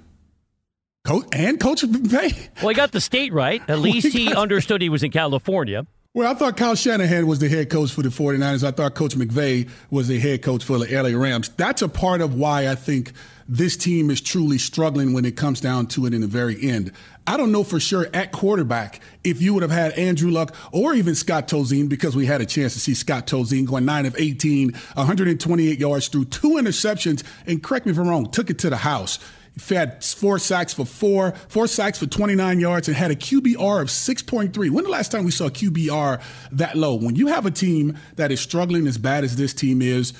Coach 1.06 1.26
and 1.34 1.60
Coach 1.60 1.82
McVay? 1.82 2.50
Well, 2.62 2.70
he 2.70 2.76
got 2.76 2.94
the 2.94 3.02
state 3.02 3.34
right. 3.34 3.62
At 3.68 3.80
least 3.80 4.08
he 4.08 4.34
understood 4.34 4.82
he 4.82 4.90
was 4.90 5.04
in 5.04 5.12
California. 5.12 5.86
Well, 6.16 6.32
I 6.32 6.36
thought 6.36 6.58
Kyle 6.58 6.76
Shanahan 6.76 7.26
was 7.26 7.40
the 7.40 7.50
head 7.50 7.72
coach 7.72 7.90
for 7.90 8.04
the 8.04 8.10
49ers. 8.10 8.64
I 8.64 8.70
thought 8.70 8.94
Coach 8.94 9.16
McVay 9.16 9.68
was 9.90 10.08
the 10.08 10.20
head 10.20 10.44
coach 10.44 10.64
for 10.64 10.78
the 10.78 10.86
LA 10.86 11.18
Rams. 11.20 11.50
That's 11.50 11.82
a 11.82 11.90
part 11.90 12.22
of 12.22 12.36
why 12.36 12.68
I 12.68 12.76
think 12.76 13.14
this 13.50 13.76
team 13.76 14.12
is 14.12 14.22
truly 14.22 14.60
struggling 14.60 15.14
when 15.14 15.26
it 15.26 15.36
comes 15.36 15.60
down 15.60 15.88
to 15.88 16.06
it 16.06 16.14
in 16.14 16.22
the 16.22 16.28
very 16.28 16.70
end. 16.70 16.92
I 17.26 17.36
don't 17.36 17.52
know 17.52 17.64
for 17.64 17.80
sure 17.80 18.10
at 18.14 18.32
quarterback 18.32 19.00
if 19.24 19.42
you 19.42 19.56
would 19.56 19.64
have 19.64 19.72
had 19.72 19.94
Andrew 19.94 20.30
Luck 20.30 20.54
or 20.72 20.94
even 20.94 21.16
Scott 21.16 21.48
Tolzien 21.48 21.90
because 21.90 22.16
we 22.16 22.28
had 22.28 22.42
a 22.42 22.46
chance 22.46 22.74
to 22.74 22.80
see 22.80 22.94
Scott 22.94 23.26
Tolzien 23.26 23.66
going 23.66 23.86
9 23.86 24.06
of 24.06 24.16
18, 24.16 24.72
128 24.72 25.80
yards 25.80 26.10
through 26.10 26.26
two 26.26 26.52
interceptions, 26.52 27.24
and 27.48 27.64
correct 27.64 27.88
me 27.88 27.92
if 27.92 27.98
I'm 27.98 28.08
wrong, 28.08 28.30
took 28.30 28.52
it 28.52 28.60
to 28.60 28.70
the 28.70 28.78
house. 28.78 29.18
He 29.62 29.76
had 29.76 30.04
four 30.04 30.40
sacks 30.40 30.74
for 30.74 30.86
four, 30.86 31.32
four 31.48 31.68
sacks 31.68 32.00
for 32.00 32.08
29 32.08 32.60
yards, 32.60 32.88
and 32.88 32.98
had 32.98 33.12
a 33.12 33.16
QBR 33.16 33.82
of 33.82 33.88
6.3. 33.88 34.70
When 34.72 34.84
the 34.84 34.90
last 34.90 35.12
time 35.12 35.26
we 35.26 35.32
saw 35.32 35.50
QBR 35.50 36.22
that 36.54 36.76
low? 36.76 36.96
When 36.96 37.16
you 37.16 37.28
have 37.28 37.46
a 37.46 37.52
team 37.52 37.98
that 38.16 38.32
is 38.32 38.42
struggling 38.42 38.88
as 38.88 38.98
bad 38.98 39.24
as 39.24 39.36
this 39.36 39.54
team 39.54 39.82
is, 39.82 40.14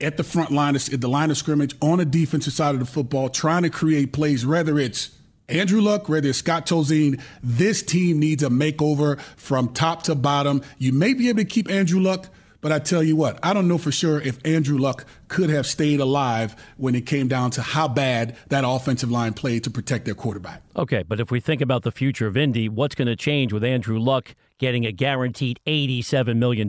at 0.00 0.16
the 0.16 0.22
front 0.22 0.52
line, 0.52 0.76
at 0.76 1.00
the 1.00 1.08
line 1.08 1.30
of 1.30 1.36
scrimmage, 1.36 1.74
on 1.82 1.98
the 1.98 2.04
defensive 2.04 2.52
side 2.52 2.74
of 2.74 2.80
the 2.80 2.86
football, 2.86 3.28
trying 3.28 3.64
to 3.64 3.70
create 3.70 4.12
plays, 4.12 4.46
whether 4.46 4.78
it's 4.78 5.10
Andrew 5.48 5.80
Luck, 5.80 6.08
whether 6.08 6.28
it's 6.28 6.38
Scott 6.38 6.66
Tolzien, 6.66 7.20
this 7.42 7.82
team 7.82 8.20
needs 8.20 8.42
a 8.42 8.48
makeover 8.48 9.18
from 9.36 9.72
top 9.72 10.04
to 10.04 10.14
bottom. 10.14 10.62
You 10.78 10.92
may 10.92 11.14
be 11.14 11.28
able 11.28 11.38
to 11.38 11.44
keep 11.44 11.70
Andrew 11.70 12.00
Luck, 12.00 12.28
but 12.60 12.72
I 12.72 12.78
tell 12.78 13.02
you 13.02 13.14
what, 13.16 13.38
I 13.42 13.52
don't 13.52 13.68
know 13.68 13.78
for 13.78 13.92
sure 13.92 14.20
if 14.20 14.38
Andrew 14.44 14.78
Luck 14.78 15.04
could 15.28 15.50
have 15.50 15.66
stayed 15.66 16.00
alive 16.00 16.56
when 16.76 16.94
it 16.94 17.06
came 17.06 17.28
down 17.28 17.50
to 17.52 17.62
how 17.62 17.88
bad 17.88 18.36
that 18.48 18.64
offensive 18.66 19.10
line 19.10 19.32
played 19.34 19.64
to 19.64 19.70
protect 19.70 20.04
their 20.04 20.14
quarterback. 20.14 20.62
Okay, 20.76 21.02
but 21.02 21.20
if 21.20 21.30
we 21.30 21.40
think 21.40 21.60
about 21.60 21.82
the 21.82 21.92
future 21.92 22.26
of 22.26 22.36
Indy, 22.36 22.68
what's 22.68 22.94
going 22.94 23.08
to 23.08 23.16
change 23.16 23.52
with 23.52 23.62
Andrew 23.62 23.98
Luck 23.98 24.34
getting 24.58 24.86
a 24.86 24.92
guaranteed 24.92 25.60
$87 25.66 26.36
million? 26.36 26.68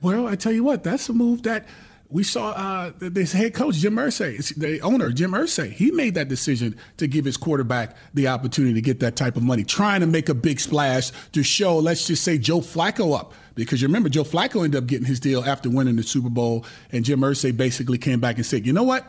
Well, 0.00 0.26
I 0.26 0.36
tell 0.36 0.52
you 0.52 0.64
what, 0.64 0.82
that's 0.82 1.08
a 1.08 1.12
move 1.12 1.42
that 1.42 1.66
we 2.10 2.24
saw 2.24 2.50
uh, 2.50 2.92
this 2.98 3.32
head 3.32 3.54
coach 3.54 3.76
Jim 3.76 3.94
Irsay, 3.94 4.54
the 4.56 4.80
owner 4.80 5.10
Jim 5.10 5.30
Irsay. 5.30 5.70
He 5.70 5.92
made 5.92 6.14
that 6.14 6.28
decision 6.28 6.76
to 6.96 7.06
give 7.06 7.24
his 7.24 7.36
quarterback 7.36 7.96
the 8.14 8.26
opportunity 8.26 8.74
to 8.74 8.80
get 8.80 8.98
that 9.00 9.14
type 9.14 9.36
of 9.36 9.44
money, 9.44 9.62
trying 9.62 10.00
to 10.00 10.06
make 10.08 10.28
a 10.28 10.34
big 10.34 10.58
splash 10.58 11.12
to 11.32 11.42
show, 11.44 11.78
let's 11.78 12.08
just 12.08 12.24
say, 12.24 12.36
Joe 12.36 12.60
Flacco 12.60 13.16
up. 13.16 13.32
Because 13.54 13.80
you 13.80 13.86
remember, 13.88 14.08
Joe 14.08 14.24
Flacco 14.24 14.64
ended 14.64 14.82
up 14.82 14.88
getting 14.88 15.06
his 15.06 15.20
deal 15.20 15.44
after 15.44 15.70
winning 15.70 15.96
the 15.96 16.02
Super 16.02 16.30
Bowl, 16.30 16.64
and 16.90 17.04
Jim 17.04 17.20
Irsay 17.20 17.56
basically 17.56 17.98
came 17.98 18.18
back 18.18 18.36
and 18.36 18.46
said, 18.46 18.66
"You 18.66 18.72
know 18.72 18.82
what? 18.82 19.06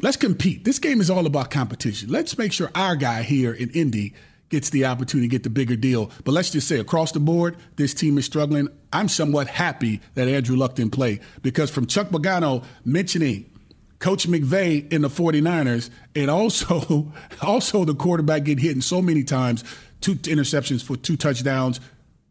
Let's 0.00 0.16
compete. 0.16 0.64
This 0.64 0.78
game 0.78 1.00
is 1.00 1.10
all 1.10 1.26
about 1.26 1.50
competition. 1.50 2.08
Let's 2.08 2.38
make 2.38 2.52
sure 2.52 2.70
our 2.74 2.96
guy 2.96 3.22
here 3.22 3.52
in 3.52 3.70
Indy." 3.70 4.14
Gets 4.48 4.70
the 4.70 4.84
opportunity 4.86 5.28
to 5.28 5.30
get 5.30 5.42
the 5.42 5.50
bigger 5.50 5.76
deal. 5.76 6.10
But 6.24 6.32
let's 6.32 6.50
just 6.50 6.68
say 6.68 6.78
across 6.78 7.12
the 7.12 7.20
board, 7.20 7.56
this 7.76 7.94
team 7.94 8.18
is 8.18 8.24
struggling. 8.24 8.68
I'm 8.92 9.08
somewhat 9.08 9.48
happy 9.48 10.00
that 10.14 10.28
Andrew 10.28 10.56
Luck 10.56 10.74
didn't 10.74 10.92
play 10.92 11.20
because 11.42 11.70
from 11.70 11.86
Chuck 11.86 12.08
Pagano 12.08 12.64
mentioning 12.84 13.50
Coach 13.98 14.28
McVay 14.28 14.90
in 14.92 15.02
the 15.02 15.08
49ers 15.08 15.90
and 16.14 16.30
also 16.30 17.12
also 17.42 17.84
the 17.84 17.94
quarterback 17.94 18.44
getting 18.44 18.62
hit 18.62 18.82
so 18.82 19.02
many 19.02 19.24
times, 19.24 19.64
two 20.00 20.14
interceptions 20.14 20.82
for 20.82 20.96
two 20.96 21.16
touchdowns, 21.16 21.80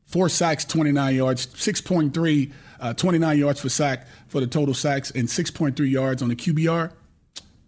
four 0.05 0.29
sacks, 0.29 0.63
29 0.65 1.15
yards, 1.15 1.47
6.3, 1.47 2.51
uh, 2.79 2.93
29 2.93 3.37
yards 3.37 3.59
for 3.59 3.69
sack 3.69 4.07
for 4.27 4.39
the 4.39 4.47
total 4.47 4.73
sacks, 4.73 5.11
and 5.11 5.27
6.3 5.27 5.89
yards 5.89 6.21
on 6.21 6.29
the 6.29 6.35
QBR. 6.35 6.91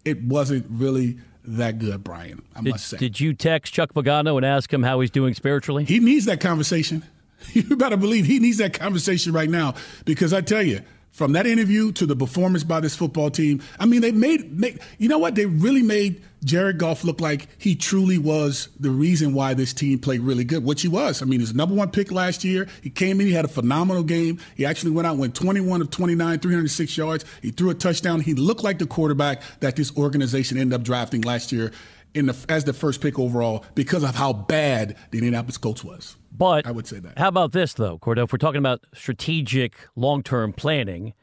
It 0.05 0.23
wasn't 0.23 0.65
really 0.69 1.19
that 1.43 1.79
good, 1.79 2.03
Brian. 2.03 2.41
I 2.55 2.61
did, 2.61 2.71
must 2.71 2.87
say. 2.87 2.97
Did 2.97 3.19
you 3.19 3.33
text 3.33 3.73
Chuck 3.73 3.93
Pagano 3.93 4.37
and 4.37 4.45
ask 4.45 4.71
him 4.71 4.83
how 4.83 4.99
he's 4.99 5.11
doing 5.11 5.33
spiritually? 5.33 5.85
He 5.85 5.99
needs 5.99 6.25
that 6.25 6.39
conversation. 6.39 7.03
You 7.53 7.77
better 7.77 7.95
believe 7.95 8.25
he 8.25 8.37
needs 8.39 8.57
that 8.57 8.73
conversation 8.73 9.31
right 9.31 9.49
now 9.49 9.75
because 10.03 10.33
I 10.33 10.41
tell 10.41 10.61
you, 10.61 10.81
from 11.11 11.33
that 11.33 11.45
interview 11.45 11.91
to 11.93 12.05
the 12.05 12.15
performance 12.15 12.63
by 12.63 12.79
this 12.79 12.95
football 12.95 13.29
team, 13.29 13.61
I 13.79 13.85
mean, 13.85 14.01
they 14.01 14.11
made, 14.11 14.57
made 14.57 14.79
you 14.97 15.09
know 15.09 15.17
what? 15.17 15.35
They 15.35 15.45
really 15.45 15.81
made 15.81 16.23
Jared 16.43 16.77
Goff 16.77 17.03
look 17.03 17.19
like 17.19 17.47
he 17.57 17.75
truly 17.75 18.17
was 18.17 18.69
the 18.79 18.89
reason 18.89 19.33
why 19.33 19.53
this 19.53 19.73
team 19.73 19.99
played 19.99 20.21
really 20.21 20.43
good, 20.43 20.63
which 20.63 20.81
he 20.81 20.87
was. 20.87 21.21
I 21.21 21.25
mean, 21.25 21.41
his 21.41 21.53
number 21.53 21.75
one 21.75 21.91
pick 21.91 22.11
last 22.11 22.43
year. 22.43 22.67
He 22.81 22.89
came 22.89 23.19
in, 23.19 23.27
he 23.27 23.33
had 23.33 23.45
a 23.45 23.49
phenomenal 23.49 24.03
game. 24.03 24.39
He 24.55 24.65
actually 24.65 24.91
went 24.91 25.07
out 25.07 25.17
went 25.17 25.35
21 25.35 25.81
of 25.81 25.89
29, 25.89 26.39
306 26.39 26.97
yards. 26.97 27.25
He 27.41 27.51
threw 27.51 27.69
a 27.69 27.73
touchdown. 27.73 28.21
He 28.21 28.33
looked 28.33 28.63
like 28.63 28.79
the 28.79 28.87
quarterback 28.87 29.41
that 29.59 29.75
this 29.75 29.95
organization 29.97 30.57
ended 30.57 30.79
up 30.79 30.83
drafting 30.83 31.21
last 31.21 31.51
year 31.51 31.71
in 32.13 32.25
the, 32.27 32.45
as 32.49 32.63
the 32.63 32.73
first 32.73 33.01
pick 33.01 33.19
overall 33.19 33.65
because 33.75 34.03
of 34.03 34.15
how 34.15 34.33
bad 34.33 34.95
the 35.11 35.19
Indianapolis 35.19 35.57
Colts 35.57 35.83
was. 35.83 36.17
But 36.31 36.65
I 36.65 36.71
would 36.71 36.87
say 36.87 36.99
that. 36.99 37.17
How 37.17 37.27
about 37.27 37.51
this, 37.51 37.73
though, 37.73 37.97
Kordell? 37.97 38.25
If 38.25 38.33
we're 38.33 38.37
talking 38.37 38.59
about 38.59 38.85
strategic 38.93 39.75
long 39.95 40.23
term 40.23 40.53
planning, 40.53 41.13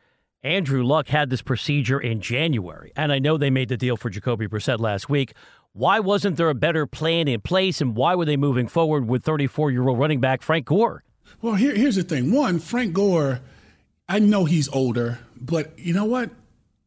Andrew 0.43 0.85
Luck 0.85 1.09
had 1.09 1.31
this 1.31 1.43
procedure 1.43 1.99
in 1.99 2.21
January, 2.21 2.93
and 2.97 3.13
I 3.13 3.19
know 3.19 3.37
they 3.37 3.51
made 3.51 3.69
the 3.69 3.77
deal 3.77 3.97
for 3.97 4.11
Jacoby 4.11 4.47
Brissett 4.47 4.79
last 4.79 5.09
week. 5.09 5.35
Why 5.73 6.01
wasn't 6.01 6.37
there 6.37 6.49
a 6.49 6.55
better 6.55 6.87
plan 6.87 7.29
in 7.29 7.41
place, 7.41 7.81
and 7.81 7.97
why 7.97 8.15
were 8.15 8.25
they 8.25 8.37
moving 8.37 8.69
forward 8.69 9.09
with 9.09 9.25
34 9.25 9.71
year 9.71 9.89
old 9.89 9.99
running 9.99 10.21
back 10.21 10.43
Frank 10.43 10.67
Gore? 10.67 11.03
Well, 11.43 11.55
here, 11.55 11.75
here's 11.75 11.97
the 11.97 12.03
thing. 12.03 12.33
One, 12.33 12.59
Frank 12.61 12.93
Gore, 12.93 13.41
I 14.09 14.21
know 14.21 14.45
he's 14.45 14.69
older, 14.69 15.19
but 15.39 15.79
you 15.79 15.93
know 15.93 16.05
what? 16.05 16.31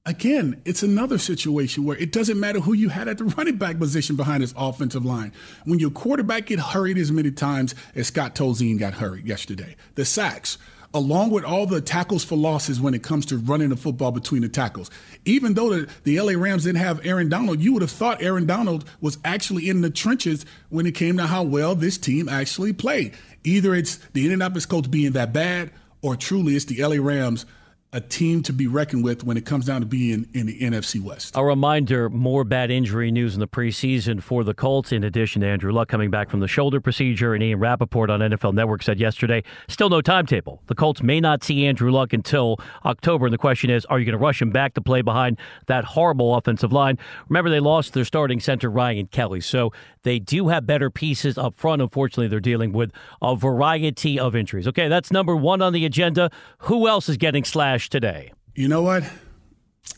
Again, 0.05 0.62
it's 0.63 0.81
another 0.81 1.17
situation 1.17 1.83
where 1.83 1.97
it 1.97 2.12
doesn't 2.12 2.39
matter 2.39 2.62
who 2.62 2.73
you 2.73 2.89
had 2.89 3.07
at 3.07 3.17
the 3.17 3.23
running 3.38 3.57
back 3.57 3.77
position 3.77 4.15
behind 4.15 4.41
his 4.41 4.53
offensive 4.57 5.05
line. 5.05 5.33
When 5.65 5.79
your 5.79 5.91
quarterback 5.91 6.47
get 6.47 6.59
hurried 6.59 6.97
as 6.97 7.12
many 7.12 7.31
times 7.31 7.75
as 7.95 8.07
Scott 8.07 8.33
Tolzien 8.33 8.79
got 8.79 8.93
hurried 8.93 9.27
yesterday, 9.27 9.75
the 9.95 10.05
sacks, 10.05 10.57
along 10.93 11.31
with 11.31 11.43
all 11.43 11.65
the 11.65 11.81
tackles 11.81 12.23
for 12.23 12.35
losses 12.35 12.79
when 12.79 12.93
it 12.93 13.03
comes 13.03 13.25
to 13.27 13.38
running 13.38 13.69
the 13.69 13.75
football 13.75 14.12
between 14.12 14.41
the 14.41 14.49
tackles. 14.49 14.89
Even 15.25 15.53
though 15.53 15.69
the, 15.69 15.89
the 16.05 16.19
LA 16.19 16.33
Rams 16.41 16.63
didn't 16.63 16.81
have 16.81 17.05
Aaron 17.05 17.29
Donald, 17.29 17.59
you 17.59 17.73
would 17.73 17.81
have 17.81 17.91
thought 17.91 18.21
Aaron 18.21 18.45
Donald 18.45 18.85
was 19.01 19.17
actually 19.25 19.69
in 19.69 19.81
the 19.81 19.89
trenches 19.89 20.45
when 20.69 20.85
it 20.85 20.95
came 20.95 21.17
to 21.17 21.27
how 21.27 21.43
well 21.43 21.75
this 21.75 21.97
team 21.97 22.29
actually 22.29 22.73
played. 22.73 23.13
Either 23.43 23.75
it's 23.75 23.97
the 24.13 24.23
Indianapolis 24.23 24.65
Colts 24.65 24.88
being 24.88 25.12
that 25.12 25.33
bad, 25.33 25.71
or 26.01 26.15
truly 26.15 26.55
it's 26.55 26.65
the 26.65 26.81
LA 26.83 26.95
Rams 27.03 27.45
a 27.91 27.99
team 27.99 28.43
to 28.43 28.54
be 28.54 28.67
reckoned 28.67 29.04
with 29.04 29.23
when 29.23 29.36
it 29.36 29.45
comes 29.45 29.65
down 29.65 29.82
to 29.82 29.88
being 29.88 30.28
in 30.34 30.45
the 30.45 30.60
NFC 30.60 31.02
West. 31.02 31.36
A 31.36 31.43
reminder 31.43 32.08
more 32.08 32.43
bad 32.43 32.69
injury 32.69 33.10
news 33.10 33.34
in 33.34 33.39
the 33.39 33.47
preseason 33.47 34.21
for 34.21 34.43
the 34.43 34.54
Colts, 34.54 34.91
in 34.91 35.04
addition 35.04 35.41
to 35.41 35.47
Andrew 35.47 35.71
Luck 35.71 35.88
coming 35.88 36.12
back 36.12 36.30
from 36.30 36.39
the 36.39 36.47
shoulder 36.47 36.80
procedure. 36.80 37.34
And 37.34 37.41
Ian 37.41 37.60
Rapoport 37.60 38.12
on 38.12 38.19
NFL 38.19 38.54
Network 38.54 38.84
said 38.84 38.99
yesterday, 38.99 39.43
still 39.67 39.89
no 39.89 40.02
timetable. 40.02 40.62
The 40.67 40.75
Colts 40.75 41.02
may 41.02 41.19
not 41.19 41.43
see 41.43 41.65
Andrew 41.65 41.91
Luck 41.91 42.13
until 42.13 42.58
October. 42.86 43.25
And 43.25 43.34
the 43.34 43.39
question 43.39 43.71
is, 43.71 43.85
are 43.85 43.98
you 43.98 44.06
going 44.06 44.17
to 44.17 44.23
rush 44.23 44.40
him 44.40 44.52
back 44.52 44.75
to 44.75 44.81
play 44.81 45.02
behind 45.02 45.40
that 45.65 45.83
horrible 45.83 46.35
offensive 46.35 46.71
line? 46.71 47.00
Remember, 47.27 47.50
they 47.50 47.60
lost 47.60 47.94
their 47.94 48.06
starting 48.06 48.40
center, 48.40 48.69
Ryan 48.69 49.08
Kelly. 49.08 49.42
So 49.42 49.73
they 50.04 50.19
do 50.19 50.50
have 50.50 50.67
better 50.67 50.92
pieces 50.92 51.40
up 51.40 51.56
front. 51.56 51.81
Unfortunately, 51.81 52.27
they're 52.27 52.40
dealing 52.40 52.71
with 52.71 52.92
a 53.19 53.35
variety 53.35 54.19
of 54.19 54.35
injuries. 54.35 54.67
Okay, 54.67 54.87
that's 54.87 55.12
number 55.12 55.35
one 55.35 55.63
on 55.63 55.73
the 55.73 55.85
agenda. 55.85 56.29
Who 56.60 56.87
else 56.87 57.10
is 57.10 57.17
getting 57.17 57.44
slashed? 57.44 57.79
Today? 57.88 58.34
You 58.56 58.67
know 58.67 58.82
what? 58.82 59.04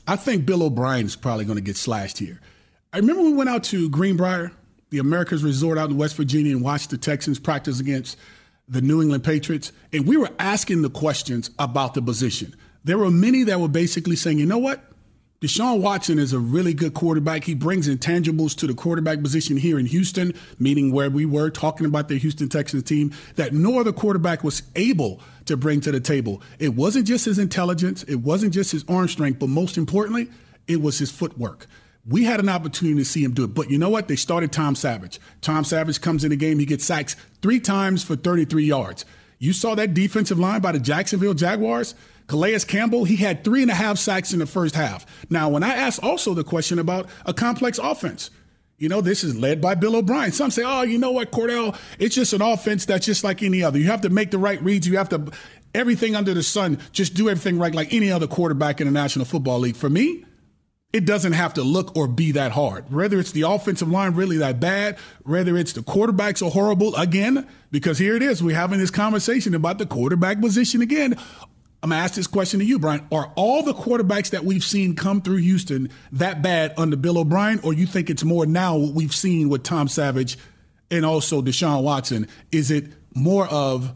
I 0.07 0.15
think 0.15 0.45
Bill 0.45 0.61
O'Brien 0.61 1.05
is 1.05 1.15
probably 1.15 1.45
going 1.45 1.57
to 1.57 1.63
get 1.63 1.77
slashed 1.77 2.19
here. 2.19 2.39
I 2.93 2.97
remember 2.97 3.23
we 3.23 3.33
went 3.33 3.49
out 3.49 3.63
to 3.65 3.89
Greenbrier, 3.89 4.51
the 4.89 4.99
America's 4.99 5.43
Resort 5.43 5.77
out 5.77 5.89
in 5.89 5.97
West 5.97 6.15
Virginia, 6.17 6.55
and 6.55 6.63
watched 6.63 6.89
the 6.89 6.97
Texans 6.97 7.39
practice 7.39 7.79
against 7.79 8.17
the 8.67 8.81
New 8.81 9.01
England 9.01 9.23
Patriots, 9.23 9.71
and 9.91 10.07
we 10.07 10.17
were 10.17 10.29
asking 10.39 10.81
the 10.81 10.89
questions 10.89 11.49
about 11.57 11.93
the 11.93 12.01
position. 12.01 12.55
There 12.83 12.97
were 12.97 13.11
many 13.11 13.43
that 13.43 13.59
were 13.59 13.67
basically 13.67 14.15
saying, 14.15 14.39
you 14.39 14.45
know 14.45 14.57
what? 14.57 14.83
Deshaun 15.41 15.81
Watson 15.81 16.19
is 16.19 16.33
a 16.33 16.39
really 16.39 16.71
good 16.71 16.93
quarterback. 16.93 17.45
He 17.45 17.55
brings 17.55 17.89
intangibles 17.89 18.55
to 18.57 18.67
the 18.67 18.75
quarterback 18.75 19.23
position 19.23 19.57
here 19.57 19.79
in 19.79 19.87
Houston, 19.87 20.35
meaning 20.59 20.91
where 20.91 21.09
we 21.09 21.25
were 21.25 21.49
talking 21.49 21.87
about 21.87 22.09
the 22.09 22.19
Houston 22.19 22.47
Texans 22.47 22.83
team 22.83 23.11
that 23.37 23.51
no 23.51 23.79
other 23.79 23.91
quarterback 23.91 24.43
was 24.43 24.61
able 24.75 25.19
to 25.45 25.57
bring 25.57 25.81
to 25.81 25.91
the 25.91 25.99
table. 25.99 26.43
It 26.59 26.75
wasn't 26.75 27.07
just 27.07 27.25
his 27.25 27.39
intelligence, 27.39 28.03
it 28.03 28.17
wasn't 28.17 28.53
just 28.53 28.71
his 28.71 28.85
arm 28.87 29.07
strength, 29.07 29.39
but 29.39 29.49
most 29.49 29.79
importantly, 29.79 30.29
it 30.67 30.79
was 30.79 30.99
his 30.99 31.09
footwork. 31.09 31.65
We 32.07 32.23
had 32.23 32.39
an 32.39 32.47
opportunity 32.47 32.99
to 32.99 33.05
see 33.05 33.23
him 33.23 33.33
do 33.33 33.45
it. 33.45 33.55
But 33.55 33.71
you 33.71 33.79
know 33.79 33.89
what? 33.89 34.07
They 34.07 34.15
started 34.17 34.51
Tom 34.51 34.75
Savage. 34.75 35.19
Tom 35.41 35.63
Savage 35.63 36.01
comes 36.01 36.23
in 36.23 36.29
the 36.29 36.35
game, 36.35 36.59
he 36.59 36.67
gets 36.67 36.85
sacks 36.85 37.15
three 37.41 37.59
times 37.59 38.03
for 38.03 38.15
33 38.15 38.65
yards. 38.65 39.05
You 39.39 39.53
saw 39.53 39.73
that 39.73 39.95
defensive 39.95 40.37
line 40.37 40.61
by 40.61 40.71
the 40.71 40.79
Jacksonville 40.79 41.33
Jaguars. 41.33 41.95
Calais 42.31 42.59
Campbell, 42.59 43.03
he 43.03 43.17
had 43.17 43.43
three 43.43 43.61
and 43.61 43.69
a 43.69 43.75
half 43.75 43.97
sacks 43.97 44.31
in 44.31 44.39
the 44.39 44.45
first 44.45 44.73
half. 44.73 45.05
Now, 45.29 45.49
when 45.49 45.63
I 45.63 45.75
asked 45.75 46.01
also 46.01 46.33
the 46.33 46.45
question 46.45 46.79
about 46.79 47.09
a 47.25 47.33
complex 47.33 47.77
offense, 47.77 48.31
you 48.77 48.87
know, 48.87 49.01
this 49.01 49.23
is 49.23 49.37
led 49.37 49.59
by 49.59 49.75
Bill 49.75 49.97
O'Brien. 49.97 50.31
Some 50.31 50.49
say, 50.49 50.63
oh, 50.65 50.83
you 50.83 50.97
know 50.97 51.11
what, 51.11 51.31
Kordell, 51.31 51.77
it's 51.99 52.15
just 52.15 52.31
an 52.31 52.41
offense 52.41 52.85
that's 52.85 53.05
just 53.05 53.23
like 53.23 53.43
any 53.43 53.61
other. 53.61 53.77
You 53.77 53.87
have 53.87 54.01
to 54.01 54.09
make 54.09 54.31
the 54.31 54.37
right 54.39 54.63
reads. 54.63 54.87
You 54.87 54.97
have 54.97 55.09
to, 55.09 55.29
everything 55.75 56.15
under 56.15 56.33
the 56.33 56.41
sun, 56.41 56.79
just 56.93 57.13
do 57.15 57.29
everything 57.29 57.59
right 57.59 57.75
like 57.75 57.93
any 57.93 58.09
other 58.09 58.27
quarterback 58.27 58.79
in 58.79 58.87
the 58.87 58.91
National 58.91 59.25
Football 59.25 59.59
League. 59.59 59.75
For 59.75 59.89
me, 59.89 60.23
it 60.93 61.05
doesn't 61.05 61.33
have 61.33 61.53
to 61.55 61.63
look 61.63 61.95
or 61.95 62.07
be 62.07 62.31
that 62.33 62.51
hard. 62.51 62.91
Whether 62.91 63.19
it's 63.19 63.31
the 63.31 63.43
offensive 63.43 63.87
line 63.87 64.13
really 64.13 64.37
that 64.37 64.59
bad, 64.59 64.97
whether 65.23 65.57
it's 65.57 65.73
the 65.73 65.81
quarterbacks 65.81 66.45
are 66.45 66.51
horrible 66.51 66.95
again, 66.95 67.47
because 67.71 67.97
here 67.97 68.15
it 68.15 68.23
is, 68.23 68.41
we're 68.43 68.55
having 68.55 68.79
this 68.79 68.91
conversation 68.91 69.53
about 69.53 69.77
the 69.77 69.85
quarterback 69.85 70.41
position 70.41 70.81
again. 70.81 71.17
I'm 71.83 71.89
going 71.89 71.99
to 71.99 72.03
ask 72.03 72.13
this 72.13 72.27
question 72.27 72.59
to 72.59 72.65
you, 72.65 72.77
Brian. 72.77 73.07
Are 73.11 73.31
all 73.35 73.63
the 73.63 73.73
quarterbacks 73.73 74.29
that 74.31 74.45
we've 74.45 74.63
seen 74.63 74.95
come 74.95 75.21
through 75.21 75.37
Houston 75.37 75.89
that 76.11 76.43
bad 76.43 76.73
under 76.77 76.95
Bill 76.95 77.17
O'Brien, 77.17 77.59
or 77.63 77.73
you 77.73 77.87
think 77.87 78.09
it's 78.09 78.23
more 78.23 78.45
now 78.45 78.77
what 78.77 78.93
we've 78.93 79.15
seen 79.15 79.49
with 79.49 79.63
Tom 79.63 79.87
Savage 79.87 80.37
and 80.91 81.05
also 81.05 81.41
Deshaun 81.41 81.81
Watson? 81.81 82.27
Is 82.51 82.69
it 82.69 82.93
more 83.15 83.47
of 83.47 83.95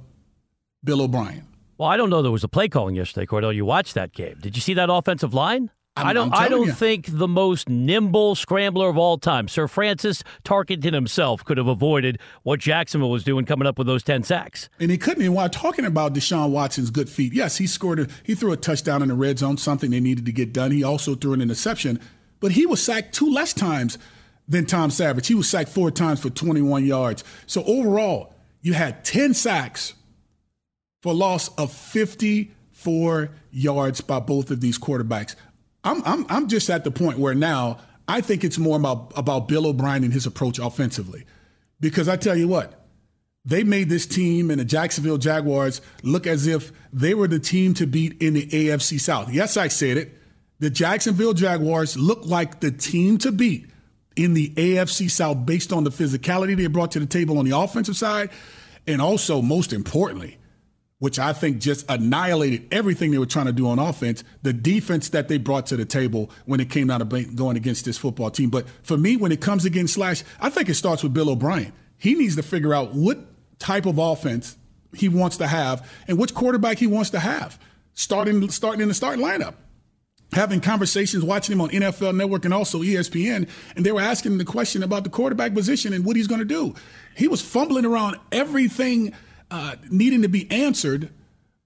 Bill 0.84 1.02
O'Brien? 1.02 1.48
Well, 1.78 1.90
I 1.90 1.98
don't 1.98 2.10
know. 2.10 2.22
There 2.22 2.32
was 2.32 2.44
a 2.44 2.48
play 2.48 2.70
calling 2.70 2.96
yesterday, 2.96 3.28
Kordell. 3.28 3.54
You 3.54 3.66
watched 3.66 3.94
that 3.94 4.14
game. 4.14 4.38
Did 4.42 4.56
you 4.56 4.62
see 4.62 4.74
that 4.76 4.90
offensive 4.90 5.34
line? 5.34 5.70
I'm, 5.98 6.08
I 6.08 6.14
don't. 6.14 6.34
I 6.34 6.50
don't 6.50 6.68
you. 6.68 6.74
think 6.74 7.08
the 7.10 7.28
most 7.28 7.70
nimble 7.70 8.36
scrambler 8.36 8.90
of 8.90 8.98
all 8.98 9.18
time, 9.18 9.48
Sir 9.48 9.68
Francis 9.68 10.24
Tarkenton 10.44 10.94
himself, 10.94 11.46
could 11.46 11.58
have 11.58 11.68
avoided 11.68 12.20
what 12.44 12.60
Jacksonville 12.60 13.12
was 13.12 13.24
doing, 13.24 13.46
coming 13.46 13.66
up 13.66 13.78
with 13.78 13.88
those 13.88 14.04
ten 14.04 14.22
sacks. 14.24 14.68
And 14.80 14.92
he 14.92 14.98
couldn't. 14.98 15.24
And 15.24 15.34
while 15.34 15.48
talking 15.50 15.86
about 15.86 16.14
Deshaun 16.14 16.50
Watson's 16.50 16.92
good 16.92 17.10
feet, 17.10 17.32
yes, 17.34 17.58
he 17.58 17.66
scored. 17.66 18.00
A, 18.02 18.08
he 18.24 18.36
threw 18.36 18.52
a 18.52 18.58
touchdown 18.58 19.02
in 19.02 19.08
the 19.08 19.14
red 19.14 19.40
zone, 19.40 19.58
something 19.58 19.92
they 19.92 20.02
needed 20.02 20.26
to 20.26 20.34
get 20.34 20.52
done. 20.52 20.72
He 20.72 20.84
also 20.84 21.16
threw 21.16 21.32
an 21.32 21.42
interception, 21.42 22.02
but 22.42 22.52
he 22.52 22.66
was 22.66 22.84
sacked 22.84 23.16
two 23.16 23.32
less 23.32 23.54
times 23.54 23.98
than 24.48 24.66
Tom 24.66 24.92
Savage. 24.92 25.28
He 25.28 25.36
was 25.36 25.50
sacked 25.50 25.70
four 25.70 25.92
times 25.92 26.20
for 26.20 26.30
21 26.30 26.86
yards. 26.86 27.24
So 27.48 27.64
overall, 27.64 28.34
you 28.62 28.74
had 28.74 29.06
10 29.06 29.34
sacks 29.34 29.94
for 31.02 31.14
a 31.14 31.16
loss 31.16 31.50
of 31.56 31.72
54 31.72 33.32
yards 33.52 34.02
by 34.02 34.20
both 34.20 34.52
of 34.52 34.60
these 34.62 34.78
quarterbacks. 34.78 35.36
I'm, 35.86 36.04
I'm, 36.04 36.26
I'm 36.30 36.48
just 36.48 36.70
at 36.70 36.84
the 36.84 36.92
point 36.92 37.20
where 37.20 37.36
now 37.36 37.78
I 38.08 38.22
think 38.22 38.44
it's 38.44 38.58
more 38.58 38.78
about, 38.78 39.14
about 39.16 39.48
Bill 39.48 39.68
O'Brien 39.68 40.04
and 40.04 40.12
his 40.12 40.26
approach 40.26 40.60
offensively. 40.60 41.26
Because 41.80 42.10
I 42.10 42.18
tell 42.18 42.36
you 42.36 42.48
what, 42.48 42.86
they 43.46 43.64
made 43.64 43.90
this 43.90 44.08
team 44.08 44.50
and 44.50 44.60
the 44.60 44.66
Jacksonville 44.66 45.20
Jaguars 45.20 45.82
look 46.02 46.26
as 46.26 46.48
if 46.48 46.72
they 46.92 47.14
were 47.14 47.28
the 47.28 47.40
team 47.40 47.76
to 47.76 47.86
beat 47.86 48.22
in 48.22 48.34
the 48.34 48.48
AFC 48.48 49.00
South. 49.00 49.32
Yes, 49.32 49.56
I 49.56 49.68
said 49.68 49.98
it. 49.98 50.18
The 50.60 50.70
Jacksonville 50.70 51.34
Jaguars 51.34 51.98
look 51.98 52.26
like 52.26 52.60
the 52.60 52.72
team 52.72 53.18
to 53.20 53.32
beat 53.32 53.70
in 54.16 54.34
the 54.34 54.50
AFC 54.56 55.12
South 55.12 55.46
based 55.46 55.72
on 55.72 55.84
the 55.84 55.92
physicality 55.92 56.56
they 56.56 56.68
brought 56.68 56.92
to 56.92 57.00
the 57.00 57.06
table 57.06 57.38
on 57.38 57.46
the 57.46 57.56
offensive 57.56 57.98
side. 57.98 58.30
And 58.88 59.02
also, 59.02 59.42
most 59.42 59.74
importantly, 59.74 60.38
which 61.00 61.20
I 61.20 61.34
think 61.34 61.60
just 61.60 61.90
annihilated 61.90 62.68
everything 62.72 63.12
they 63.12 63.18
were 63.18 63.26
trying 63.26 63.48
to 63.48 63.54
do 63.54 63.68
on 63.68 63.80
offense, 63.80 64.24
the 64.44 64.54
defense 64.54 65.10
that 65.10 65.28
they 65.28 65.38
brought 65.38 65.66
to 65.68 65.78
the 65.78 65.86
table 65.86 66.32
when 66.46 66.60
it 66.60 66.70
came 66.70 66.88
down 66.88 67.08
to 67.08 67.24
going 67.24 67.58
against 67.58 67.86
this 67.86 67.98
football 67.98 68.32
team. 68.32 68.50
But 68.50 68.68
for 68.84 68.98
me, 68.98 69.18
when 69.18 69.32
it 69.32 69.42
comes 69.42 69.66
against 69.66 69.96
Slash, 69.96 70.24
I 70.40 70.50
think 70.50 70.70
it 70.70 70.76
starts 70.76 71.04
with 71.04 71.14
Bill 71.14 71.30
O'Brien. 71.30 71.74
He 71.98 72.16
needs 72.16 72.36
to 72.38 72.44
figure 72.44 72.74
out 72.74 72.94
what 72.94 73.20
type 73.60 73.86
of 73.86 73.98
offense 73.98 74.58
he 74.94 75.10
wants 75.10 75.38
to 75.38 75.48
have 75.48 75.90
and 76.08 76.18
which 76.18 76.34
quarterback 76.34 76.78
he 76.78 76.88
wants 76.88 77.10
to 77.10 77.20
have 77.20 77.60
starting 77.94 78.50
starting 78.50 78.82
in 78.82 78.88
the 78.88 78.94
starting 78.94 79.24
lineup. 79.24 79.56
Having 80.32 80.62
conversations, 80.62 81.24
watching 81.24 81.54
him 81.54 81.62
on 81.62 81.70
NFL 81.70 82.16
Network 82.16 82.46
and 82.46 82.54
also 82.54 82.82
ESPN, 82.82 83.48
and 83.76 83.86
they 83.86 83.92
were 83.92 84.02
asking 84.02 84.38
the 84.38 84.44
question 84.44 84.84
about 84.84 85.04
the 85.04 85.10
quarterback 85.10 85.54
position 85.54 85.94
and 85.94 86.04
what 86.04 86.16
he's 86.16 86.28
going 86.28 86.40
to 86.40 86.46
do. 86.46 86.74
He 87.16 87.28
was 87.28 87.42
fumbling 87.42 87.86
around 87.86 88.18
everything 88.32 89.14
uh, 89.56 89.76
needing 89.90 90.22
to 90.22 90.28
be 90.28 90.52
answered 90.52 91.10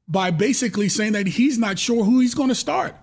by 0.08 0.30
basically 0.30 0.90
saying 0.90 1.14
that 1.14 1.26
he's 1.26 1.58
not 1.58 1.80
sure 1.80 2.04
who 2.04 2.20
he's 2.20 2.36
going 2.36 2.50
to 2.50 2.56
start. 2.56 2.96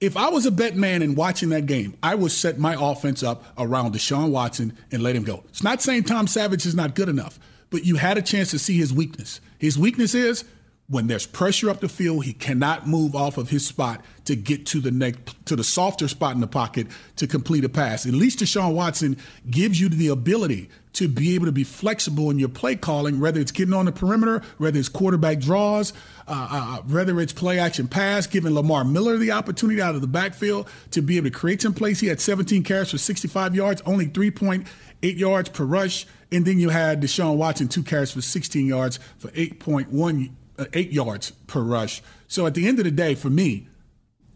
If 0.00 0.16
I 0.16 0.30
was 0.30 0.46
a 0.46 0.50
bet 0.50 0.74
man 0.74 1.00
and 1.00 1.16
watching 1.16 1.50
that 1.50 1.66
game, 1.66 1.96
I 2.02 2.16
would 2.16 2.32
set 2.32 2.58
my 2.58 2.76
offense 2.76 3.22
up 3.22 3.44
around 3.56 3.94
Deshaun 3.94 4.30
Watson 4.32 4.76
and 4.90 5.00
let 5.00 5.14
him 5.14 5.22
go. 5.22 5.44
It's 5.48 5.62
not 5.62 5.80
saying 5.80 6.04
Tom 6.04 6.26
Savage 6.26 6.66
is 6.66 6.74
not 6.74 6.96
good 6.96 7.08
enough, 7.08 7.38
but 7.70 7.84
you 7.84 7.94
had 7.94 8.18
a 8.18 8.22
chance 8.22 8.50
to 8.50 8.58
see 8.58 8.76
his 8.76 8.92
weakness. 8.92 9.40
His 9.58 9.78
weakness 9.78 10.12
is 10.12 10.44
when 10.92 11.06
there's 11.06 11.26
pressure 11.26 11.70
up 11.70 11.80
the 11.80 11.88
field, 11.88 12.22
he 12.22 12.34
cannot 12.34 12.86
move 12.86 13.16
off 13.16 13.38
of 13.38 13.48
his 13.48 13.66
spot 13.66 14.04
to 14.26 14.36
get 14.36 14.66
to 14.66 14.78
the 14.78 14.90
next 14.90 15.34
to 15.46 15.56
the 15.56 15.64
softer 15.64 16.06
spot 16.06 16.34
in 16.34 16.42
the 16.42 16.46
pocket 16.46 16.86
to 17.16 17.26
complete 17.26 17.64
a 17.64 17.68
pass. 17.70 18.04
At 18.04 18.12
least 18.12 18.40
Deshaun 18.40 18.74
Watson 18.74 19.16
gives 19.50 19.80
you 19.80 19.88
the 19.88 20.08
ability 20.08 20.68
to 20.92 21.08
be 21.08 21.34
able 21.34 21.46
to 21.46 21.52
be 21.52 21.64
flexible 21.64 22.28
in 22.28 22.38
your 22.38 22.50
play 22.50 22.76
calling, 22.76 23.20
whether 23.20 23.40
it's 23.40 23.52
getting 23.52 23.72
on 23.72 23.86
the 23.86 23.92
perimeter, 23.92 24.42
whether 24.58 24.78
it's 24.78 24.90
quarterback 24.90 25.38
draws, 25.38 25.94
uh, 26.28 26.48
uh, 26.50 26.82
whether 26.82 27.18
it's 27.22 27.32
play 27.32 27.58
action 27.58 27.88
pass, 27.88 28.26
giving 28.26 28.54
Lamar 28.54 28.84
Miller 28.84 29.16
the 29.16 29.32
opportunity 29.32 29.80
out 29.80 29.94
of 29.94 30.02
the 30.02 30.06
backfield 30.06 30.68
to 30.90 31.00
be 31.00 31.16
able 31.16 31.30
to 31.30 31.30
create 31.30 31.62
some 31.62 31.72
plays. 31.72 32.00
He 32.00 32.08
had 32.08 32.20
17 32.20 32.64
carries 32.64 32.90
for 32.90 32.98
65 32.98 33.54
yards, 33.54 33.80
only 33.86 34.08
3.8 34.08 34.66
yards 35.00 35.48
per 35.48 35.64
rush. 35.64 36.06
And 36.30 36.44
then 36.44 36.58
you 36.58 36.68
had 36.68 37.00
Deshaun 37.00 37.36
Watson, 37.36 37.68
two 37.68 37.82
carries 37.82 38.10
for 38.10 38.20
16 38.20 38.66
yards 38.66 38.98
for 39.16 39.28
8.1 39.28 40.28
uh, 40.28 40.32
Uh, 40.62 40.66
eight 40.74 40.92
yards 40.92 41.32
per 41.48 41.60
rush. 41.60 42.02
So 42.28 42.46
at 42.46 42.54
the 42.54 42.68
end 42.68 42.78
of 42.78 42.84
the 42.84 42.90
day, 42.90 43.14
for 43.16 43.30
me, 43.30 43.66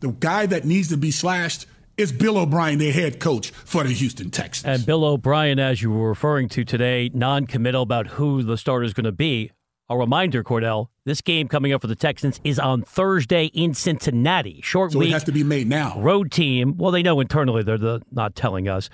the 0.00 0.08
guy 0.08 0.46
that 0.46 0.64
needs 0.64 0.88
to 0.88 0.96
be 0.96 1.12
slashed 1.12 1.66
is 1.96 2.10
Bill 2.10 2.36
O'Brien, 2.36 2.78
the 2.78 2.90
head 2.90 3.20
coach 3.20 3.50
for 3.50 3.84
the 3.84 3.90
Houston 3.90 4.30
Texans. 4.30 4.66
And 4.66 4.84
Bill 4.84 5.04
O'Brien, 5.04 5.58
as 5.58 5.82
you 5.82 5.92
were 5.92 6.08
referring 6.08 6.48
to 6.50 6.64
today, 6.64 7.10
non-committal 7.14 7.82
about 7.82 8.08
who 8.08 8.42
the 8.42 8.58
starter 8.58 8.84
is 8.84 8.92
going 8.92 9.04
to 9.04 9.12
be. 9.12 9.52
A 9.88 9.96
reminder, 9.96 10.42
Kordell, 10.42 10.88
this 11.04 11.20
game 11.20 11.46
coming 11.46 11.72
up 11.72 11.80
for 11.80 11.86
the 11.86 11.94
Texans 11.94 12.40
is 12.42 12.58
on 12.58 12.82
Thursday 12.82 13.46
in 13.46 13.72
Cincinnati. 13.72 14.60
Short 14.62 14.92
so 14.92 14.98
week. 14.98 15.10
it 15.10 15.12
has 15.12 15.24
to 15.24 15.32
be 15.32 15.44
made 15.44 15.68
now. 15.68 16.00
Road 16.00 16.32
team. 16.32 16.76
Well, 16.76 16.90
they 16.90 17.04
know 17.04 17.20
internally. 17.20 17.62
They're 17.62 17.78
the, 17.78 18.02
not 18.10 18.34
telling 18.34 18.68
us. 18.68 18.90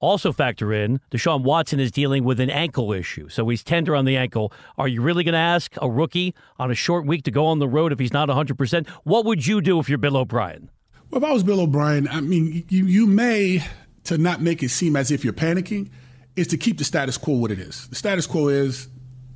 Also, 0.00 0.32
factor 0.32 0.72
in 0.72 0.98
Deshaun 1.10 1.42
Watson 1.42 1.78
is 1.78 1.92
dealing 1.92 2.24
with 2.24 2.40
an 2.40 2.48
ankle 2.48 2.90
issue, 2.92 3.28
so 3.28 3.46
he's 3.48 3.62
tender 3.62 3.94
on 3.94 4.06
the 4.06 4.16
ankle. 4.16 4.50
Are 4.78 4.88
you 4.88 5.02
really 5.02 5.24
going 5.24 5.34
to 5.34 5.38
ask 5.38 5.74
a 5.82 5.90
rookie 5.90 6.34
on 6.58 6.70
a 6.70 6.74
short 6.74 7.04
week 7.04 7.22
to 7.24 7.30
go 7.30 7.44
on 7.44 7.58
the 7.58 7.68
road 7.68 7.92
if 7.92 7.98
he's 7.98 8.12
not 8.12 8.30
100%? 8.30 8.88
What 9.04 9.26
would 9.26 9.46
you 9.46 9.60
do 9.60 9.78
if 9.78 9.90
you're 9.90 9.98
Bill 9.98 10.16
O'Brien? 10.16 10.70
Well, 11.10 11.22
if 11.22 11.28
I 11.28 11.32
was 11.32 11.42
Bill 11.42 11.60
O'Brien, 11.60 12.08
I 12.08 12.22
mean, 12.22 12.64
you, 12.70 12.86
you 12.86 13.06
may, 13.06 13.62
to 14.04 14.16
not 14.16 14.40
make 14.40 14.62
it 14.62 14.70
seem 14.70 14.96
as 14.96 15.10
if 15.10 15.22
you're 15.22 15.34
panicking, 15.34 15.90
is 16.34 16.46
to 16.46 16.56
keep 16.56 16.78
the 16.78 16.84
status 16.84 17.18
quo 17.18 17.34
what 17.34 17.50
it 17.50 17.58
is. 17.58 17.86
The 17.88 17.96
status 17.96 18.26
quo 18.26 18.48
is 18.48 18.88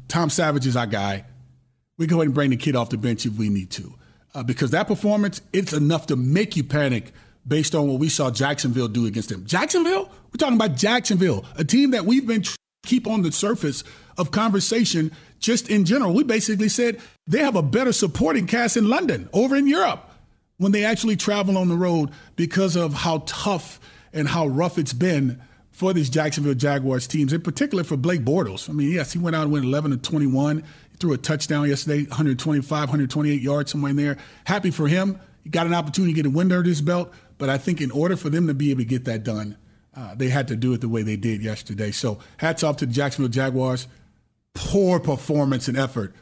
Tom 0.09 0.31
Savage 0.31 0.67
is 0.67 0.77
our 0.77 0.87
guy. 0.87 1.27
We 1.99 2.07
go 2.07 2.17
ahead 2.17 2.27
and 2.27 2.35
bring 2.35 2.51
the 2.51 2.57
kid 2.57 2.75
off 2.75 2.89
the 2.89 2.97
bench 2.97 3.27
if 3.27 3.35
we 3.35 3.51
need 3.51 3.71
to. 3.73 3.95
uh, 4.35 4.43
because 4.43 4.71
that 4.71 4.87
performance, 4.87 5.41
it's 5.53 5.73
enough 5.73 6.07
to 6.09 6.17
make 6.17 6.57
you 6.57 6.65
panic 6.65 7.13
based 7.47 7.75
on 7.75 7.89
what 7.89 7.99
we 7.99 8.09
saw 8.09 8.31
Jacksonville 8.31 8.89
do 8.89 9.07
against 9.07 9.29
them. 9.29 9.45
Jacksonville? 9.47 10.11
We're 10.33 10.39
talking 10.39 10.57
about 10.57 10.77
Jacksonville, 10.77 11.45
a 11.57 11.65
team 11.65 11.91
that 11.93 12.05
we've 12.05 12.27
been 12.27 12.43
tr- 12.43 12.57
keep 12.85 13.07
on 13.07 13.23
the 13.23 13.33
surface 13.33 13.85
of 14.19 14.31
conversation 14.31 15.13
just 15.39 15.69
in 15.69 15.85
general. 15.85 16.13
We 16.13 16.25
basically 16.25 16.69
said 16.69 17.01
they 17.27 17.39
have 17.41 17.57
a 17.57 17.63
better 17.63 17.93
supporting 17.93 18.47
cast 18.47 18.77
in 18.77 18.89
London, 18.89 19.29
over 19.33 19.57
in 19.57 19.67
Europe, 19.67 20.11
when 20.59 20.73
they 20.73 20.85
actually 20.85 21.17
travel 21.17 21.59
on 21.59 21.69
the 21.69 21.77
road 21.77 22.11
because 22.37 22.77
of 22.77 22.95
how 22.95 23.23
tough 23.27 23.81
and 24.13 24.29
how 24.29 24.47
rough 24.47 24.79
it's 24.79 24.93
been 24.93 25.41
for 25.73 25.93
these 25.93 26.09
Jacksonville 26.09 26.55
Jaguars 26.55 27.07
teams, 27.09 27.33
in 27.33 27.41
particular 27.41 27.83
for 27.83 27.97
Blake 27.97 28.25
Bortles. 28.25 28.71
I 28.71 28.73
mean, 28.73 28.93
yes, 28.93 29.13
he 29.13 29.19
went 29.19 29.35
out 29.35 29.43
and 29.43 29.53
went 29.53 29.65
11 29.65 29.91
to 29.91 29.97
21, 29.97 30.59
he 30.59 30.97
threw 30.99 31.13
a 31.13 31.19
touchdown 31.19 31.69
yesterday, 31.69 32.05
125, 32.05 32.71
128 32.71 33.41
yards, 33.41 33.73
somewhere 33.73 33.91
in 33.91 33.97
there. 33.97 34.17
Happy 34.45 34.71
for 34.71 34.87
him. 34.87 35.19
He 35.43 35.51
got 35.51 35.67
an 35.67 35.75
opportunity 35.75 36.15
to 36.15 36.17
get 36.23 36.27
a 36.27 36.31
win 36.31 36.53
under 36.53 36.63
his 36.63 36.81
belt, 36.81 37.13
but 37.39 37.49
I 37.49 37.59
think 37.59 37.81
in 37.81 37.91
order 37.91 38.17
for 38.17 38.31
them 38.31 38.47
to 38.47 38.55
be 38.55 38.71
able 38.71 38.81
to 38.81 38.87
get 38.87 39.05
that 39.05 39.25
done, 39.25 39.57
uh, 39.97 40.15
they 40.15 40.29
had 40.29 40.49
to 40.49 40.57
do 40.57 40.73
it 40.73 40.81
the 40.81 40.89
way 40.89 41.03
they 41.03 41.17
did 41.17 41.43
yesterday. 41.43 41.91
So 41.91 42.19
hats 42.39 42.63
off 42.63 42.79
to 42.79 42.87
the 42.87 42.93
Jacksonville 42.93 43.31
Jaguars. 43.31 43.87
Poor 44.55 45.01
performance 45.01 45.69
and 45.69 45.77
effort 45.77 46.15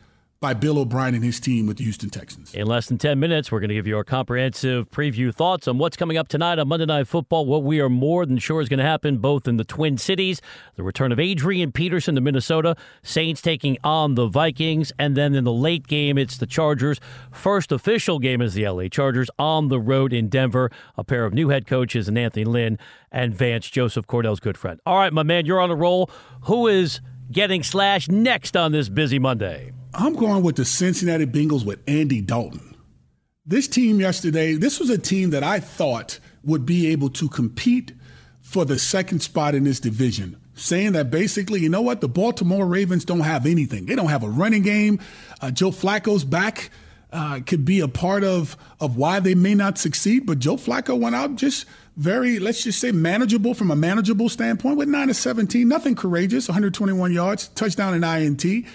by 0.43 0.53
Bill 0.53 0.81
O'Brien 0.81 1.15
and 1.15 1.23
his 1.23 1.39
team 1.39 1.67
with 1.67 1.77
the 1.77 1.85
Houston 1.85 2.11
Texans. 2.11 2.53
In 2.53 2.67
less 2.67 2.87
than 2.87 2.99
10 2.99 3.21
minutes, 3.21 3.53
we're 3.53 3.61
going 3.61 3.69
to 3.69 3.77
give 3.77 3.87
you 3.87 3.97
our 3.97 4.03
comprehensive 4.03 4.91
preview 4.91 5.33
thoughts 5.33 5.69
on 5.69 5.79
what's 5.79 5.97
coming 5.97 6.17
up 6.17 6.27
tonight 6.27 6.59
on 6.59 6.67
Monday 6.67 6.85
Night 6.85 7.07
Football, 7.07 7.47
what 7.47 7.63
we 7.63 7.81
are 7.81 7.89
more 7.89 8.27
than 8.27 8.39
sure 8.39 8.61
is 8.61 8.69
going 8.69 8.79
to 8.79 8.85
happen 8.85 9.19
both 9.19 9.47
in 9.47 9.57
the 9.57 9.65
Twin 9.65 9.97
Cities, 9.97 10.43
the 10.75 10.83
return 10.83 11.13
of 11.13 11.21
Adrian 11.21 11.71
Peterson 11.71 12.17
to 12.17 12.21
Minnesota, 12.21 12.75
Saints 13.05 13.41
taking 13.41 13.79
on 13.85 14.17
the 14.17 14.27
Vikings, 14.27 14.93
and 14.99 15.17
then 15.17 15.37
in 15.37 15.45
the 15.45 15.53
late 15.53 15.87
game, 15.87 16.19
it's 16.19 16.37
the 16.37 16.47
Chargers. 16.47 16.99
First 17.31 17.71
official 17.71 18.19
game 18.19 18.43
is 18.43 18.55
the 18.55 18.69
LA 18.69 18.89
Chargers 18.89 19.31
on 19.39 19.69
the 19.69 19.79
road 19.79 20.13
in 20.13 20.29
Denver, 20.29 20.73
a 20.99 21.05
pair 21.05 21.25
of 21.25 21.33
new 21.33 21.51
head 21.51 21.69
coaches 21.69 22.09
in 22.09 22.19
Anthony 22.19 22.45
Lynn 22.45 22.81
and 23.13 23.33
Vance 23.33 23.71
Joseph, 23.71 24.09
Kordell's 24.09 24.41
good 24.41 24.59
friend. 24.59 24.81
All 24.85 24.97
right, 24.97 25.13
my 25.13 25.23
man, 25.23 25.47
you're 25.47 25.61
on 25.61 25.71
a 25.71 25.77
roll. 25.77 26.11
Who 26.47 26.67
is 26.67 27.01
getting 27.31 27.63
slashed 27.63 28.11
next 28.11 28.57
on 28.57 28.73
this 28.73 28.89
busy 28.89 29.21
Monday? 29.21 29.73
I'm 29.95 30.15
going 30.15 30.43
with 30.43 30.57
the 30.57 30.65
Cincinnati 30.65 31.27
Bengals 31.27 31.67
with 31.67 31.81
Andy 31.87 32.23
Dalton. 32.23 32.75
This 33.45 33.69
team 33.69 34.01
yesterday, 34.01 34.55
this 34.55 34.81
was 34.81 34.89
a 34.89 34.97
team 34.97 35.31
that 35.31 35.43
I 35.43 35.61
thought 35.61 36.19
would 36.45 36.65
be 36.65 36.87
able 36.89 37.11
to 37.11 37.29
compete 37.29 37.93
for 38.41 38.65
the 38.65 38.79
second 38.79 39.21
spot 39.21 39.55
in 39.55 39.65
this 39.65 39.81
division. 39.81 40.37
Saying 40.55 40.93
that 40.93 41.11
basically, 41.11 41.61
you 41.61 41.69
know 41.69 41.83
what, 41.83 42.01
the 42.01 42.09
Baltimore 42.09 42.67
Ravens 42.67 43.05
don't 43.05 43.21
have 43.21 43.47
anything. 43.47 43.87
They 43.87 43.95
don't 43.95 44.09
have 44.09 44.23
a 44.23 44.29
running 44.29 44.63
game. 44.63 45.01
Uh, 45.41 45.51
Joe 45.51 45.71
Flacco's 45.71 46.25
back 46.25 46.71
uh, 47.13 47.41
could 47.41 47.65
be 47.65 47.81
a 47.81 47.89
part 47.89 48.25
of 48.25 48.57
of 48.81 48.97
why 48.97 49.21
they 49.21 49.35
may 49.35 49.55
not 49.55 49.79
succeed. 49.79 50.27
But 50.27 50.39
Joe 50.39 50.57
Flacco 50.57 50.99
went 50.99 51.15
out 51.15 51.37
just 51.37 51.67
very, 51.97 52.39
let's 52.39 52.63
just 52.63 52.81
say, 52.81 52.93
manageable 52.93 53.55
from 53.55 53.71
a 53.71 53.77
manageable 53.77 54.29
standpoint 54.29 54.77
with 54.77 54.89
nine 54.89 55.09
to 55.09 55.15
seventeen, 55.15 55.69
nothing 55.69 55.95
courageous, 55.95 56.49
121 56.49 57.13
yards, 57.13 57.49
touchdown 57.49 57.95
and 57.95 58.05
INT. 58.05 58.67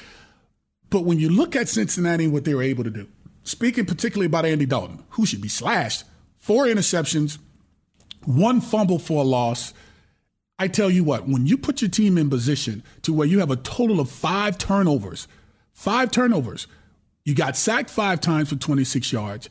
But 0.89 1.05
when 1.05 1.19
you 1.19 1.29
look 1.29 1.55
at 1.55 1.67
Cincinnati 1.67 2.25
and 2.25 2.33
what 2.33 2.45
they 2.45 2.55
were 2.55 2.63
able 2.63 2.83
to 2.83 2.89
do, 2.89 3.07
speaking 3.43 3.85
particularly 3.85 4.27
about 4.27 4.45
Andy 4.45 4.65
Dalton, 4.65 5.03
who 5.11 5.25
should 5.25 5.41
be 5.41 5.47
slashed, 5.47 6.03
four 6.37 6.65
interceptions, 6.65 7.39
one 8.25 8.61
fumble 8.61 8.99
for 8.99 9.21
a 9.21 9.25
loss. 9.25 9.73
I 10.59 10.67
tell 10.67 10.89
you 10.89 11.03
what, 11.03 11.27
when 11.27 11.45
you 11.45 11.57
put 11.57 11.81
your 11.81 11.89
team 11.89 12.17
in 12.17 12.29
position 12.29 12.83
to 13.03 13.13
where 13.13 13.27
you 13.27 13.39
have 13.39 13.51
a 13.51 13.55
total 13.55 13.99
of 13.99 14.09
five 14.09 14.57
turnovers, 14.57 15.27
five 15.71 16.11
turnovers, 16.11 16.67
you 17.23 17.35
got 17.35 17.55
sacked 17.55 17.89
five 17.89 18.21
times 18.21 18.49
for 18.49 18.55
26 18.55 19.11
yards. 19.11 19.49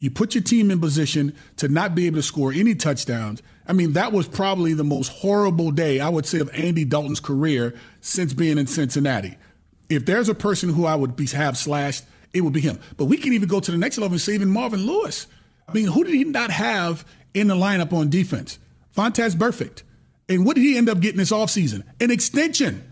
You 0.00 0.10
put 0.10 0.34
your 0.34 0.44
team 0.44 0.70
in 0.70 0.80
position 0.80 1.34
to 1.56 1.68
not 1.68 1.94
be 1.94 2.06
able 2.06 2.16
to 2.16 2.22
score 2.22 2.52
any 2.52 2.74
touchdowns. 2.74 3.42
I 3.66 3.72
mean, 3.72 3.92
that 3.92 4.12
was 4.12 4.28
probably 4.28 4.72
the 4.72 4.84
most 4.84 5.08
horrible 5.08 5.70
day, 5.70 6.00
I 6.00 6.08
would 6.08 6.24
say, 6.24 6.38
of 6.38 6.50
Andy 6.54 6.84
Dalton's 6.84 7.20
career 7.20 7.74
since 8.00 8.32
being 8.32 8.58
in 8.58 8.66
Cincinnati. 8.66 9.36
If 9.88 10.06
there's 10.06 10.28
a 10.28 10.34
person 10.34 10.68
who 10.68 10.84
I 10.84 10.94
would 10.94 11.16
be, 11.16 11.26
have 11.26 11.56
slashed, 11.56 12.04
it 12.32 12.42
would 12.42 12.52
be 12.52 12.60
him. 12.60 12.78
But 12.96 13.06
we 13.06 13.16
can 13.16 13.32
even 13.32 13.48
go 13.48 13.60
to 13.60 13.70
the 13.70 13.78
next 13.78 13.98
level 13.98 14.14
and 14.14 14.20
say 14.20 14.34
even 14.34 14.50
Marvin 14.50 14.86
Lewis. 14.86 15.26
I 15.66 15.72
mean, 15.72 15.86
who 15.86 16.04
did 16.04 16.14
he 16.14 16.24
not 16.24 16.50
have 16.50 17.06
in 17.34 17.48
the 17.48 17.54
lineup 17.54 17.92
on 17.92 18.10
defense? 18.10 18.58
Vontaze 18.96 19.34
Burfict. 19.34 19.82
And 20.28 20.44
what 20.44 20.56
did 20.56 20.62
he 20.62 20.76
end 20.76 20.88
up 20.88 21.00
getting 21.00 21.18
this 21.18 21.32
offseason? 21.32 21.84
An 22.00 22.10
extension. 22.10 22.84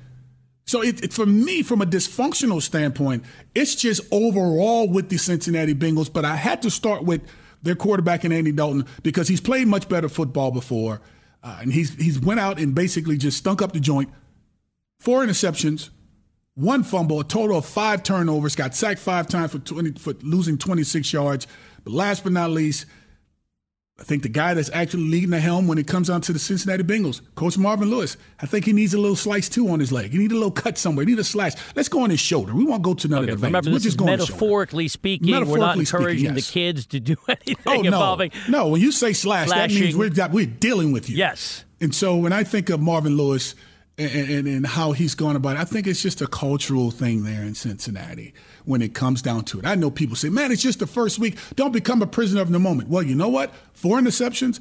So 0.64 0.82
it, 0.82 1.04
it, 1.04 1.12
for 1.12 1.26
me, 1.26 1.62
from 1.62 1.80
a 1.80 1.86
dysfunctional 1.86 2.60
standpoint, 2.60 3.24
it's 3.54 3.74
just 3.74 4.00
overall 4.10 4.88
with 4.88 5.08
the 5.08 5.16
Cincinnati 5.16 5.74
Bengals. 5.74 6.12
But 6.12 6.24
I 6.24 6.34
had 6.36 6.62
to 6.62 6.70
start 6.70 7.04
with 7.04 7.22
their 7.62 7.76
quarterback 7.76 8.24
in 8.24 8.32
Andy 8.32 8.52
Dalton 8.52 8.84
because 9.02 9.28
he's 9.28 9.40
played 9.40 9.68
much 9.68 9.88
better 9.88 10.08
football 10.08 10.50
before, 10.50 11.00
uh, 11.42 11.58
and 11.60 11.72
he's 11.72 11.94
he's 11.94 12.18
went 12.18 12.40
out 12.40 12.58
and 12.58 12.74
basically 12.74 13.16
just 13.16 13.38
stunk 13.38 13.62
up 13.62 13.72
the 13.72 13.80
joint. 13.80 14.10
Four 14.98 15.24
interceptions, 15.24 15.90
one 16.56 16.82
fumble, 16.82 17.20
a 17.20 17.24
total 17.24 17.58
of 17.58 17.66
five 17.66 18.02
turnovers, 18.02 18.56
got 18.56 18.74
sacked 18.74 18.98
five 18.98 19.28
times 19.28 19.52
for 19.52 19.58
20, 19.58 19.92
for 19.92 20.14
losing 20.22 20.58
26 20.58 21.12
yards. 21.12 21.46
But 21.84 21.92
last 21.92 22.24
but 22.24 22.32
not 22.32 22.50
least, 22.50 22.86
I 24.00 24.04
think 24.04 24.22
the 24.22 24.30
guy 24.30 24.54
that's 24.54 24.70
actually 24.72 25.04
leading 25.04 25.30
the 25.30 25.40
helm 25.40 25.68
when 25.68 25.76
it 25.76 25.86
comes 25.86 26.08
down 26.08 26.22
to 26.22 26.32
the 26.32 26.38
Cincinnati 26.38 26.82
Bengals, 26.82 27.20
Coach 27.34 27.58
Marvin 27.58 27.90
Lewis, 27.90 28.16
I 28.40 28.46
think 28.46 28.64
he 28.64 28.72
needs 28.72 28.94
a 28.94 28.98
little 28.98 29.16
slice 29.16 29.50
too 29.50 29.68
on 29.68 29.80
his 29.80 29.92
leg. 29.92 30.12
He 30.12 30.18
needs 30.18 30.32
a 30.32 30.36
little 30.36 30.50
cut 30.50 30.78
somewhere. 30.78 31.04
He 31.04 31.12
needs 31.12 31.20
a 31.20 31.30
slash. 31.30 31.52
Let's 31.74 31.88
go 31.90 32.00
on 32.00 32.10
his 32.10 32.20
shoulder. 32.20 32.54
We 32.54 32.64
won't 32.64 32.82
go 32.82 32.94
to 32.94 33.08
none 33.08 33.24
okay, 33.24 33.32
of 33.32 33.40
the 33.40 33.46
Remember, 33.46 33.70
veins. 33.70 33.84
this 33.84 33.94
is 33.94 34.00
metaphorically 34.00 34.88
speaking. 34.88 35.30
Metaphorically 35.30 35.60
we're 35.60 35.66
not 35.66 35.78
encouraging 35.78 36.18
speaking, 36.18 36.36
yes. 36.36 36.46
the 36.46 36.52
kids 36.52 36.86
to 36.86 37.00
do 37.00 37.16
anything 37.28 37.56
oh, 37.66 37.76
no. 37.76 37.82
involving. 37.84 38.32
No, 38.48 38.68
when 38.68 38.80
you 38.80 38.92
say 38.92 39.12
slash, 39.12 39.48
slashing. 39.48 39.78
that 39.78 39.94
means 39.94 39.96
we're, 39.96 40.28
we're 40.28 40.46
dealing 40.46 40.92
with 40.92 41.10
you. 41.10 41.16
Yes. 41.16 41.64
And 41.80 41.94
so 41.94 42.16
when 42.16 42.32
I 42.32 42.44
think 42.44 42.70
of 42.70 42.80
Marvin 42.80 43.16
Lewis 43.16 43.54
and, 43.98 44.30
and, 44.30 44.48
and 44.48 44.66
how 44.66 44.92
he's 44.92 45.14
gone 45.14 45.36
about 45.36 45.56
it, 45.56 45.60
I 45.60 45.64
think 45.64 45.86
it's 45.86 46.02
just 46.02 46.20
a 46.20 46.26
cultural 46.26 46.90
thing 46.90 47.24
there 47.24 47.42
in 47.42 47.54
Cincinnati 47.54 48.34
when 48.64 48.82
it 48.82 48.94
comes 48.94 49.22
down 49.22 49.44
to 49.44 49.58
it. 49.58 49.66
I 49.66 49.74
know 49.74 49.90
people 49.90 50.16
say, 50.16 50.28
man, 50.28 50.52
it's 50.52 50.62
just 50.62 50.80
the 50.80 50.86
first 50.86 51.18
week. 51.18 51.38
Don't 51.54 51.72
become 51.72 52.02
a 52.02 52.06
prisoner 52.06 52.42
of 52.42 52.50
the 52.50 52.58
moment. 52.58 52.88
Well, 52.88 53.02
you 53.02 53.14
know 53.14 53.28
what? 53.28 53.52
Four 53.72 53.98
interceptions, 53.98 54.60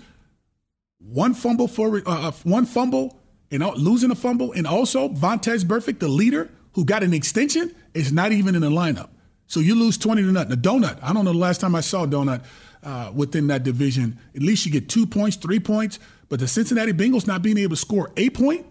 one 0.99 1.33
fumble 1.33 1.67
for 1.67 2.01
uh, 2.05 2.31
one 2.43 2.65
fumble, 2.65 3.19
and 3.51 3.63
losing 3.77 4.11
a 4.11 4.15
fumble, 4.15 4.53
and 4.53 4.65
also 4.65 5.09
Vontaze 5.09 5.63
Burfict, 5.63 5.99
the 5.99 6.07
leader 6.07 6.49
who 6.73 6.85
got 6.85 7.03
an 7.03 7.13
extension, 7.13 7.73
is 7.93 8.11
not 8.11 8.31
even 8.31 8.55
in 8.55 8.61
the 8.61 8.69
lineup. 8.69 9.09
So 9.47 9.59
you 9.59 9.75
lose 9.75 9.97
20 9.97 10.23
to 10.23 10.31
nothing. 10.31 10.53
A 10.53 10.57
donut. 10.57 10.97
I 11.01 11.13
don't 11.13 11.25
know 11.25 11.31
the 11.31 11.37
last 11.37 11.61
time 11.61 11.75
I 11.75 11.81
saw 11.81 12.05
donut 12.05 12.43
uh, 12.83 13.11
within 13.13 13.47
that 13.47 13.63
division. 13.63 14.19
At 14.35 14.41
least 14.41 14.65
you 14.65 14.71
get 14.71 14.89
two 14.89 15.05
points, 15.05 15.35
three 15.35 15.59
points. 15.59 15.99
But 16.29 16.39
the 16.39 16.47
Cincinnati 16.47 16.93
Bengals 16.93 17.27
not 17.27 17.41
being 17.41 17.57
able 17.57 17.75
to 17.75 17.81
score 17.81 18.11
a 18.17 18.29
point, 18.31 18.65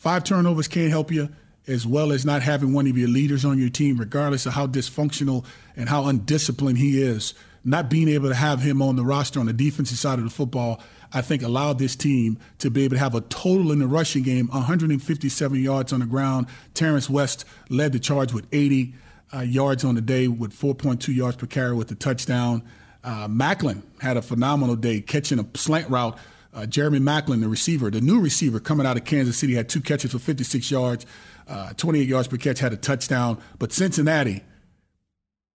five 0.00 0.24
turnovers 0.24 0.66
can't 0.66 0.90
help 0.90 1.12
you, 1.12 1.28
as 1.68 1.86
well 1.86 2.10
as 2.10 2.24
not 2.24 2.42
having 2.42 2.72
one 2.72 2.88
of 2.88 2.98
your 2.98 3.08
leaders 3.08 3.44
on 3.44 3.58
your 3.58 3.68
team, 3.68 3.98
regardless 3.98 4.46
of 4.46 4.54
how 4.54 4.66
dysfunctional 4.66 5.44
and 5.76 5.88
how 5.88 6.06
undisciplined 6.06 6.78
he 6.78 7.00
is. 7.00 7.34
Not 7.62 7.90
being 7.90 8.08
able 8.08 8.30
to 8.30 8.34
have 8.34 8.62
him 8.62 8.80
on 8.80 8.96
the 8.96 9.04
roster 9.04 9.38
on 9.38 9.44
the 9.44 9.52
defensive 9.52 9.98
side 9.98 10.18
of 10.18 10.24
the 10.24 10.30
football, 10.30 10.80
I 11.12 11.20
think 11.20 11.42
allowed 11.42 11.78
this 11.78 11.94
team 11.94 12.38
to 12.58 12.70
be 12.70 12.84
able 12.84 12.96
to 12.96 13.00
have 13.00 13.14
a 13.14 13.20
total 13.20 13.70
in 13.72 13.80
the 13.80 13.86
rushing 13.86 14.22
game, 14.22 14.48
157 14.48 15.62
yards 15.62 15.92
on 15.92 16.00
the 16.00 16.06
ground. 16.06 16.46
Terrence 16.72 17.10
West 17.10 17.44
led 17.68 17.92
the 17.92 17.98
charge 18.00 18.32
with 18.32 18.46
80 18.50 18.94
uh, 19.34 19.40
yards 19.40 19.84
on 19.84 19.96
the 19.96 20.00
day 20.00 20.28
with 20.28 20.58
4.2 20.58 21.14
yards 21.14 21.36
per 21.36 21.46
carry 21.46 21.74
with 21.74 21.88
the 21.88 21.94
touchdown. 21.94 22.62
Uh, 23.04 23.28
Maclin 23.28 23.82
had 24.00 24.16
a 24.16 24.22
phenomenal 24.22 24.76
day 24.76 25.02
catching 25.02 25.38
a 25.38 25.46
slant 25.54 25.90
route. 25.90 26.16
Uh, 26.52 26.66
Jeremy 26.66 26.98
Maclin, 26.98 27.40
the 27.40 27.48
receiver, 27.48 27.90
the 27.90 28.00
new 28.00 28.20
receiver 28.20 28.58
coming 28.58 28.86
out 28.86 28.96
of 28.96 29.04
Kansas 29.04 29.38
City, 29.38 29.54
had 29.54 29.68
two 29.68 29.80
catches 29.80 30.12
for 30.12 30.18
56 30.18 30.68
yards, 30.70 31.06
uh, 31.48 31.72
28 31.74 32.08
yards 32.08 32.28
per 32.28 32.36
catch, 32.36 32.58
had 32.58 32.72
a 32.72 32.76
touchdown. 32.76 33.40
But 33.58 33.72
Cincinnati, 33.72 34.42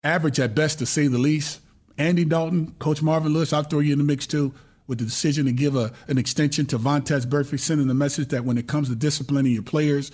average 0.04 0.38
at 0.38 0.54
best 0.54 0.78
to 0.78 0.86
say 0.86 1.08
the 1.08 1.18
least. 1.18 1.60
Andy 1.98 2.24
Dalton, 2.24 2.74
Coach 2.78 3.02
Marvin 3.02 3.32
Lewis, 3.32 3.52
I'll 3.52 3.62
throw 3.62 3.80
you 3.80 3.92
in 3.92 3.98
the 3.98 4.04
mix 4.04 4.26
too 4.26 4.52
with 4.86 4.98
the 4.98 5.04
decision 5.04 5.46
to 5.46 5.52
give 5.52 5.76
a, 5.76 5.92
an 6.08 6.18
extension 6.18 6.66
to 6.66 6.78
Vontaze 6.78 7.26
Burfict, 7.26 7.60
sending 7.60 7.86
the 7.86 7.94
message 7.94 8.28
that 8.28 8.44
when 8.44 8.58
it 8.58 8.66
comes 8.66 8.88
to 8.88 8.94
disciplining 8.94 9.52
your 9.52 9.62
players 9.62 10.10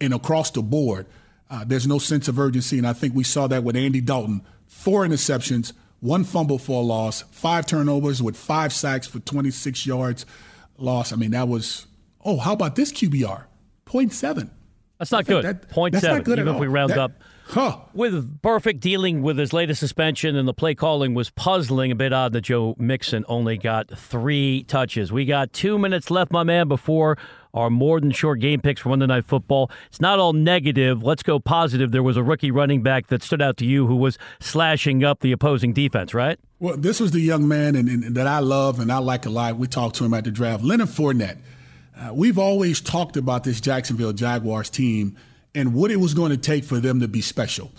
and 0.00 0.14
across 0.14 0.50
the 0.50 0.62
board, 0.62 1.06
uh, 1.50 1.64
there's 1.66 1.86
no 1.86 1.98
sense 1.98 2.26
of 2.28 2.38
urgency. 2.38 2.78
And 2.78 2.86
I 2.86 2.94
think 2.94 3.14
we 3.14 3.24
saw 3.24 3.46
that 3.48 3.64
with 3.64 3.76
Andy 3.76 4.00
Dalton. 4.00 4.42
Four 4.66 5.06
interceptions, 5.06 5.72
one 6.00 6.24
fumble 6.24 6.58
for 6.58 6.82
a 6.82 6.84
loss, 6.84 7.22
five 7.30 7.66
turnovers 7.66 8.22
with 8.22 8.36
five 8.36 8.72
sacks 8.72 9.06
for 9.06 9.20
26 9.20 9.86
yards 9.86 10.26
loss. 10.76 11.12
I 11.12 11.16
mean, 11.16 11.30
that 11.32 11.48
was, 11.48 11.86
oh, 12.24 12.36
how 12.38 12.52
about 12.52 12.76
this 12.76 12.92
QBR? 12.92 13.44
0.7. 13.86 14.50
That's 14.98 15.10
not 15.12 15.26
good. 15.26 15.44
That, 15.44 15.68
Point 15.70 15.92
that's 15.92 16.02
seven, 16.02 16.18
not 16.18 16.24
good 16.24 16.38
even 16.38 16.48
at 16.48 16.54
if 16.56 16.60
we 16.60 16.66
round 16.66 16.90
That- 16.90 16.98
up. 16.98 17.12
Huh. 17.46 17.76
With 17.92 18.40
Burfict 18.40 18.80
dealing 18.80 19.20
with 19.20 19.36
his 19.36 19.52
latest 19.52 19.78
suspension 19.78 20.34
and 20.34 20.48
the 20.48 20.54
play 20.54 20.74
calling 20.74 21.12
was 21.12 21.28
puzzling, 21.28 21.92
a 21.92 21.94
bit 21.94 22.10
odd 22.10 22.32
that 22.32 22.40
Joe 22.40 22.74
Mixon 22.78 23.22
only 23.28 23.58
got 23.58 23.90
three 23.98 24.64
touches. 24.64 25.12
We 25.12 25.26
got 25.26 25.52
two 25.52 25.76
minutes 25.78 26.10
left, 26.10 26.32
my 26.32 26.42
man, 26.42 26.68
before 26.68 27.18
our 27.54 27.70
more 27.70 28.00
than 28.00 28.10
sure 28.10 28.34
game 28.34 28.60
picks 28.60 28.80
for 28.80 28.90
Monday 28.90 29.06
Night 29.06 29.24
Football. 29.24 29.70
It's 29.86 30.00
not 30.00 30.18
all 30.18 30.32
negative. 30.32 31.02
Let's 31.02 31.22
go 31.22 31.38
positive. 31.38 31.92
There 31.92 32.02
was 32.02 32.16
a 32.16 32.22
rookie 32.22 32.50
running 32.50 32.82
back 32.82 33.06
that 33.06 33.22
stood 33.22 33.40
out 33.40 33.56
to 33.58 33.64
you 33.64 33.86
who 33.86 33.96
was 33.96 34.18
slashing 34.40 35.04
up 35.04 35.20
the 35.20 35.32
opposing 35.32 35.72
defense, 35.72 36.12
right? 36.12 36.38
Well, 36.58 36.76
this 36.76 37.00
was 37.00 37.12
the 37.12 37.20
young 37.20 37.48
man 37.48 37.76
and, 37.76 37.88
and 37.88 38.14
that 38.16 38.26
I 38.26 38.40
love 38.40 38.80
and 38.80 38.90
I 38.92 38.98
like 38.98 39.24
a 39.24 39.30
lot. 39.30 39.56
We 39.56 39.68
talked 39.68 39.96
to 39.96 40.04
him 40.04 40.12
at 40.12 40.24
the 40.24 40.30
draft, 40.30 40.62
Leonard 40.62 40.88
Fournette. 40.88 41.38
Uh, 41.96 42.12
we've 42.12 42.38
always 42.38 42.80
talked 42.80 43.16
about 43.16 43.44
this 43.44 43.60
Jacksonville 43.60 44.12
Jaguars 44.12 44.68
team 44.68 45.16
and 45.54 45.74
what 45.74 45.90
it 45.90 45.96
was 45.96 46.12
going 46.14 46.32
to 46.32 46.36
take 46.36 46.64
for 46.64 46.78
them 46.80 47.00
to 47.00 47.08
be 47.08 47.20
special. 47.20 47.70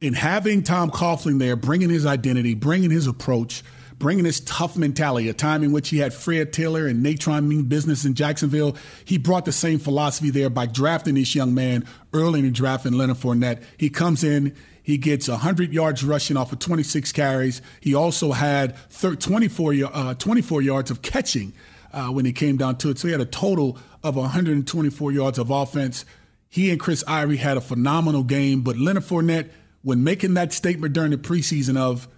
In 0.00 0.14
having 0.14 0.62
Tom 0.62 0.90
Coughlin 0.90 1.38
there, 1.38 1.54
bringing 1.54 1.90
his 1.90 2.06
identity, 2.06 2.54
bringing 2.54 2.90
his 2.90 3.06
approach, 3.06 3.62
bringing 4.00 4.24
his 4.24 4.40
tough 4.40 4.76
mentality, 4.76 5.28
a 5.28 5.32
time 5.34 5.62
in 5.62 5.70
which 5.70 5.90
he 5.90 5.98
had 5.98 6.12
Fred 6.12 6.52
Taylor 6.52 6.86
and 6.86 7.04
Natrone 7.04 7.46
mean 7.46 7.64
business 7.64 8.04
in 8.04 8.14
Jacksonville, 8.14 8.74
he 9.04 9.18
brought 9.18 9.44
the 9.44 9.52
same 9.52 9.78
philosophy 9.78 10.30
there 10.30 10.50
by 10.50 10.66
drafting 10.66 11.14
this 11.14 11.34
young 11.34 11.54
man 11.54 11.86
early 12.12 12.40
in 12.40 12.46
the 12.46 12.50
draft 12.50 12.86
in 12.86 12.98
Leonard 12.98 13.18
Fournette. 13.18 13.62
He 13.76 13.90
comes 13.90 14.24
in, 14.24 14.56
he 14.82 14.96
gets 14.96 15.28
100 15.28 15.72
yards 15.72 16.02
rushing 16.02 16.36
off 16.36 16.50
of 16.50 16.58
26 16.58 17.12
carries. 17.12 17.62
He 17.80 17.94
also 17.94 18.32
had 18.32 18.74
24, 18.90 19.74
uh, 19.92 20.14
24 20.14 20.62
yards 20.62 20.90
of 20.90 21.02
catching 21.02 21.52
uh, 21.92 22.08
when 22.08 22.24
he 22.24 22.32
came 22.32 22.56
down 22.56 22.76
to 22.78 22.88
it. 22.88 22.98
So 22.98 23.06
he 23.06 23.12
had 23.12 23.20
a 23.20 23.26
total 23.26 23.78
of 24.02 24.16
124 24.16 25.12
yards 25.12 25.38
of 25.38 25.50
offense. 25.50 26.06
He 26.48 26.70
and 26.70 26.80
Chris 26.80 27.04
Ivory 27.06 27.36
had 27.36 27.58
a 27.58 27.60
phenomenal 27.60 28.24
game, 28.24 28.62
but 28.62 28.78
Leonard 28.78 29.04
Fournette, 29.04 29.50
when 29.82 30.02
making 30.02 30.34
that 30.34 30.54
statement 30.54 30.94
during 30.94 31.10
the 31.10 31.18
preseason 31.18 31.76
of 31.76 32.08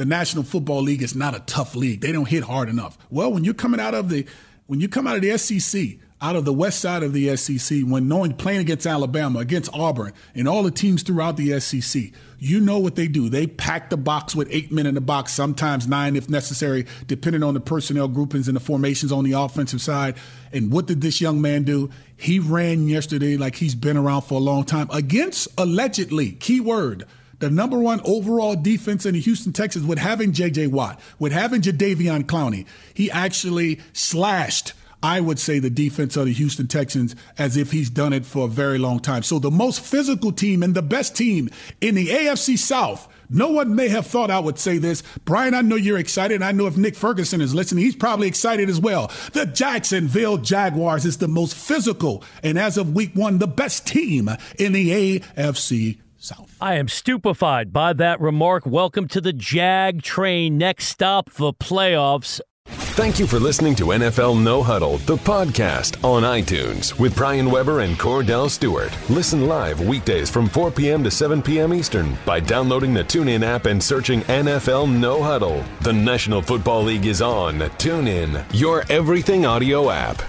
the 0.00 0.06
National 0.06 0.42
Football 0.42 0.80
League 0.80 1.02
is 1.02 1.14
not 1.14 1.36
a 1.36 1.40
tough 1.40 1.76
league, 1.76 2.00
they 2.00 2.10
don't 2.10 2.26
hit 2.26 2.42
hard 2.42 2.70
enough. 2.70 2.96
Well, 3.10 3.34
when 3.34 3.44
you're 3.44 3.52
coming 3.52 3.80
out 3.80 3.92
of 3.92 4.08
the 4.08 4.24
when 4.66 4.80
you 4.80 4.88
come 4.88 5.06
out 5.06 5.16
of 5.16 5.20
the 5.20 5.36
SEC, 5.36 5.98
out 6.22 6.36
of 6.36 6.46
the 6.46 6.54
west 6.54 6.80
side 6.80 7.02
of 7.02 7.12
the 7.12 7.36
SEC 7.36 7.80
when 7.82 8.08
knowing 8.08 8.32
playing 8.32 8.60
against 8.60 8.86
Alabama, 8.86 9.40
against 9.40 9.68
Auburn, 9.74 10.14
and 10.34 10.48
all 10.48 10.62
the 10.62 10.70
teams 10.70 11.02
throughout 11.02 11.36
the 11.36 11.60
SEC. 11.60 12.12
You 12.38 12.60
know 12.60 12.78
what 12.78 12.96
they 12.96 13.08
do. 13.08 13.28
They 13.28 13.46
pack 13.46 13.90
the 13.90 13.98
box 13.98 14.34
with 14.34 14.48
eight 14.50 14.72
men 14.72 14.86
in 14.86 14.94
the 14.94 15.02
box, 15.02 15.34
sometimes 15.34 15.86
nine 15.86 16.16
if 16.16 16.30
necessary, 16.30 16.86
depending 17.06 17.42
on 17.42 17.52
the 17.52 17.60
personnel 17.60 18.08
groupings 18.08 18.48
and 18.48 18.56
the 18.56 18.60
formations 18.60 19.12
on 19.12 19.24
the 19.24 19.32
offensive 19.32 19.82
side. 19.82 20.16
And 20.50 20.72
what 20.72 20.86
did 20.86 21.02
this 21.02 21.20
young 21.20 21.42
man 21.42 21.64
do? 21.64 21.90
He 22.16 22.38
ran 22.38 22.88
yesterday 22.88 23.36
like 23.36 23.56
he's 23.56 23.74
been 23.74 23.98
around 23.98 24.22
for 24.22 24.36
a 24.36 24.42
long 24.42 24.64
time 24.64 24.88
against 24.90 25.46
allegedly, 25.58 26.32
key 26.32 26.60
word, 26.60 27.04
the 27.40 27.50
number 27.50 27.78
one 27.78 28.00
overall 28.04 28.54
defense 28.54 29.04
in 29.04 29.14
the 29.14 29.20
Houston 29.20 29.52
Texans 29.52 29.84
with 29.84 29.98
having 29.98 30.32
J.J. 30.32 30.68
Watt, 30.68 31.00
with 31.18 31.32
having 31.32 31.60
Jadeveon 31.60 32.24
Clowney. 32.24 32.66
He 32.94 33.10
actually 33.10 33.80
slashed 33.92 34.74
I 35.02 35.20
would 35.20 35.38
say 35.38 35.58
the 35.58 35.70
defense 35.70 36.16
of 36.16 36.26
the 36.26 36.32
Houston 36.32 36.66
Texans 36.66 37.16
as 37.38 37.56
if 37.56 37.72
he's 37.72 37.88
done 37.88 38.12
it 38.12 38.26
for 38.26 38.44
a 38.44 38.48
very 38.48 38.78
long 38.78 39.00
time. 39.00 39.22
So 39.22 39.38
the 39.38 39.50
most 39.50 39.80
physical 39.80 40.30
team 40.30 40.62
and 40.62 40.74
the 40.74 40.82
best 40.82 41.16
team 41.16 41.48
in 41.80 41.94
the 41.94 42.08
AFC 42.08 42.58
South. 42.58 43.08
No 43.30 43.48
one 43.48 43.74
may 43.74 43.88
have 43.88 44.06
thought 44.06 44.30
I 44.30 44.40
would 44.40 44.58
say 44.58 44.76
this. 44.76 45.02
Brian, 45.24 45.54
I 45.54 45.62
know 45.62 45.76
you're 45.76 45.98
excited. 45.98 46.42
I 46.42 46.52
know 46.52 46.66
if 46.66 46.76
Nick 46.76 46.96
Ferguson 46.96 47.40
is 47.40 47.54
listening, 47.54 47.84
he's 47.84 47.96
probably 47.96 48.28
excited 48.28 48.68
as 48.68 48.80
well. 48.80 49.10
The 49.32 49.46
Jacksonville 49.46 50.36
Jaguars 50.36 51.06
is 51.06 51.16
the 51.18 51.28
most 51.28 51.56
physical 51.56 52.22
and 52.42 52.58
as 52.58 52.76
of 52.76 52.94
week 52.94 53.14
one, 53.14 53.38
the 53.38 53.46
best 53.46 53.86
team 53.86 54.28
in 54.58 54.72
the 54.72 55.20
AFC 55.20 55.98
South. 56.20 56.56
I 56.60 56.74
am 56.74 56.88
stupefied 56.88 57.72
by 57.72 57.92
that 57.94 58.20
remark. 58.20 58.66
Welcome 58.66 59.08
to 59.08 59.20
the 59.20 59.32
Jag 59.32 60.02
train. 60.02 60.58
Next 60.58 60.86
stop, 60.86 61.30
the 61.32 61.52
playoffs. 61.52 62.40
Thank 62.66 63.18
you 63.18 63.26
for 63.26 63.40
listening 63.40 63.74
to 63.76 63.86
NFL 63.86 64.42
No 64.42 64.62
Huddle, 64.62 64.98
the 64.98 65.16
podcast 65.16 66.04
on 66.04 66.22
iTunes 66.22 66.98
with 66.98 67.16
Brian 67.16 67.50
Weber 67.50 67.80
and 67.80 67.98
Kordell 67.98 68.50
Stewart. 68.50 68.96
Listen 69.08 69.46
live 69.48 69.80
weekdays 69.80 70.28
from 70.28 70.48
4 70.48 70.70
p.m. 70.70 71.02
to 71.04 71.10
7 71.10 71.40
p.m. 71.40 71.72
Eastern 71.72 72.16
by 72.26 72.40
downloading 72.40 72.92
the 72.92 73.04
TuneIn 73.04 73.42
app 73.42 73.66
and 73.66 73.82
searching 73.82 74.20
NFL 74.22 74.92
No 74.92 75.22
Huddle. 75.22 75.64
The 75.80 75.92
National 75.92 76.42
Football 76.42 76.82
League 76.82 77.06
is 77.06 77.22
on 77.22 77.58
TuneIn, 77.58 78.44
your 78.52 78.84
everything 78.90 79.46
audio 79.46 79.90
app. 79.90 80.20